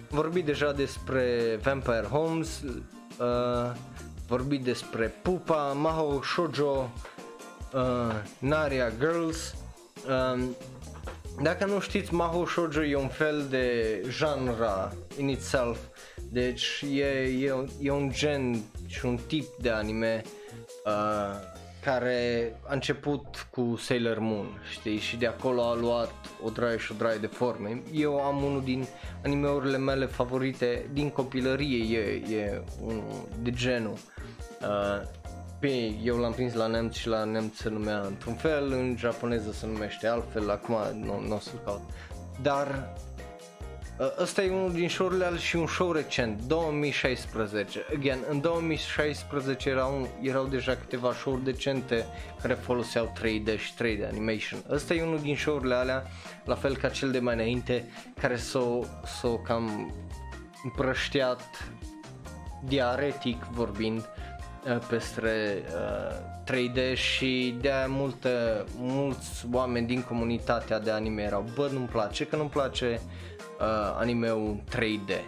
Vorbit 0.08 0.44
deja 0.44 0.72
despre 0.72 1.56
Vampire 1.62 2.06
Homes, 2.10 2.62
uh, 2.62 3.70
vorbit 4.28 4.64
despre 4.64 5.14
Pupa, 5.22 5.72
Maho 5.72 6.22
Shoujo, 6.22 6.90
uh, 7.72 8.14
Naria 8.38 8.90
Girls. 8.98 9.54
Uh, 10.06 10.42
dacă 11.42 11.64
nu 11.64 11.80
știți, 11.80 12.14
Maho 12.14 12.46
Shoujo 12.46 12.84
e 12.84 12.96
un 12.96 13.08
fel 13.08 13.46
de 13.48 14.00
genre 14.08 14.92
in 15.18 15.28
itself 15.28 15.78
deci 16.32 16.84
e, 16.94 17.04
e, 17.22 17.66
e 17.80 17.90
un 17.90 18.10
gen 18.12 18.62
și 18.86 19.06
un 19.06 19.18
tip 19.26 19.46
de 19.60 19.70
anime 19.70 20.22
uh, 20.84 21.48
care 21.84 22.52
a 22.66 22.72
început 22.72 23.46
cu 23.50 23.76
Sailor 23.76 24.18
Moon, 24.18 24.60
știi, 24.70 24.98
și 24.98 25.16
de 25.16 25.26
acolo 25.26 25.62
a 25.62 25.74
luat 25.74 26.14
o 26.42 26.50
draie 26.50 26.78
și 26.78 26.92
o 26.92 26.94
draie 26.98 27.18
de 27.18 27.26
forme. 27.26 27.82
Eu 27.92 28.20
am 28.20 28.42
unul 28.42 28.62
din 28.64 28.86
animeurile 29.24 29.78
mele 29.78 30.06
favorite 30.06 30.90
din 30.92 31.10
copilărie, 31.10 31.98
e, 31.98 32.34
e 32.36 32.62
unul 32.80 33.28
de 33.42 33.50
genul. 33.50 33.96
Uh, 34.60 35.18
Bine, 35.60 35.96
eu 36.02 36.16
l-am 36.16 36.32
prins 36.32 36.54
la 36.54 36.66
nemț 36.66 36.96
și 36.96 37.08
la 37.08 37.24
nemț 37.24 37.56
se 37.56 37.68
numea 37.68 38.00
într-un 38.00 38.34
fel, 38.34 38.72
în 38.72 38.96
japoneză 38.98 39.52
se 39.52 39.66
numește 39.66 40.06
altfel, 40.06 40.50
acum 40.50 40.76
nu, 40.94 41.20
nu 41.20 41.34
o 41.34 41.38
să-l 41.38 41.60
caut. 41.64 41.82
Dar 42.42 42.92
Ăsta 44.18 44.42
e 44.42 44.50
unul 44.50 44.72
din 44.72 44.88
show-urile 44.88 45.36
și 45.36 45.56
un 45.56 45.66
show 45.66 45.92
recent, 45.92 46.40
2016. 46.42 47.84
Again, 47.96 48.18
în 48.30 48.40
2016 48.40 49.68
erau, 49.68 50.08
erau 50.22 50.46
deja 50.46 50.76
câteva 50.76 51.12
show-uri 51.12 51.44
decente 51.44 52.06
care 52.42 52.54
foloseau 52.54 53.12
3D 53.18 53.58
și 53.58 53.72
3D 53.74 54.08
animation. 54.10 54.62
Ăsta 54.70 54.94
e 54.94 55.02
unul 55.02 55.20
din 55.20 55.36
show-urile 55.36 55.74
alea, 55.74 56.06
la 56.44 56.54
fel 56.54 56.76
ca 56.76 56.88
cel 56.88 57.10
de 57.10 57.18
mai 57.18 57.34
înainte, 57.34 57.88
care 58.20 58.36
s-o, 58.36 58.80
s-o 59.20 59.36
cam 59.36 59.94
împrășteat 60.64 61.68
diaretic 62.64 63.42
vorbind 63.42 64.08
peste 64.88 65.62
uh, 65.66 66.54
3D 66.54 66.96
și 66.96 67.56
de 67.60 67.72
aia 67.72 67.86
multă, 67.86 68.64
mulți 68.76 69.46
oameni 69.52 69.86
din 69.86 70.02
comunitatea 70.02 70.80
de 70.80 70.90
anime 70.90 71.22
erau 71.22 71.44
bă 71.54 71.68
nu-mi 71.72 71.88
place, 71.88 72.26
că 72.26 72.36
nu-mi 72.36 72.50
place 72.50 73.00
uh, 73.02 73.29
anime 73.98 74.28
3D. 74.74 75.20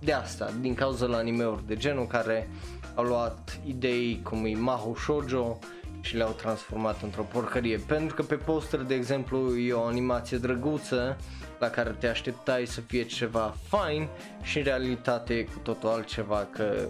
De 0.00 0.12
asta, 0.12 0.50
din 0.60 0.74
cauza 0.74 1.06
la 1.06 1.16
animeuri 1.16 1.66
de 1.66 1.76
genul 1.76 2.06
care 2.06 2.48
au 2.94 3.04
luat 3.04 3.60
idei 3.66 4.20
cum 4.22 4.44
e 4.44 4.54
Maho 4.54 4.94
Shoujo 4.94 5.58
și 6.00 6.16
le-au 6.16 6.32
transformat 6.32 7.02
într-o 7.02 7.22
porcărie. 7.22 7.76
Pentru 7.76 8.14
că 8.14 8.22
pe 8.22 8.34
poster, 8.34 8.80
de 8.80 8.94
exemplu, 8.94 9.58
e 9.58 9.72
o 9.72 9.82
animație 9.82 10.38
drăguță 10.38 11.16
la 11.58 11.70
care 11.70 11.90
te 11.90 12.08
așteptai 12.08 12.66
să 12.66 12.80
fie 12.80 13.02
ceva 13.02 13.54
fain 13.68 14.08
și 14.42 14.58
în 14.58 14.64
realitate 14.64 15.34
e 15.34 15.42
cu 15.42 15.58
totul 15.58 15.88
altceva 15.88 16.46
că 16.50 16.88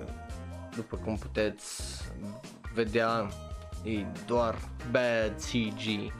după 0.76 0.96
cum 1.04 1.16
puteți 1.16 1.82
vedea 2.74 3.28
e 3.82 4.04
doar 4.26 4.54
bad 4.90 5.34
CG 5.34 6.12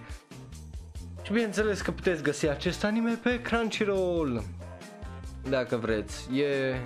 și 1.26 1.32
bineînțeles 1.32 1.80
că 1.80 1.90
puteți 1.90 2.22
găsi 2.22 2.48
acest 2.48 2.84
anime 2.84 3.18
pe 3.22 3.40
Crunchyroll 3.42 4.42
Dacă 5.48 5.76
vreți. 5.76 6.34
E 6.34 6.80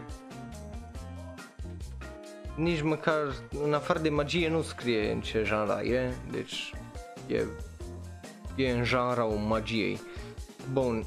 nici 2.55 2.82
măcar 2.82 3.18
în 3.64 3.72
afară 3.74 3.99
de 3.99 4.09
magie 4.09 4.49
nu 4.49 4.62
scrie 4.62 5.12
în 5.12 5.20
ce 5.20 5.43
genre 5.43 5.88
e 5.88 6.12
Deci 6.30 6.74
e, 7.26 7.45
e 8.57 8.70
în 8.70 8.84
genre 8.84 9.22
magiei. 9.49 10.01
Bun. 10.72 11.05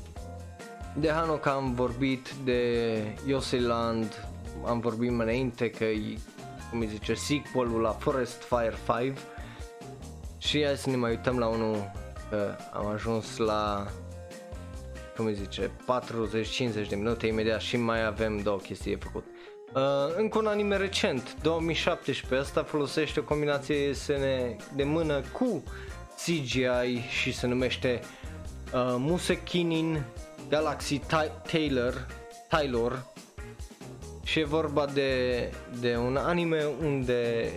De 0.95 1.09
Hanoka 1.09 1.51
am 1.51 1.73
vorbit 1.73 2.33
de 2.43 2.93
Yoseland 3.25 4.27
Am 4.65 4.79
vorbit 4.79 5.11
mai 5.11 5.25
înainte 5.25 5.69
că 5.69 5.83
e 5.83 6.17
cum 6.69 6.79
îi 6.79 6.87
zice 6.87 7.13
sequelul 7.13 7.81
la 7.81 7.91
Forest 7.91 8.43
Fire 8.43 8.77
5 9.03 9.17
și 10.37 10.63
hai 10.63 10.77
să 10.77 10.89
ne 10.89 10.95
mai 10.95 11.09
uităm 11.09 11.37
la 11.37 11.47
unul 11.47 12.01
că 12.33 12.55
am 12.71 12.85
ajuns 12.85 13.37
la 13.37 13.87
cum 15.15 15.25
îi 15.25 15.33
zice, 15.33 15.71
40-50 16.85 16.87
de 16.89 16.95
minute 16.95 17.27
imediat 17.27 17.61
și 17.61 17.77
mai 17.77 18.05
avem 18.05 18.37
două 18.37 18.57
chestii 18.57 18.95
de 18.95 18.99
făcut. 19.03 19.25
Uh, 19.73 19.81
încă 20.17 20.37
un 20.37 20.45
anime 20.45 20.77
recent, 20.77 21.35
2017, 21.41 22.47
asta 22.47 22.63
folosește 22.63 23.19
o 23.19 23.23
combinație 23.23 23.93
SN 23.93 24.21
de 24.75 24.83
mână 24.83 25.21
cu 25.31 25.63
CGI 26.25 27.01
și 27.09 27.33
se 27.33 27.47
numește 27.47 27.99
uh, 28.73 28.95
Musekinin 28.97 30.03
Galaxy 30.49 31.01
Taylor, 31.51 32.07
Taylor 32.49 33.05
și 34.23 34.39
e 34.39 34.45
vorba 34.45 34.85
de, 34.85 35.51
de 35.79 35.95
un 35.95 36.17
anime 36.17 36.65
unde 36.81 37.49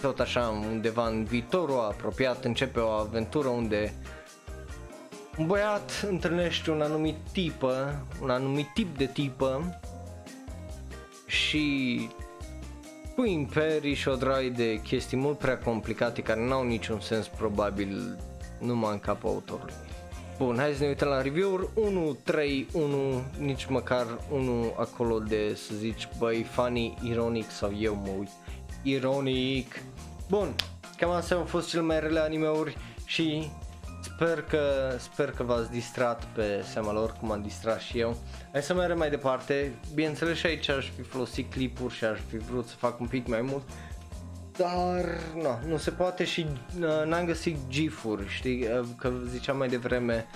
tot 0.00 0.20
așa 0.20 0.62
undeva 0.70 1.06
în 1.06 1.24
viitorul 1.24 1.78
apropiat 1.78 2.44
începe 2.44 2.78
o 2.78 2.88
aventură 2.88 3.48
unde 3.48 3.92
un 5.38 5.46
băiat 5.46 6.06
întâlnește 6.08 6.70
un 6.70 6.80
anumit 6.80 7.16
tipă, 7.32 8.06
un 8.22 8.30
anumit 8.30 8.66
tip 8.74 8.96
de 8.96 9.06
tipă 9.06 9.80
și 11.26 12.08
cu 13.16 13.24
imperii 13.24 13.94
și 13.94 14.08
o 14.08 14.14
droi 14.14 14.50
de 14.50 14.80
chestii 14.82 15.16
mult 15.16 15.38
prea 15.38 15.58
complicate 15.58 16.22
care 16.22 16.46
n-au 16.46 16.64
niciun 16.64 17.00
sens 17.00 17.26
probabil 17.26 18.18
numai 18.58 18.92
în 18.92 18.98
capul 18.98 19.28
autorului. 19.28 19.74
Bun, 20.38 20.56
hai 20.58 20.72
să 20.72 20.82
ne 20.82 20.88
uităm 20.88 21.08
la 21.08 21.22
review-uri 21.22 21.68
1, 21.74 22.16
3, 22.22 22.66
1, 22.72 23.22
nici 23.38 23.66
măcar 23.66 24.06
1 24.32 24.74
acolo 24.76 25.18
de 25.18 25.54
să 25.54 25.74
zici 25.74 26.08
băi 26.18 26.42
funny, 26.42 26.98
ironic 27.02 27.50
sau 27.50 27.72
eu 27.78 27.94
mă 27.94 28.10
uit 28.18 28.30
ironic. 28.82 29.82
Bun, 30.30 30.54
cam 30.96 31.10
astea 31.10 31.36
au 31.36 31.44
fost 31.44 31.68
cele 31.68 31.82
mai 31.82 32.00
rele 32.00 32.20
animeuri 32.20 32.76
și 33.04 33.50
sper 34.02 34.42
că, 34.42 34.60
sper 34.98 35.30
că 35.30 35.42
v-ați 35.42 35.70
distrat 35.70 36.24
pe 36.24 36.64
seama 36.72 36.92
lor 36.92 37.12
cum 37.12 37.30
am 37.30 37.42
distrat 37.42 37.80
și 37.80 37.98
eu. 37.98 38.16
Hai 38.52 38.62
să 38.62 38.74
mergem 38.74 38.98
mai 38.98 39.10
departe, 39.10 39.74
bineînțeles 39.94 40.36
și 40.36 40.46
aici 40.46 40.68
aș 40.68 40.90
fi 40.96 41.02
folosit 41.02 41.50
clipuri 41.50 41.94
și 41.94 42.04
aș 42.04 42.18
fi 42.28 42.36
vrut 42.36 42.66
să 42.66 42.74
fac 42.76 43.00
un 43.00 43.06
pic 43.06 43.26
mai 43.26 43.40
mult, 43.40 43.62
dar 44.56 45.04
no, 45.42 45.68
nu 45.68 45.76
se 45.76 45.90
poate 45.90 46.24
și 46.24 46.46
uh, 46.80 47.06
n-am 47.06 47.24
găsit 47.24 47.56
gif-uri, 47.68 48.28
știi, 48.28 48.62
uh, 48.62 48.86
că 48.96 49.12
ziceam 49.28 49.56
mai 49.56 49.68
devreme 49.68 50.26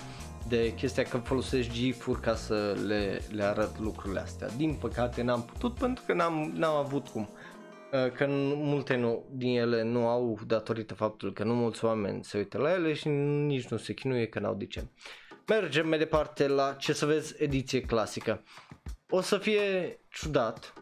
de 0.47 0.73
chestia 0.73 1.03
că 1.03 1.17
folosesc 1.17 1.69
gif-uri 1.69 2.21
ca 2.21 2.35
să 2.35 2.77
le, 2.85 3.21
le 3.31 3.43
arăt 3.43 3.79
lucrurile 3.79 4.19
astea. 4.19 4.47
Din 4.57 4.73
păcate 4.73 5.21
n-am 5.21 5.43
putut 5.43 5.73
pentru 5.73 6.03
că 6.07 6.13
n-am, 6.13 6.51
n-am 6.55 6.75
avut 6.75 7.07
cum. 7.07 7.29
Uh, 7.31 7.44
că 7.89 8.25
multe 8.55 8.95
nu, 8.95 9.25
din 9.31 9.57
ele 9.57 9.83
nu 9.83 10.07
au 10.07 10.39
datorită 10.47 10.93
faptului 10.93 11.33
că 11.33 11.43
nu 11.43 11.53
mulți 11.53 11.85
oameni 11.85 12.23
se 12.23 12.37
uită 12.37 12.57
la 12.57 12.71
ele 12.71 12.93
și 12.93 13.07
nici 13.07 13.67
nu 13.67 13.77
se 13.77 13.93
chinuie 13.93 14.27
că 14.27 14.39
n-au 14.39 14.55
de 14.55 14.65
ce. 14.65 14.87
Mergem 15.47 15.87
mai 15.87 15.97
departe 15.97 16.47
la 16.47 16.73
ce 16.73 16.93
să 16.93 17.05
vezi 17.05 17.35
ediție 17.37 17.81
clasică. 17.81 18.43
O 19.09 19.21
să 19.21 19.37
fie 19.37 19.99
ciudat, 20.09 20.73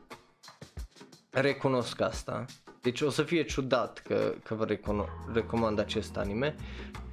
recunosc 1.32 2.02
asta, 2.02 2.46
deci 2.82 3.02
o 3.02 3.10
să 3.10 3.24
fie 3.24 3.44
ciudat 3.44 4.00
că, 4.00 4.34
că 4.44 4.56
vă 4.56 4.66
recuno- 4.66 5.34
recomand 5.34 5.80
acest 5.80 6.18
anime, 6.18 6.56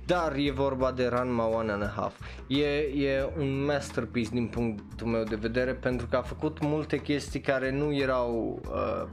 dar 0.06 0.34
e 0.36 0.50
vorba 0.50 0.92
de 0.92 1.06
Ranma 1.06 1.46
One 1.46 1.72
and 1.72 1.82
a 1.82 1.92
Half. 1.96 2.20
E, 2.46 2.66
e 2.78 3.32
un 3.38 3.64
masterpiece 3.64 4.30
din 4.30 4.46
punctul 4.46 5.06
meu 5.06 5.24
de 5.24 5.36
vedere 5.36 5.74
pentru 5.74 6.06
că 6.06 6.16
a 6.16 6.22
făcut 6.22 6.60
multe 6.60 7.00
chestii 7.00 7.40
care 7.40 7.70
nu 7.70 7.94
erau 7.94 8.60
uh, 8.64 9.08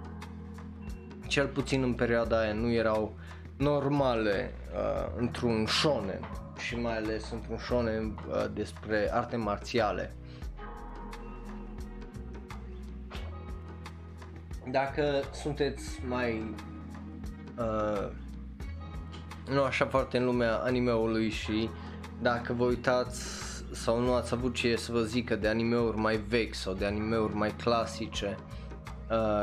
cel 1.28 1.48
puțin 1.48 1.84
în 1.84 1.94
perioada 1.94 2.40
aia 2.40 2.54
nu 2.54 2.72
erau 2.72 3.16
normale 3.58 4.54
uh, 4.74 5.12
într-un 5.18 5.66
shonen 5.66 6.30
și 6.58 6.76
mai 6.76 6.98
ales 6.98 7.32
într-un 7.32 7.58
shonen 7.58 8.06
uh, 8.06 8.46
despre 8.54 9.10
arte 9.14 9.36
marțiale. 9.36 10.16
Dacă 14.72 15.24
sunteți 15.42 16.02
mai 16.08 16.56
uh, 17.58 18.08
nu 19.52 19.64
așa 19.64 19.86
foarte 19.86 20.18
în 20.18 20.26
lumea 20.26 20.56
animeului 20.56 21.30
și 21.30 21.70
dacă 22.22 22.54
vă 22.54 22.66
uitați 22.66 23.22
sau 23.72 24.00
nu 24.00 24.14
ați 24.14 24.34
avut 24.34 24.54
ce 24.54 24.76
să 24.76 24.92
vă 24.92 25.02
zică 25.02 25.36
de 25.36 25.48
animeuri 25.48 25.98
mai 25.98 26.18
vechi 26.18 26.54
sau 26.54 26.74
de 26.74 26.86
animeuri 26.86 27.34
mai 27.34 27.52
clasice, 27.64 28.38
Uh, 28.38 28.57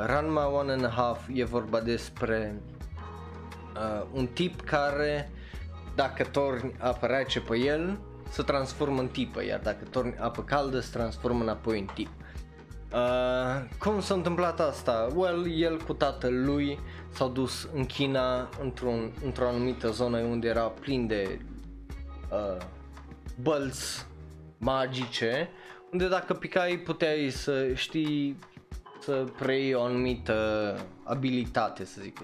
Ranma 0.07 0.47
One 0.47 0.73
and 0.73 0.85
a 0.85 0.89
Half 0.89 1.29
e 1.33 1.45
vorba 1.45 1.81
despre 1.81 2.63
uh, 3.77 4.07
un 4.13 4.27
tip 4.27 4.61
care 4.61 5.31
dacă 5.95 6.25
torni 6.25 6.75
apă 6.79 7.07
rece 7.07 7.41
pe 7.41 7.57
el 7.57 7.99
se 8.31 8.43
transformă 8.43 9.01
în 9.01 9.09
tipă, 9.09 9.45
iar 9.45 9.61
dacă 9.63 9.85
torni 9.91 10.15
apă 10.19 10.43
caldă 10.43 10.81
se 10.81 10.91
transformă 10.93 11.43
înapoi 11.43 11.79
în 11.79 11.87
tip. 11.95 12.09
Uh, 12.93 13.65
cum 13.79 14.01
s-a 14.01 14.15
întâmplat 14.15 14.61
asta? 14.61 15.09
Well, 15.15 15.47
el 15.61 15.83
cu 15.83 15.93
tatăl 15.93 16.45
lui 16.45 16.79
s-au 17.13 17.29
dus 17.29 17.69
în 17.75 17.85
China 17.85 18.49
într-un, 18.61 19.13
într-o 19.25 19.47
anumită 19.47 19.91
zonă 19.91 20.19
unde 20.19 20.49
era 20.49 20.63
plin 20.63 21.07
de 21.07 21.41
uh, 22.31 22.63
bălți 23.43 24.07
magice, 24.59 25.49
unde 25.93 26.09
dacă 26.09 26.35
picai 26.35 26.77
puteai 26.77 27.31
să 27.31 27.73
știi 27.75 28.39
să 29.05 29.25
preiei 29.39 29.75
o 29.75 29.83
anumită 29.83 30.77
abilitate, 31.03 31.85
să 31.85 32.01
zic. 32.01 32.21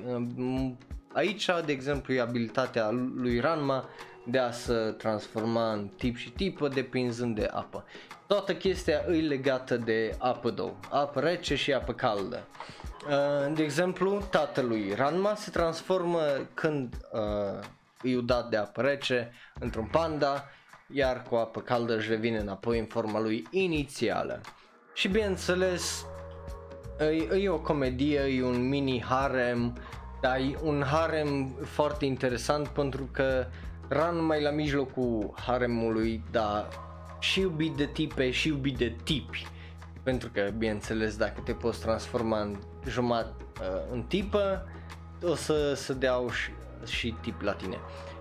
Aici, 1.12 1.50
de 1.64 1.72
exemplu, 1.72 2.14
e 2.14 2.20
abilitatea 2.20 2.90
lui 3.14 3.40
Ranma 3.40 3.88
de 4.24 4.38
a 4.38 4.50
se 4.50 4.74
transforma 4.98 5.72
în 5.72 5.88
tip 5.96 6.16
și 6.16 6.30
tipă 6.30 6.68
depinzând 6.68 7.34
de 7.34 7.48
apă. 7.52 7.84
Toată 8.26 8.54
chestia 8.54 9.04
e 9.08 9.20
legată 9.20 9.76
de 9.76 10.14
apă 10.18 10.50
două, 10.50 10.74
apă 10.90 11.20
rece 11.20 11.54
și 11.54 11.72
apă 11.72 11.92
caldă. 11.92 12.46
Uh, 13.06 13.54
de 13.54 13.62
exemplu, 13.62 14.22
tatălui 14.30 14.94
Ranma 14.94 15.34
se 15.34 15.50
transformă 15.50 16.20
când 16.54 16.94
uh, 17.12 18.12
e 18.12 18.20
dat 18.24 18.48
de 18.48 18.56
apă 18.56 18.80
rece 18.80 19.32
într-un 19.58 19.88
panda, 19.92 20.44
iar 20.92 21.22
cu 21.22 21.34
apă 21.34 21.60
caldă 21.60 21.96
își 21.96 22.08
revine 22.08 22.38
înapoi 22.38 22.78
în 22.78 22.86
forma 22.86 23.20
lui 23.20 23.46
inițială. 23.50 24.40
Și 24.94 25.08
bineînțeles, 25.08 26.04
e, 27.04 27.42
e 27.42 27.48
o 27.48 27.58
comedie, 27.58 28.20
e 28.20 28.42
un 28.42 28.68
mini 28.68 29.02
harem, 29.02 29.76
dar 30.20 30.36
e 30.36 30.58
un 30.62 30.82
harem 30.82 31.56
foarte 31.64 32.04
interesant 32.04 32.68
pentru 32.68 33.08
că 33.12 33.46
ran 33.88 34.24
mai 34.24 34.42
la 34.42 34.50
mijlocul 34.50 35.34
haremului, 35.36 36.22
dar 36.30 36.68
și 37.18 37.40
iubit 37.40 37.76
de 37.76 37.86
tipe 37.86 38.30
și 38.30 38.48
iubit 38.48 38.76
de 38.76 38.96
tipi. 39.04 39.46
Pentru 40.02 40.30
că, 40.32 40.50
bineînțeles, 40.58 41.16
dacă 41.16 41.40
te 41.44 41.52
poți 41.52 41.80
transforma 41.80 42.40
în 42.40 42.56
jumătate 42.88 43.44
uh, 43.60 43.82
în 43.92 44.02
tipă, 44.02 44.68
o 45.22 45.34
să, 45.34 45.74
să 45.74 45.92
deau 45.92 46.30
și, 46.30 46.50
și 46.86 47.14
tip 47.20 47.40
la 47.40 47.52
tine. 47.52 47.76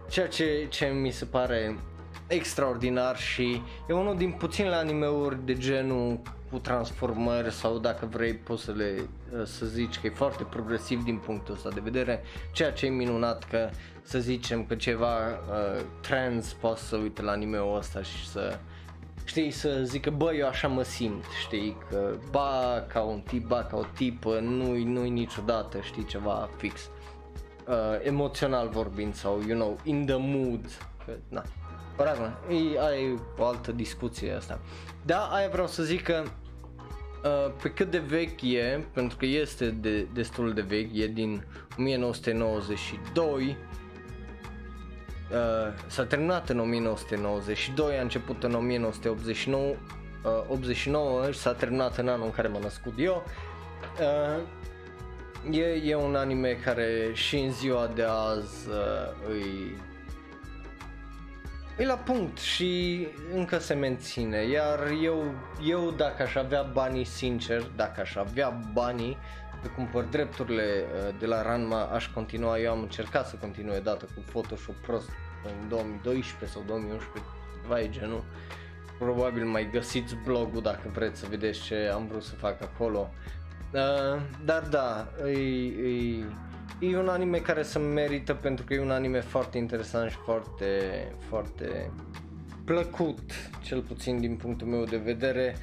Ceea 0.10 0.28
ce, 0.28 0.68
ce 0.70 0.86
mi 0.86 1.12
se 1.12 1.26
pare 1.26 1.80
extraordinar 2.28 3.18
și 3.18 3.62
e 3.90 3.94
unul 3.94 4.18
din 4.18 4.32
puținele 4.32 4.76
animeuri 4.76 5.46
de 5.46 5.54
genul 5.54 6.22
cu 6.52 6.58
transformări 6.58 7.52
sau 7.52 7.78
dacă 7.78 8.06
vrei 8.06 8.34
poți 8.34 8.64
să 8.64 8.72
le 8.72 9.10
uh, 9.34 9.46
să 9.46 9.66
zici 9.66 10.00
că 10.00 10.08
e 10.08 10.10
foarte 10.10 10.44
progresiv 10.44 11.04
din 11.04 11.18
punctul 11.18 11.54
ăsta 11.54 11.70
de 11.70 11.80
vedere, 11.84 12.24
ceea 12.52 12.72
ce 12.72 12.86
e 12.86 12.90
minunat 12.90 13.44
că 13.44 13.70
să 14.02 14.20
zicem 14.20 14.66
că 14.66 14.76
ceva 14.76 15.30
uh, 15.30 15.82
trans 16.02 16.54
poate 16.54 16.80
să 16.80 16.96
uite 16.96 17.22
la 17.22 17.32
anime-ul 17.32 17.78
ăsta 17.78 18.02
și 18.02 18.28
să 18.28 18.60
știi, 19.30 19.52
să 19.52 19.80
zică, 19.84 20.10
bă, 20.10 20.34
eu 20.34 20.48
așa 20.48 20.68
mă 20.68 20.84
simt, 20.84 21.24
știi, 21.46 21.78
că 21.90 22.16
ba 22.32 22.86
ca 22.88 23.02
un 23.02 23.20
tip, 23.20 23.48
ba 23.48 23.64
ca 23.64 23.78
o 23.78 23.84
tipă, 23.96 24.40
nu-i, 24.40 24.84
nu-i 24.84 25.10
niciodată, 25.10 25.80
știi, 25.82 26.06
ceva 26.06 26.50
fix, 26.58 26.90
uh, 27.68 27.76
emoțional 28.02 28.70
vorbind 28.70 29.14
sau, 29.14 29.42
you 29.48 29.60
know, 29.60 29.78
in 29.84 30.06
the 30.06 30.16
mood, 30.18 30.66
că, 31.06 31.12
na, 31.28 31.44
Whatever, 32.00 32.38
e, 32.50 32.80
ai 32.80 33.20
o 33.38 33.46
altă 33.46 33.72
discuție 33.72 34.34
asta. 34.34 34.60
Da, 35.06 35.18
aia 35.18 35.50
vreau 35.50 35.68
să 35.68 35.84
zic 35.84 36.04
că 36.04 36.24
uh, 37.24 37.54
pe 37.62 37.70
cât 37.70 37.92
de 37.92 37.98
vechi 37.98 38.42
e, 38.42 38.86
pentru 38.94 39.18
că 39.18 39.26
este 39.26 39.70
de, 39.70 40.08
destul 40.14 40.54
de 40.54 40.62
vechi, 40.62 40.96
e 40.98 41.08
din 41.08 41.46
1992, 41.78 43.58
uh, 45.32 45.38
s-a 45.88 46.06
terminat 46.06 46.50
în 46.50 46.60
1992, 46.60 47.98
a 47.98 48.02
început 48.02 48.44
în 48.44 48.54
1989, 48.54 49.66
uh, 49.66 49.76
89 50.50 51.32
și 51.32 51.40
s-a 51.40 51.54
terminat 51.54 51.98
în 51.98 52.08
anul 52.08 52.26
în 52.26 52.32
care 52.32 52.48
m-am 52.48 52.62
născut 52.62 52.94
eu. 52.98 53.24
Uh, 54.00 55.58
e, 55.58 55.82
e 55.86 55.96
un 55.96 56.16
anime 56.16 56.52
care 56.64 57.10
și 57.14 57.38
în 57.38 57.52
ziua 57.52 57.92
de 57.96 58.04
azi 58.04 58.70
uh, 58.70 59.30
îi 59.30 59.78
e 61.80 61.86
la 61.86 61.96
punct 61.96 62.38
și 62.38 63.08
încă 63.34 63.58
se 63.58 63.74
menține, 63.74 64.38
iar 64.38 64.80
eu, 65.04 65.34
eu 65.66 65.92
dacă 65.92 66.22
aș 66.22 66.36
avea 66.36 66.62
banii 66.62 67.04
sincer, 67.04 67.62
dacă 67.76 68.02
aș 68.02 68.16
avea 68.16 68.60
banii 68.74 69.18
de 69.62 69.68
cumpăr 69.68 70.04
drepturile 70.04 70.64
uh, 70.64 71.16
de 71.20 71.26
la 71.26 71.42
Ranma, 71.42 71.84
aș 71.84 72.08
continua, 72.08 72.60
eu 72.60 72.72
am 72.72 72.82
încercat 72.82 73.28
să 73.28 73.36
continui 73.36 73.82
dată 73.82 74.06
cu 74.06 74.24
Photoshop 74.32 74.76
prost 74.76 75.10
în 75.46 75.68
2012 75.70 76.58
sau 76.58 76.64
2011, 76.68 77.32
ceva 77.62 77.82
e 77.82 77.90
genul. 77.90 78.24
Probabil 78.98 79.46
mai 79.46 79.70
găsiți 79.72 80.16
blogul 80.26 80.62
dacă 80.62 80.90
vreți 80.94 81.20
să 81.20 81.26
vedeți 81.30 81.62
ce 81.62 81.92
am 81.94 82.08
vrut 82.08 82.24
să 82.24 82.36
fac 82.36 82.62
acolo. 82.62 83.10
Uh, 83.74 84.22
dar 84.46 84.62
da, 84.62 85.08
e, 85.26 85.30
e, 85.30 86.26
e 86.80 86.98
un 86.98 87.08
anime 87.08 87.38
care 87.38 87.62
se 87.62 87.80
merită 87.80 88.34
pentru 88.34 88.66
că 88.66 88.74
e 88.74 88.82
un 88.82 88.92
anime 88.92 89.20
foarte 89.20 89.58
interesant 89.58 90.10
și 90.10 90.18
foarte, 90.26 90.68
foarte 91.28 91.92
plăcut, 92.66 93.32
cel 93.62 93.82
puțin 93.82 94.20
din 94.20 94.36
punctul 94.36 94.68
meu 94.68 94.84
de 94.84 94.98
vedere, 94.98 95.56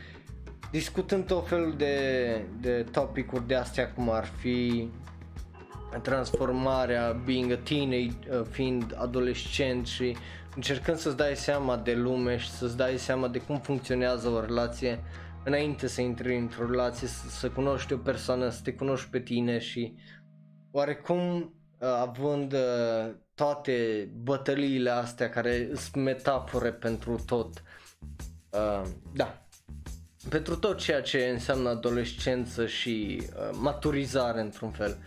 discutând 0.71 1.27
tot 1.27 1.49
felul 1.49 1.75
de, 1.77 2.45
de 2.61 2.87
topicuri 2.93 3.47
de 3.47 3.55
astea 3.55 3.93
cum 3.93 4.11
ar 4.11 4.25
fi 4.25 4.91
transformarea, 6.03 7.21
being 7.25 7.53
a 7.53 7.57
teenage, 7.57 8.12
uh, 8.31 8.43
fiind 8.51 8.95
adolescent 8.99 9.87
și 9.87 10.17
încercând 10.55 10.97
să-ți 10.97 11.17
dai 11.17 11.37
seama 11.37 11.77
de 11.77 11.95
lume 11.95 12.37
și 12.37 12.51
să-ți 12.51 12.77
dai 12.77 12.97
seama 12.97 13.29
de 13.29 13.39
cum 13.39 13.59
funcționează 13.59 14.29
o 14.29 14.41
relație 14.41 15.03
înainte 15.45 15.87
să 15.87 16.01
intri 16.01 16.37
într-o 16.37 16.71
relație, 16.71 17.09
să, 17.09 17.29
să 17.29 17.49
cunoști 17.49 17.93
o 17.93 17.97
persoană, 17.97 18.49
să 18.49 18.61
te 18.62 18.73
cunoști 18.73 19.11
pe 19.11 19.21
tine 19.21 19.59
și 19.59 19.95
oarecum 20.77 21.55
uh, 21.79 21.89
având 21.89 22.53
uh, 22.53 23.14
toate 23.35 24.09
bătăliile 24.22 24.91
astea 24.91 25.31
care 25.31 25.70
sunt 25.74 26.05
metafore 26.05 26.72
pentru 26.72 27.22
tot, 27.27 27.62
uh, 28.51 28.83
da, 29.14 29.47
pentru 30.29 30.57
tot 30.57 30.79
ceea 30.79 31.03
ce 31.03 31.29
înseamnă 31.33 31.68
adolescență 31.68 32.66
și 32.66 33.22
uh, 33.22 33.57
maturizare 33.61 34.41
într-un 34.41 34.70
fel. 34.70 34.99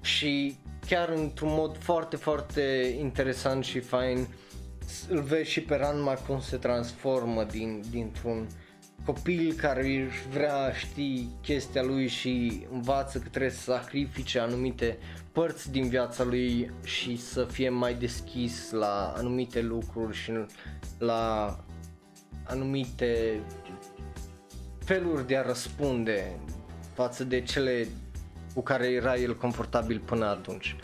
Și 0.00 0.56
chiar 0.86 1.08
într-un 1.08 1.52
mod 1.52 1.76
foarte, 1.76 2.16
foarte 2.16 2.96
interesant 2.98 3.64
și 3.64 3.80
fain 3.80 4.28
îl 5.08 5.22
vezi 5.22 5.50
și 5.50 5.60
pe 5.60 5.76
Ranma 5.76 6.14
cum 6.14 6.40
se 6.40 6.56
transformă 6.56 7.44
din, 7.44 7.82
dintr-un 7.90 8.46
copil 9.06 9.52
care 9.52 9.86
își 9.86 10.28
vrea 10.28 10.72
ști 10.72 11.26
chestia 11.42 11.82
lui 11.82 12.08
și 12.08 12.66
învață 12.72 13.18
că 13.18 13.28
trebuie 13.28 13.50
să 13.50 13.60
sacrifice 13.60 14.38
anumite 14.38 14.98
părți 15.32 15.70
din 15.70 15.88
viața 15.88 16.24
lui 16.24 16.70
și 16.84 17.16
să 17.16 17.44
fie 17.44 17.68
mai 17.68 17.94
deschis 17.94 18.70
la 18.70 19.12
anumite 19.16 19.62
lucruri 19.62 20.16
și 20.16 20.32
la 20.98 21.56
anumite 22.44 23.40
feluri 24.84 25.26
de 25.26 25.36
a 25.36 25.42
răspunde 25.42 26.36
față 26.94 27.24
de 27.24 27.40
cele 27.40 27.86
cu 28.54 28.62
care 28.62 28.86
era 28.86 29.16
el 29.16 29.36
confortabil 29.36 30.02
până 30.04 30.26
atunci. 30.26 30.76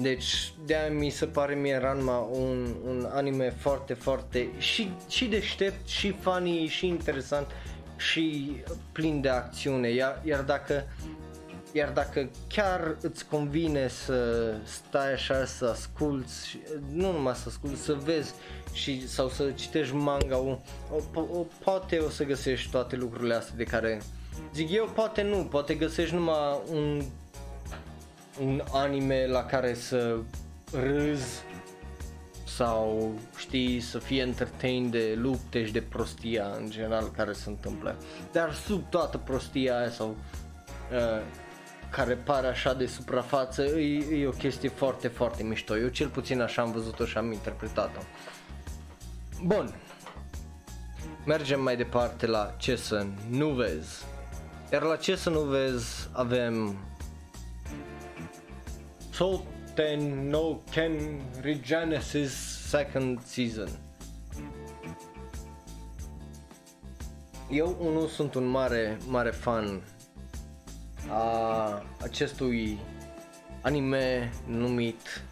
Deci 0.00 0.52
de 0.64 0.76
aia 0.76 0.90
mi 0.90 1.10
se 1.10 1.26
pare 1.26 1.54
mie 1.54 1.78
Ranma 1.78 2.18
un, 2.18 2.74
un 2.84 3.08
anime 3.12 3.50
foarte, 3.50 3.94
foarte 3.94 4.48
și, 4.58 4.92
și 5.08 5.24
deștept, 5.24 5.88
și 5.88 6.16
funny, 6.20 6.66
și 6.66 6.86
interesant 6.86 7.46
și 7.96 8.56
plin 8.92 9.20
de 9.20 9.28
acțiune. 9.28 9.88
Iar, 9.88 10.20
iar 10.24 10.42
dacă 10.42 10.84
iar 11.72 11.88
dacă 11.88 12.30
chiar 12.48 12.96
îți 13.00 13.26
convine 13.26 13.88
să 13.88 14.52
stai 14.64 15.12
așa 15.12 15.44
să 15.44 15.66
asculți, 15.66 16.58
nu 16.92 17.12
numai 17.12 17.34
să 17.34 17.44
asculti, 17.48 17.76
să 17.76 17.96
vezi 18.04 18.34
și, 18.72 19.08
sau 19.08 19.28
să 19.28 19.50
citești 19.50 19.94
manga, 19.94 20.38
o, 20.38 20.58
o, 21.14 21.20
o, 21.20 21.46
poate 21.64 21.98
o 21.98 22.08
să 22.08 22.24
găsești 22.24 22.70
toate 22.70 22.96
lucrurile 22.96 23.34
astea 23.34 23.54
de 23.56 23.64
care 23.64 24.00
zic 24.54 24.70
eu, 24.70 24.90
poate 24.94 25.22
nu, 25.22 25.44
poate 25.44 25.74
găsești 25.74 26.14
numai 26.14 26.60
un, 26.72 27.02
un 28.40 28.62
anime 28.72 29.26
la 29.26 29.44
care 29.44 29.74
să 29.74 30.16
râzi 30.72 31.42
sau 32.44 33.12
știi 33.36 33.80
să 33.80 33.98
fie 33.98 34.20
entertain 34.20 34.90
de 34.90 35.14
lupte 35.16 35.64
și 35.64 35.72
de 35.72 35.80
prostia 35.80 36.46
în 36.58 36.70
general 36.70 37.10
care 37.16 37.32
se 37.32 37.48
întâmplă. 37.48 37.96
Dar 38.32 38.54
sub 38.54 38.90
toată 38.90 39.18
prostia 39.18 39.78
aia 39.78 39.90
sau 39.90 40.16
uh, 40.92 41.22
care 41.90 42.14
pare 42.14 42.46
așa 42.46 42.74
de 42.74 42.86
suprafață, 42.86 43.62
e, 43.62 44.20
e 44.20 44.26
o 44.26 44.30
chestie 44.30 44.68
foarte, 44.68 45.08
foarte 45.08 45.42
mișto. 45.42 45.78
Eu 45.78 45.88
cel 45.88 46.08
puțin 46.08 46.40
așa 46.40 46.62
am 46.62 46.72
văzut-o 46.72 47.04
și 47.04 47.18
am 47.18 47.32
interpretat-o. 47.32 48.00
Bun. 49.44 49.74
Mergem 51.26 51.62
mai 51.62 51.76
departe 51.76 52.26
la 52.26 52.54
ce 52.58 52.76
să 52.76 53.06
nu 53.28 53.48
vezi. 53.48 54.04
Iar 54.72 54.82
la 54.82 54.96
ce 54.96 55.16
să 55.16 55.30
nu 55.30 55.40
vezi 55.40 56.08
avem 56.12 56.76
Soten 59.10 60.28
no 60.30 60.60
Ken 60.70 61.20
Regenesis 61.40 62.32
Second 62.68 63.20
Season. 63.24 63.68
Eu 67.50 67.76
unul 67.80 68.08
sunt 68.08 68.34
un 68.34 68.46
mare, 68.46 68.98
mare 69.06 69.30
fan 69.30 69.82
a 71.08 71.82
acestui 72.02 72.78
anime 73.62 74.32
numit 74.46 75.24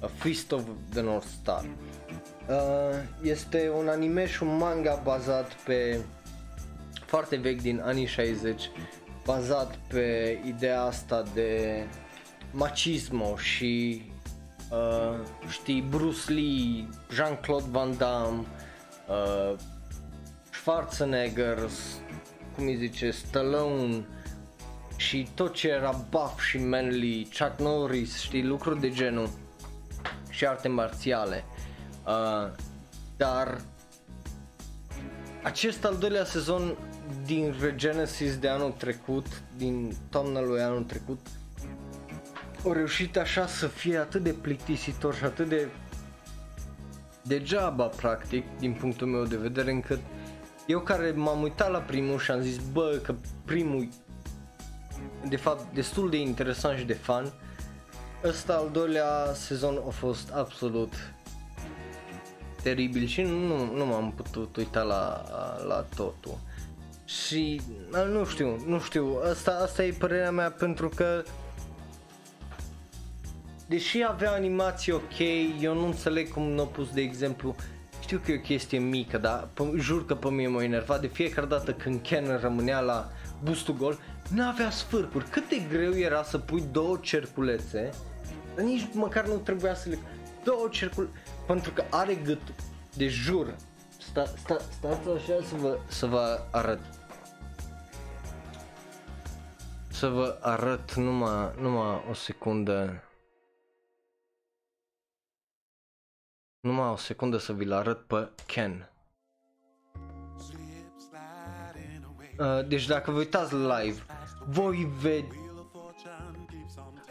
A 0.00 0.06
Feast 0.06 0.52
of 0.52 0.62
the 0.92 1.00
North 1.00 1.26
Star. 1.26 1.64
Uh, 2.48 2.94
este 3.22 3.70
un 3.78 3.88
anime 3.88 4.26
și 4.26 4.42
un 4.42 4.56
manga 4.56 5.00
bazat 5.04 5.52
pe 5.52 6.00
foarte 7.06 7.36
vechi 7.36 7.60
din 7.60 7.80
anii 7.80 8.06
60 8.06 8.70
bazat 9.24 9.76
pe 9.88 10.38
ideea 10.46 10.82
asta 10.82 11.22
de 11.34 11.82
machismo 12.52 13.36
și 13.36 14.02
uh, 14.70 15.18
știi 15.48 15.80
Bruce 15.80 16.32
Lee, 16.32 16.88
Jean-Claude 17.12 17.66
Van 17.70 17.96
Damme, 17.96 18.44
uh, 19.08 19.58
Schwarzenegger, 20.52 21.58
cum 22.54 22.66
îi 22.66 22.76
zice, 22.76 23.10
Stallone 23.10 24.04
și 24.96 25.28
tot 25.34 25.54
ce 25.54 25.68
era 25.68 26.04
buff 26.10 26.40
și 26.40 26.58
manly, 26.58 27.28
Chuck 27.38 27.60
Norris, 27.60 28.20
știi, 28.20 28.44
lucruri 28.44 28.80
de 28.80 28.90
genul 28.90 29.28
și 30.30 30.46
arte 30.46 30.68
marțiale. 30.68 31.44
Uh, 32.06 32.52
dar 33.16 33.60
acest 35.42 35.84
al 35.84 35.96
doilea 35.96 36.24
sezon 36.24 36.76
din 37.24 37.54
Regenesis 37.60 38.36
de 38.36 38.48
anul 38.48 38.70
trecut, 38.70 39.26
din 39.56 39.92
toamna 40.10 40.40
lui 40.40 40.60
anul 40.60 40.82
trecut, 40.82 41.20
au 42.64 42.72
reușit 42.72 43.16
așa 43.16 43.46
să 43.46 43.66
fie 43.66 43.98
atât 43.98 44.22
de 44.22 44.32
plictisitor 44.32 45.14
și 45.14 45.24
atât 45.24 45.48
de 45.48 45.68
degeaba 47.22 47.86
practic 47.86 48.44
din 48.58 48.72
punctul 48.72 49.06
meu 49.06 49.24
de 49.24 49.36
vedere 49.36 49.70
încât 49.70 50.00
eu 50.66 50.80
care 50.80 51.10
m-am 51.10 51.42
uitat 51.42 51.70
la 51.70 51.78
primul 51.78 52.18
și 52.18 52.30
am 52.30 52.40
zis 52.40 52.56
bă 52.72 53.00
că 53.02 53.14
primul 53.44 53.88
de 55.28 55.36
fapt 55.36 55.74
destul 55.74 56.10
de 56.10 56.16
interesant 56.16 56.78
și 56.78 56.84
de 56.84 56.92
fun 56.92 57.32
ăsta 58.24 58.54
al 58.54 58.68
doilea 58.72 59.32
sezon 59.34 59.82
a 59.86 59.90
fost 59.90 60.30
absolut 60.30 60.92
teribil 62.62 63.06
și 63.06 63.22
nu, 63.22 63.74
nu 63.74 63.86
m-am 63.86 64.12
putut 64.16 64.56
uita 64.56 64.82
la, 64.82 65.24
la 65.66 65.86
totul. 65.96 66.38
Și 67.04 67.60
nu 68.12 68.24
știu, 68.24 68.62
nu 68.66 68.80
știu, 68.80 69.18
asta, 69.30 69.58
asta 69.62 69.84
e 69.84 69.94
părerea 69.98 70.30
mea 70.30 70.50
pentru 70.50 70.88
că 70.88 71.22
deși 73.72 74.04
avea 74.08 74.32
animații 74.32 74.92
ok, 74.92 75.18
eu 75.60 75.74
nu 75.74 75.84
înțeleg 75.84 76.32
cum 76.32 76.42
nu 76.42 76.60
au 76.60 76.66
pus 76.66 76.92
de 76.92 77.00
exemplu 77.00 77.56
știu 78.00 78.24
că 78.24 78.32
e 78.32 78.36
o 78.36 78.40
chestie 78.40 78.78
mică, 78.78 79.18
dar 79.18 79.48
p- 79.48 79.78
jur 79.78 80.06
că 80.06 80.14
pe 80.14 80.28
mine 80.28 80.48
m-a 80.48 80.62
enervat 80.62 81.00
de 81.00 81.06
fiecare 81.06 81.46
dată 81.46 81.72
când 81.72 82.00
Ken 82.02 82.38
rămânea 82.40 82.80
la 82.80 83.08
bustul 83.42 83.74
gol, 83.74 83.98
nu 84.34 84.42
avea 84.42 84.70
sfârcuri. 84.70 85.24
Cât 85.24 85.48
de 85.48 85.56
greu 85.70 85.92
era 85.92 86.22
să 86.22 86.38
pui 86.38 86.64
două 86.72 86.98
cerculețe, 87.00 87.90
nici 88.56 88.88
măcar 88.92 89.26
nu 89.26 89.36
trebuia 89.36 89.74
să 89.74 89.88
le... 89.88 89.98
Două 90.44 90.68
cercul... 90.70 91.08
Pentru 91.46 91.72
că 91.72 91.84
are 91.90 92.14
gât 92.14 92.40
de 92.96 93.08
jur. 93.08 93.54
Sta, 93.98 94.24
sta, 94.36 94.56
stați 94.70 95.08
așa 95.08 95.44
să 95.48 95.54
vă, 95.60 95.78
să 95.86 96.06
vă 96.06 96.40
arăt. 96.50 96.80
Să 99.88 100.06
vă 100.06 100.38
arăt 100.40 100.94
numai, 100.94 101.52
numai 101.60 102.04
o 102.10 102.14
secundă. 102.14 103.02
Numai 106.62 106.88
o 106.88 106.96
secundă 106.96 107.36
să 107.38 107.52
vi-l 107.52 107.72
arăt 107.72 108.06
pe 108.06 108.30
Ken. 108.46 108.90
Uh, 112.38 112.66
deci 112.68 112.86
dacă 112.86 113.10
vă 113.10 113.18
uitați 113.18 113.54
live, 113.54 114.02
voi 114.48 114.90
ved... 115.00 115.24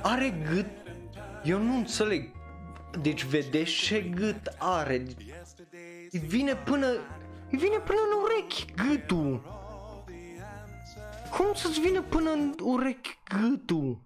Are 0.01 0.43
gât... 0.53 0.65
Eu 1.43 1.59
nu 1.59 1.75
înțeleg. 1.75 2.31
Deci 3.01 3.25
vedeți 3.25 3.71
ce 3.71 4.01
gât 4.01 4.55
are. 4.57 5.05
Îi 6.11 6.19
vine 6.19 6.55
până... 6.55 6.87
Îi 7.49 7.57
vine 7.57 7.77
până 7.77 7.99
în 8.11 8.21
urechi 8.23 8.65
gâtul. 8.73 9.41
Cum 11.37 11.53
să-ți 11.53 11.79
vină 11.79 12.01
până 12.01 12.31
în 12.31 12.55
urechi 12.63 13.19
gâtul? 13.39 14.01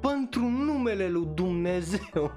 Pentru 0.00 0.42
numele 0.48 1.08
lui 1.08 1.28
Dumnezeu. 1.34 2.30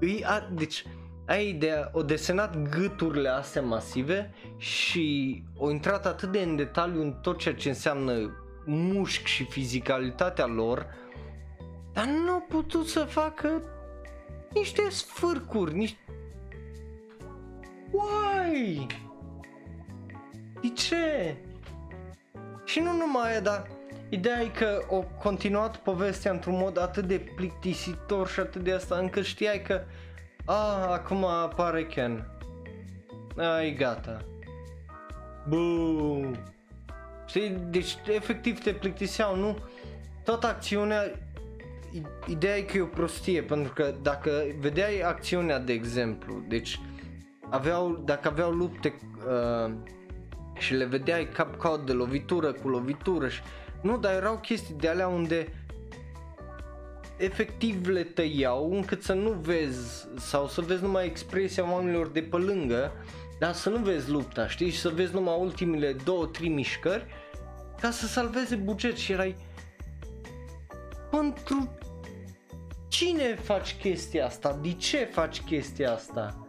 Îi 0.00 0.24
a... 0.24 0.40
Deci 0.40 0.84
ai 1.26 1.48
ideea, 1.48 1.90
o 1.92 2.02
desenat 2.02 2.68
gâturile 2.68 3.28
astea 3.28 3.62
masive 3.62 4.34
și 4.56 5.42
o 5.56 5.70
intrat 5.70 6.06
atât 6.06 6.32
de 6.32 6.38
în 6.38 6.56
detaliu 6.56 7.00
în 7.00 7.12
tot 7.12 7.38
ceea 7.38 7.54
ce 7.54 7.68
înseamnă 7.68 8.30
mușc 8.64 9.24
și 9.24 9.44
fizicalitatea 9.44 10.46
lor, 10.46 10.86
dar 11.92 12.04
nu 12.04 12.30
au 12.30 12.46
putut 12.48 12.86
să 12.86 13.00
facă 13.00 13.62
niște 14.52 14.82
sfârcuri, 14.90 15.74
niște... 15.74 15.98
Why? 17.90 18.86
De 20.60 20.68
ce? 20.68 21.36
Și 22.64 22.80
nu 22.80 22.92
numai 22.92 23.30
aia, 23.30 23.40
dar 23.40 23.68
ideea 24.08 24.40
e 24.40 24.46
că 24.46 24.84
o 24.88 25.04
continuat 25.22 25.76
povestea 25.76 26.32
într-un 26.32 26.56
mod 26.56 26.78
atât 26.78 27.04
de 27.04 27.18
plictisitor 27.34 28.28
și 28.28 28.40
atât 28.40 28.62
de 28.62 28.72
asta 28.72 28.96
încât 28.96 29.24
știai 29.24 29.62
că 29.62 29.82
Ah, 30.48 30.86
acum 30.90 31.24
apare 31.24 31.86
Ken. 31.86 32.26
Ai 33.36 33.74
gata. 33.74 34.18
Boom. 35.48 36.34
Știi, 37.26 37.48
deci 37.68 37.96
efectiv 38.14 38.62
te 38.62 38.72
plictiseau, 38.72 39.36
nu? 39.36 39.58
Toată 40.24 40.46
acțiunea 40.46 41.10
ideea 42.26 42.56
e 42.56 42.62
că 42.62 42.76
e 42.76 42.80
o 42.80 42.86
prostie, 42.86 43.42
pentru 43.42 43.72
că 43.72 43.94
dacă 44.02 44.30
vedeai 44.60 45.00
acțiunea 45.00 45.58
de 45.58 45.72
exemplu, 45.72 46.44
deci 46.48 46.80
aveau, 47.50 48.02
dacă 48.04 48.28
aveau 48.28 48.50
lupte 48.50 48.94
uh, 49.28 49.74
și 50.58 50.74
le 50.74 50.84
vedeai 50.84 51.28
cap-cod 51.28 51.86
de 51.86 51.92
lovitură 51.92 52.52
cu 52.52 52.68
lovitură 52.68 53.28
și 53.28 53.40
nu, 53.82 53.98
dar 53.98 54.12
erau 54.12 54.38
chestii 54.38 54.74
de 54.74 54.88
alea 54.88 55.08
unde 55.08 55.65
efectiv 57.16 57.86
le 57.86 58.02
tăiau 58.02 58.72
încât 58.72 59.02
să 59.02 59.12
nu 59.12 59.30
vezi 59.30 60.06
sau 60.18 60.46
să 60.46 60.60
vezi 60.60 60.82
numai 60.82 61.06
expresia 61.06 61.72
oamenilor 61.72 62.08
de 62.08 62.22
pe 62.22 62.36
lângă, 62.36 62.92
dar 63.38 63.52
să 63.52 63.68
nu 63.68 63.76
vezi 63.76 64.10
lupta, 64.10 64.48
știi, 64.48 64.70
și 64.70 64.78
să 64.78 64.88
vezi 64.88 65.14
numai 65.14 65.36
ultimile 65.40 65.96
două, 66.04 66.26
trei 66.26 66.48
mișcări 66.48 67.06
ca 67.80 67.90
să 67.90 68.06
salveze 68.06 68.54
buget 68.54 68.96
și 68.96 69.12
erai 69.12 69.36
pentru 71.10 71.78
cine 72.88 73.34
faci 73.34 73.76
chestia 73.80 74.26
asta? 74.26 74.58
De 74.62 74.72
ce 74.72 75.04
faci 75.04 75.40
chestia 75.40 75.92
asta? 75.92 76.46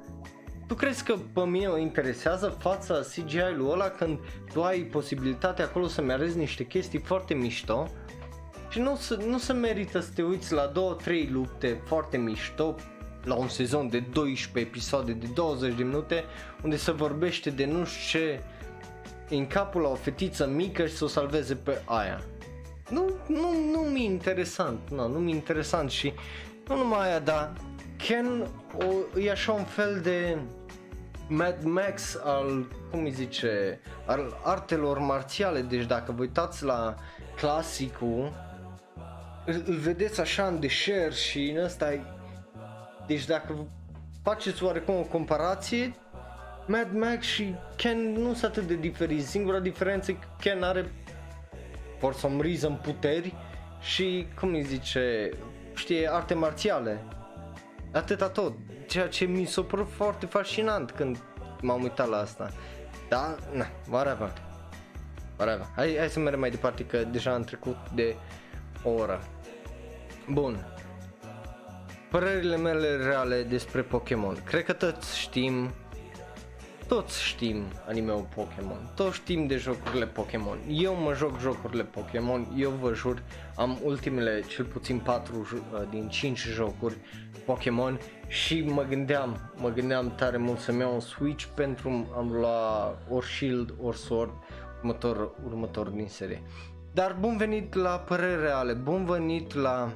Tu 0.67 0.73
crezi 0.73 1.03
că 1.03 1.15
pe 1.33 1.41
mine 1.41 1.67
mă 1.67 1.77
interesează 1.77 2.57
fața 2.59 2.99
CGI-ului 2.99 3.69
ăla 3.69 3.89
când 3.89 4.19
tu 4.53 4.63
ai 4.63 4.79
posibilitatea 4.79 5.65
acolo 5.65 5.87
să-mi 5.87 6.11
arăți 6.11 6.37
niște 6.37 6.63
chestii 6.63 6.99
foarte 6.99 7.33
mișto 7.33 7.87
și 8.69 8.79
nu, 8.79 8.99
nu 9.27 9.37
se 9.37 9.53
merită 9.53 9.99
să 9.99 10.09
te 10.15 10.21
uiți 10.21 10.53
la 10.53 10.71
2-3 10.71 11.29
lupte 11.31 11.81
foarte 11.85 12.17
mișto 12.17 12.75
la 13.23 13.35
un 13.35 13.47
sezon 13.47 13.89
de 13.89 13.99
12 13.99 14.69
episoade 14.69 15.11
de 15.11 15.27
20 15.33 15.75
de 15.75 15.83
minute 15.83 16.23
unde 16.63 16.75
se 16.75 16.91
vorbește 16.91 17.49
de 17.49 17.65
nu 17.65 17.85
știu 17.85 18.19
ce 18.19 18.41
în 19.29 19.47
capul 19.47 19.81
la 19.81 19.87
o 19.87 19.95
fetiță 19.95 20.47
mică 20.47 20.85
și 20.85 20.95
să 20.95 21.03
o 21.03 21.07
salveze 21.07 21.55
pe 21.55 21.81
aia. 21.85 22.21
Nu, 22.89 23.09
nu, 23.27 23.53
nu 23.71 23.79
mi-e 23.79 24.03
interesant, 24.03 24.79
nu, 24.89 25.07
nu 25.07 25.19
mi-e 25.19 25.35
interesant 25.35 25.89
și 25.89 26.13
nu 26.67 26.77
numai 26.77 27.07
aia, 27.07 27.19
dar 27.19 27.53
Ken 27.97 28.47
o, 28.77 29.19
e 29.19 29.31
așa 29.31 29.51
un 29.51 29.63
fel 29.63 29.99
de 30.03 30.37
Mad 31.27 31.63
Max 31.63 32.19
al, 32.23 32.67
cum 32.91 33.03
îi 33.03 33.11
zice, 33.11 33.79
al 34.05 34.39
artelor 34.43 34.99
marțiale, 34.99 35.61
deci 35.61 35.85
dacă 35.85 36.11
vă 36.11 36.21
uitați 36.21 36.63
la 36.63 36.95
clasicul, 37.35 38.33
îl, 39.47 39.63
îl 39.65 39.75
vedeți 39.75 40.21
așa 40.21 40.47
în 40.47 40.59
deșert 40.59 41.15
și 41.15 41.49
în 41.49 41.63
ăsta 41.63 41.91
deci 43.07 43.25
dacă 43.25 43.67
faceți 44.23 44.63
oarecum 44.63 44.95
o 44.95 45.01
comparație, 45.01 45.95
Mad 46.65 46.93
Max 46.93 47.25
și 47.25 47.55
Ken 47.75 48.11
nu 48.11 48.33
sunt 48.33 48.51
atât 48.51 48.67
de 48.67 48.75
diferiți, 48.75 49.29
singura 49.29 49.59
diferență 49.59 50.11
e 50.11 50.13
că 50.13 50.27
Ken 50.39 50.63
are 50.63 50.91
for 51.99 52.13
some 52.13 52.41
reason 52.41 52.79
puteri 52.83 53.35
și, 53.81 54.27
cum 54.39 54.53
îi 54.53 54.63
zice, 54.63 55.29
știe, 55.75 56.09
arte 56.11 56.33
marțiale. 56.33 57.03
Atâta 57.91 58.29
tot, 58.29 58.53
ceea 58.87 59.07
ce 59.07 59.25
mi 59.25 59.45
s-a 59.45 59.61
părut 59.61 59.87
foarte 59.91 60.25
fascinant 60.25 60.91
când 60.91 61.17
m-am 61.61 61.81
uitat 61.81 62.09
la 62.09 62.17
asta. 62.17 62.51
Da, 63.09 63.35
na, 63.53 63.65
whatever. 63.89 64.33
Whatever. 65.37 65.65
Hai, 65.75 65.95
hai 65.97 66.09
să 66.09 66.19
mergem 66.19 66.39
mai 66.39 66.49
departe 66.49 66.85
că 66.85 66.97
deja 66.97 67.33
am 67.33 67.43
trecut 67.43 67.77
de 67.95 68.15
o 68.83 68.89
oră. 68.89 69.21
Bun. 70.29 70.65
Părerile 72.09 72.57
mele 72.57 72.95
reale 72.95 73.43
despre 73.43 73.81
Pokémon. 73.81 74.43
Cred 74.43 74.63
că 74.63 74.73
toți 74.73 75.19
știm 75.19 75.71
toți 76.87 77.23
știm 77.23 77.63
anime-ul 77.87 78.27
Pokémon, 78.35 78.91
toți 78.95 79.15
știm 79.15 79.47
de 79.47 79.57
jocurile 79.57 80.05
Pokémon. 80.05 80.57
Eu 80.69 80.95
mă 80.95 81.13
joc 81.13 81.39
jocurile 81.39 81.83
Pokémon, 81.83 82.47
eu 82.57 82.69
vă 82.69 82.93
jur, 82.93 83.23
am 83.55 83.79
ultimele 83.83 84.43
cel 84.47 84.65
puțin 84.65 84.99
4 84.99 85.35
uh, 85.37 85.81
din 85.89 86.09
5 86.09 86.39
jocuri 86.39 86.97
Pokémon 87.45 87.99
și 88.27 88.61
mă 88.61 88.83
gândeam, 88.83 89.51
mă 89.55 89.69
gândeam 89.69 90.15
tare 90.15 90.37
mult 90.37 90.59
să-mi 90.59 90.79
iau 90.79 90.93
un 90.93 90.99
Switch 90.99 91.45
pentru 91.55 92.07
am 92.17 92.31
lua 92.31 92.97
ori 93.09 93.25
Shield, 93.25 93.73
ori 93.81 93.97
Sword, 93.97 94.31
următor, 94.77 95.31
următor 95.45 95.87
din 95.87 96.07
serie. 96.07 96.41
Dar 96.93 97.17
bun 97.19 97.37
venit 97.37 97.73
la 97.73 97.99
părere 97.99 98.35
reale, 98.35 98.73
bun 98.73 99.05
venit 99.05 99.53
la 99.53 99.91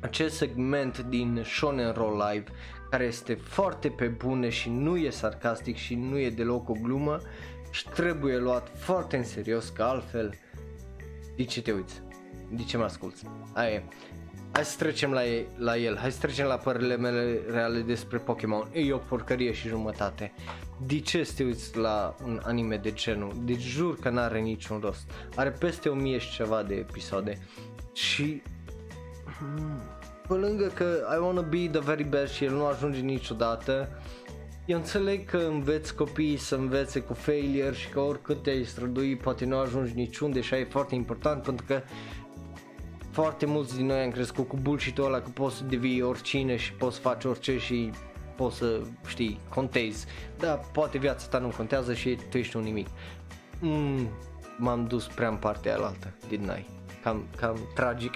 acest 0.00 0.36
segment 0.36 0.98
din 0.98 1.42
Shonen 1.44 1.92
Roll 1.92 2.24
Live 2.30 2.44
care 2.90 3.04
este 3.04 3.34
foarte 3.34 3.88
pe 3.88 4.06
bune 4.06 4.48
și 4.48 4.68
nu 4.68 4.96
e 4.96 5.10
sarcastic 5.10 5.76
și 5.76 5.94
nu 5.94 6.18
e 6.18 6.30
deloc 6.30 6.68
o 6.68 6.72
glumă 6.82 7.20
și 7.70 7.88
trebuie 7.88 8.38
luat 8.38 8.70
foarte 8.78 9.16
în 9.16 9.24
serios 9.24 9.68
că 9.68 9.82
altfel 9.82 10.34
de 11.36 11.44
ce 11.44 11.62
te 11.62 11.72
uiți? 11.72 12.02
De 12.50 12.62
ce 12.62 12.76
mă 12.76 12.84
asculti? 12.84 13.22
Aia 13.52 13.70
e. 13.70 13.82
Hai 14.52 14.64
să 14.64 14.76
trecem 14.78 15.12
la, 15.12 15.20
la 15.56 15.76
el, 15.76 15.96
hai 15.96 16.12
să 16.12 16.18
trecem 16.20 16.46
la 16.46 16.56
părerile 16.56 16.96
mele 16.96 17.40
reale 17.50 17.80
despre 17.80 18.18
Pokémon. 18.18 18.68
E 18.72 18.92
o 18.92 18.98
porcărie 18.98 19.52
și 19.52 19.68
jumătate. 19.68 20.32
De 20.86 21.00
ce 21.00 21.24
să 21.24 21.32
te 21.36 21.44
uiți 21.44 21.76
la 21.76 22.14
un 22.24 22.40
anime 22.44 22.76
de 22.76 22.92
genul? 22.92 23.32
Deci 23.44 23.60
jur 23.60 23.98
că 23.98 24.08
n-are 24.08 24.40
niciun 24.40 24.80
rost. 24.80 25.10
Are 25.34 25.50
peste 25.50 25.88
o 25.88 25.94
mie 25.94 26.18
și 26.18 26.32
ceva 26.32 26.62
de 26.62 26.74
episoade. 26.74 27.38
Și... 27.92 28.42
Hmm 29.38 29.89
pe 30.30 30.36
lângă 30.36 30.66
că 30.74 30.84
I 31.14 31.18
wanna 31.22 31.40
be 31.40 31.68
the 31.68 31.80
very 31.80 32.04
best 32.04 32.32
și 32.32 32.44
el 32.44 32.52
nu 32.52 32.66
ajunge 32.66 33.00
niciodată, 33.00 33.88
eu 34.66 34.76
înțeleg 34.76 35.24
că 35.24 35.36
înveți 35.36 35.94
copiii 35.94 36.36
să 36.36 36.54
învețe 36.54 37.00
cu 37.00 37.14
failure 37.14 37.74
și 37.74 37.88
că 37.88 38.00
oricât 38.00 38.42
te-ai 38.42 38.64
strădui 38.64 39.16
poate 39.16 39.44
nu 39.44 39.58
ajungi 39.58 39.92
niciunde 39.94 40.40
și 40.40 40.54
e 40.54 40.66
foarte 40.70 40.94
important 40.94 41.42
pentru 41.42 41.64
că 41.66 41.82
foarte 43.10 43.46
mulți 43.46 43.76
din 43.76 43.86
noi 43.86 44.00
am 44.00 44.10
crescut 44.10 44.48
cu 44.48 44.56
bullshit-ul 44.56 45.04
ăla 45.04 45.20
că 45.20 45.28
poți 45.34 45.56
să 45.56 45.64
devii 45.64 46.02
oricine 46.02 46.56
și 46.56 46.72
poți 46.72 46.94
să 46.94 47.00
faci 47.00 47.24
orice 47.24 47.58
și 47.58 47.90
poți 48.36 48.56
să 48.56 48.80
știi, 49.06 49.40
contezi. 49.48 50.06
Da, 50.38 50.50
poate 50.50 50.98
viața 50.98 51.26
ta 51.26 51.38
nu 51.38 51.52
contează 51.56 51.94
și 51.94 52.18
tu 52.30 52.38
ești 52.38 52.56
un 52.56 52.62
nimic. 52.62 52.86
Mm, 53.60 54.08
m-am 54.58 54.86
dus 54.86 55.06
prea 55.06 55.28
în 55.28 55.36
partea 55.36 55.76
aia 55.76 55.86
altă, 55.86 56.14
din 56.28 56.42
I? 56.42 56.66
Cam, 57.02 57.24
cam 57.36 57.58
tragic. 57.74 58.12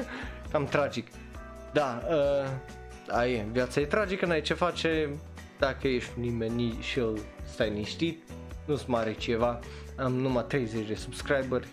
cam 0.52 0.64
tragic. 0.64 1.06
Da, 1.72 2.02
uh, 2.08 2.50
ai, 3.08 3.46
viața 3.52 3.80
e 3.80 3.84
tragică, 3.84 4.26
n-ai 4.26 4.40
ce 4.40 4.54
face, 4.54 5.08
dacă 5.58 5.88
ești 5.88 6.20
nimeni 6.20 6.76
și 6.80 6.98
eu 6.98 7.18
stai 7.44 7.68
liniștit, 7.68 8.22
nu-ți 8.64 8.90
mare 8.90 9.12
ceva, 9.12 9.58
am 9.96 10.12
numai 10.12 10.44
30 10.44 10.86
de 10.86 10.94
subscriberi, 10.94 11.68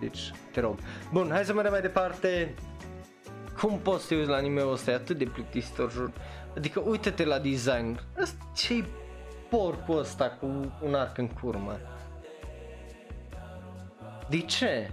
deci 0.00 0.32
te 0.52 0.60
rog. 0.60 0.78
Bun, 1.12 1.28
hai 1.30 1.44
să 1.44 1.52
mergem 1.52 1.72
mai 1.72 1.80
departe. 1.80 2.54
Cum 3.60 3.78
poți 3.78 4.02
să 4.02 4.08
te 4.08 4.14
uiți 4.14 4.28
la 4.28 4.36
anime-ul 4.36 4.72
ăsta, 4.72 4.90
e 4.90 4.94
atât 4.94 5.18
de 5.18 5.24
plictisitor, 5.24 5.90
jur. 5.90 6.12
Adică 6.56 6.80
uite-te 6.80 7.24
la 7.24 7.38
design, 7.38 8.00
ce-i 8.54 8.84
porcul 9.50 9.98
ăsta 9.98 10.30
cu 10.40 10.46
un 10.82 10.94
arc 10.94 11.18
în 11.18 11.28
curmă? 11.28 11.78
De 14.28 14.40
ce? 14.40 14.90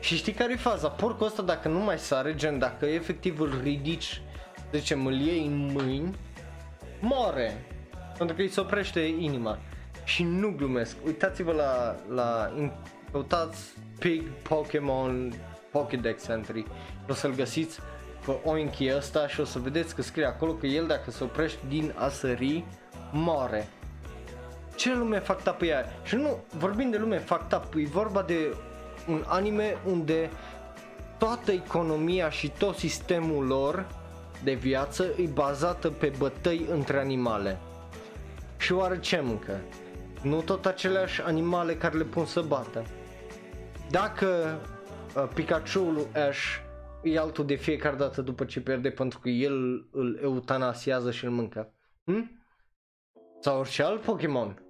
Și 0.00 0.16
știi 0.16 0.32
care 0.32 0.52
e 0.52 0.56
faza? 0.56 0.88
Porcul 0.88 1.26
ăsta 1.26 1.42
dacă 1.42 1.68
nu 1.68 1.78
mai 1.78 1.98
sare, 1.98 2.34
gen 2.34 2.58
dacă 2.58 2.86
efectiv 2.86 3.40
îl 3.40 3.60
ridici, 3.62 4.22
de 4.70 4.78
ce 4.78 4.94
îl 4.94 5.20
iei 5.20 5.46
în 5.46 5.70
mâini, 5.72 6.16
moare. 7.00 7.66
Pentru 8.18 8.36
că 8.36 8.42
îi 8.42 8.48
se 8.48 8.60
oprește 8.60 9.00
inima. 9.00 9.58
Și 10.04 10.22
nu 10.22 10.54
glumesc. 10.56 10.96
Uitați-vă 11.06 11.52
la, 11.52 11.96
la 12.14 12.52
căutați 13.10 13.72
Pig 13.98 14.22
Pokémon 14.42 15.34
Pokédex 15.70 16.28
Entry. 16.28 16.66
O 17.08 17.12
să-l 17.12 17.34
găsiți 17.34 17.80
pe 18.26 18.38
Oinky 18.44 18.94
ăsta 18.96 19.28
și 19.28 19.40
o 19.40 19.44
să 19.44 19.58
vedeți 19.58 19.94
că 19.94 20.02
scrie 20.02 20.24
acolo 20.24 20.52
că 20.52 20.66
el 20.66 20.86
dacă 20.86 21.10
se 21.10 21.24
oprește 21.24 21.60
din 21.68 21.92
a 21.96 22.08
sări, 22.08 22.64
moare. 23.12 23.68
Ce 24.74 24.94
lume 24.94 25.18
fac 25.18 25.56
pe 25.56 25.66
ea? 25.66 25.84
Și 26.04 26.14
nu, 26.14 26.38
vorbim 26.56 26.90
de 26.90 26.96
lume 26.96 27.18
fac 27.18 27.46
up, 27.56 27.74
e 27.76 27.86
vorba 27.86 28.22
de 28.22 28.56
un 29.08 29.24
anime 29.26 29.76
unde 29.86 30.30
toată 31.18 31.52
economia 31.52 32.30
și 32.30 32.52
tot 32.58 32.76
sistemul 32.76 33.46
lor 33.46 33.86
de 34.44 34.52
viață 34.52 35.04
e 35.16 35.26
bazată 35.32 35.90
pe 35.90 36.12
bătăi 36.18 36.66
între 36.70 36.98
animale. 36.98 37.58
Și 38.56 38.72
oare 38.72 38.98
ce 38.98 39.20
mâncă? 39.20 39.60
Nu 40.22 40.40
tot 40.40 40.66
aceleași 40.66 41.22
animale 41.22 41.74
care 41.74 41.96
le 41.96 42.04
pun 42.04 42.24
să 42.24 42.40
bată. 42.40 42.84
Dacă 43.90 44.60
uh, 45.16 45.28
Pikachu-ul 45.34 45.92
lui 45.92 46.22
Ash 46.22 46.56
e 47.02 47.18
altul 47.18 47.46
de 47.46 47.54
fiecare 47.54 47.96
dată 47.96 48.22
după 48.22 48.44
ce 48.44 48.60
pierde 48.60 48.90
pentru 48.90 49.18
că 49.18 49.28
el 49.28 49.88
îl 49.90 50.18
eutanasiază 50.22 51.10
și 51.10 51.24
îl 51.24 51.30
mâncă. 51.30 51.72
Hm? 52.04 52.42
Sau 53.40 53.58
orice 53.58 53.82
alt 53.82 54.00
Pokémon, 54.00 54.62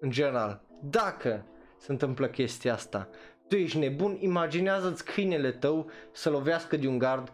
în 0.00 0.10
general. 0.10 0.62
Dacă 0.82 1.46
se 1.78 1.92
întâmplă 1.92 2.26
chestia 2.26 2.72
asta, 2.72 3.08
tu 3.52 3.58
ești 3.58 3.78
nebun, 3.78 4.16
imaginează-ți 4.20 5.04
câinele 5.04 5.52
tău 5.52 5.90
să 6.12 6.30
lovească 6.30 6.76
de 6.76 6.86
un 6.88 6.98
gard, 6.98 7.32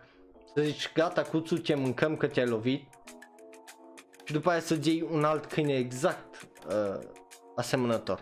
să 0.55 0.63
zici 0.63 0.93
gata 0.93 1.23
cuțu 1.23 1.57
te 1.57 1.75
mâncăm 1.75 2.17
că 2.17 2.27
te-ai 2.27 2.47
lovit 2.47 2.89
și 4.25 4.33
după 4.33 4.51
aia 4.51 4.61
să-ți 4.61 4.89
iei 4.89 5.09
un 5.11 5.25
alt 5.25 5.47
câine 5.47 5.75
exact 5.75 6.49
uh, 6.69 6.99
asemănător. 7.57 8.21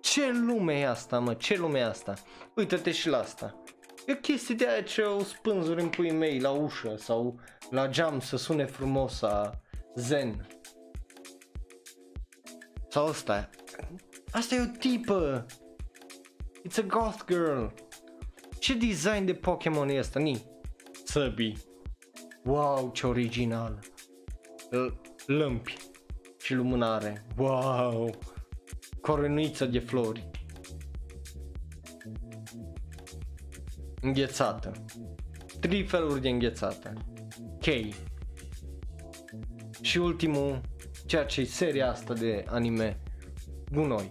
Ce 0.00 0.32
lume 0.32 0.78
e 0.78 0.88
asta, 0.88 1.18
mă? 1.18 1.34
Ce 1.34 1.56
lume 1.56 1.78
e 1.78 1.84
asta? 1.84 2.14
Uită-te 2.54 2.90
și 2.90 3.08
la 3.08 3.18
asta. 3.18 3.62
E 4.06 4.12
o 4.12 4.16
chestie 4.16 4.54
de 4.54 4.68
aia 4.68 4.82
ce 4.82 5.02
o 5.02 5.22
spânzuri 5.22 5.82
în 5.82 5.88
puii 5.88 6.12
mei 6.12 6.40
la 6.40 6.50
ușă 6.50 6.94
sau 6.96 7.40
la 7.70 7.88
geam 7.88 8.20
să 8.20 8.36
sune 8.36 8.64
frumos 8.64 9.22
a 9.22 9.60
zen. 9.94 10.46
Sau 12.88 13.06
asta. 13.06 13.50
Asta 14.30 14.54
e 14.54 14.60
o 14.60 14.78
tipă. 14.78 15.46
It's 16.68 16.78
a 16.78 16.82
goth 16.82 17.26
girl. 17.26 17.66
Ce 18.58 18.74
design 18.74 19.24
de 19.24 19.34
Pokémon 19.34 19.88
e 19.88 19.98
asta, 19.98 20.20
ni? 20.20 20.42
Săbi. 21.04 21.56
Wow, 22.44 22.90
ce 22.92 23.06
original. 23.06 23.78
L- 24.70 25.00
lămpi 25.26 25.76
și 26.40 26.54
lumânare. 26.54 27.26
Wow. 27.36 28.10
Coronuiță 29.00 29.64
de 29.66 29.78
flori. 29.78 30.30
Înghețată. 34.00 34.72
Trei 35.60 35.84
feluri 35.84 36.20
de 36.20 36.28
înghețată. 36.28 36.92
K. 37.60 37.66
Și 39.80 39.98
ultimul, 39.98 40.60
ceea 41.06 41.24
ce 41.24 41.40
e 41.40 41.44
seria 41.44 41.90
asta 41.90 42.14
de 42.14 42.44
anime, 42.48 43.00
gunoi. 43.72 44.10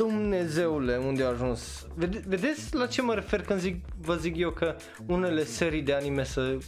Dumnezeule, 0.00 0.96
unde 0.96 1.24
a 1.24 1.28
ajuns? 1.28 1.86
Vede- 1.94 2.22
vedeți 2.26 2.74
la 2.74 2.86
ce 2.86 3.02
mă 3.02 3.14
refer 3.14 3.42
când 3.42 3.60
zic, 3.60 3.84
vă 4.00 4.14
zic 4.14 4.36
eu 4.36 4.50
că 4.50 4.76
unele 5.06 5.44
serii 5.44 5.82
de 5.82 5.94
anime 5.94 6.24
să 6.24 6.58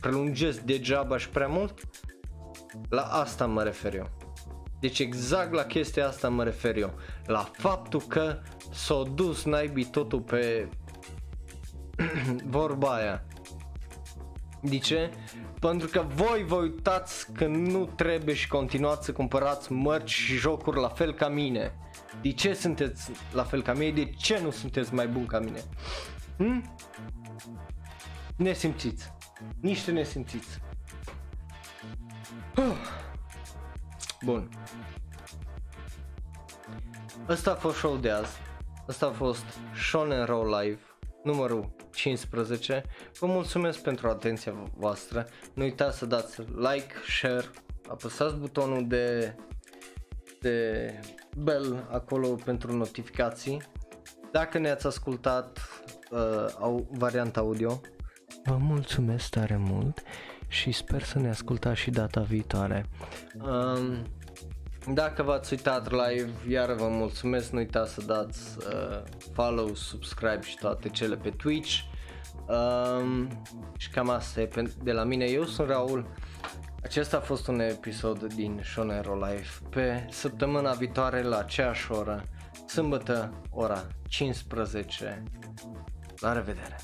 prelungesc 0.00 0.60
degeaba 0.60 1.16
și 1.16 1.28
prea 1.28 1.46
mult? 1.46 1.80
La 2.88 3.02
asta 3.02 3.46
mă 3.46 3.62
refer 3.62 3.94
eu. 3.94 4.10
Deci 4.80 4.98
exact 4.98 5.52
la 5.52 5.62
chestia 5.62 6.06
asta 6.06 6.28
mă 6.28 6.44
refer 6.44 6.76
eu. 6.76 6.94
La 7.26 7.50
faptul 7.52 8.00
că 8.00 8.38
s-a 8.72 9.02
dus 9.14 9.44
naibii 9.44 9.84
totul 9.84 10.20
pe 10.20 10.68
vorba 12.56 12.94
aia. 12.94 13.24
De 14.62 14.78
ce? 14.78 15.10
Pentru 15.60 15.88
că 15.88 16.04
voi 16.14 16.44
vă 16.46 16.54
uitați 16.54 17.32
că 17.32 17.46
nu 17.46 17.84
trebuie 17.96 18.34
și 18.34 18.48
continuați 18.48 19.04
să 19.04 19.12
cumpărați 19.12 19.72
mărci 19.72 20.10
și 20.10 20.34
jocuri 20.34 20.80
la 20.80 20.88
fel 20.88 21.14
ca 21.14 21.28
mine. 21.28 21.74
De 22.22 22.32
ce 22.32 22.54
sunteți 22.54 23.10
la 23.32 23.44
fel 23.44 23.62
ca 23.62 23.72
mine? 23.72 23.90
De 23.90 24.10
ce 24.10 24.40
nu 24.40 24.50
sunteți 24.50 24.94
mai 24.94 25.08
buni 25.08 25.26
ca 25.26 25.38
mine? 25.38 25.60
Hm? 26.36 26.76
Nesimțiți. 28.36 29.12
Niște 29.60 29.90
nesimțiți. 29.90 30.60
Bun. 34.22 34.48
Ăsta 37.28 37.50
a 37.50 37.54
fost 37.54 37.76
show 37.76 37.96
de 37.96 38.10
azi. 38.10 38.36
Ăsta 38.88 39.06
a 39.06 39.10
fost 39.10 39.44
Shonen 39.74 40.24
Roll 40.24 40.60
Live 40.60 40.80
numărul 41.22 41.70
15. 41.94 42.84
Vă 43.18 43.26
mulțumesc 43.26 43.78
pentru 43.78 44.08
atenția 44.08 44.54
voastră. 44.76 45.26
Nu 45.54 45.62
uitați 45.62 45.98
să 45.98 46.06
dați 46.06 46.40
like, 46.40 46.94
share, 47.08 47.50
apăsați 47.88 48.34
butonul 48.34 48.86
de 48.88 49.34
de 50.40 51.00
bell 51.36 51.86
acolo 51.90 52.28
pentru 52.28 52.76
notificații. 52.76 53.62
Dacă 54.32 54.58
ne-ați 54.58 54.86
ascultat 54.86 55.58
uh, 56.10 56.46
au, 56.58 56.86
varianta 56.90 57.40
audio, 57.40 57.80
vă 58.44 58.56
mulțumesc 58.56 59.28
tare 59.30 59.56
mult 59.56 60.02
și 60.48 60.72
sper 60.72 61.02
să 61.02 61.18
ne 61.18 61.28
ascultați 61.28 61.80
și 61.80 61.90
data 61.90 62.20
viitoare. 62.20 62.86
Um, 63.42 64.06
dacă 64.94 65.22
v-ați 65.22 65.52
uitat 65.52 65.90
live, 65.90 66.30
iar 66.48 66.72
vă 66.72 66.88
mulțumesc, 66.88 67.50
nu 67.50 67.58
uitați 67.58 67.92
să 67.92 68.02
dați 68.06 68.56
uh, 68.58 69.02
follow, 69.32 69.74
subscribe 69.74 70.40
și 70.42 70.56
toate 70.58 70.88
cele 70.88 71.16
pe 71.16 71.30
Twitch. 71.30 71.78
Um, 72.48 73.42
și 73.76 73.90
cam 73.90 74.08
asta 74.08 74.40
e 74.40 74.46
pe- 74.46 74.74
de 74.82 74.92
la 74.92 75.04
mine, 75.04 75.24
eu 75.24 75.44
sunt 75.44 75.68
Raul. 75.68 76.06
Acesta 76.82 77.16
a 77.16 77.20
fost 77.20 77.46
un 77.46 77.60
episod 77.60 78.34
din 78.34 78.60
Shonero 78.64 79.14
Live 79.14 79.48
pe 79.70 80.06
săptămâna 80.10 80.72
viitoare 80.72 81.22
la 81.22 81.38
aceeași 81.38 81.92
oră, 81.92 82.24
sâmbătă, 82.66 83.40
ora 83.50 83.86
15. 84.08 85.22
La 86.20 86.32
revedere! 86.32 86.76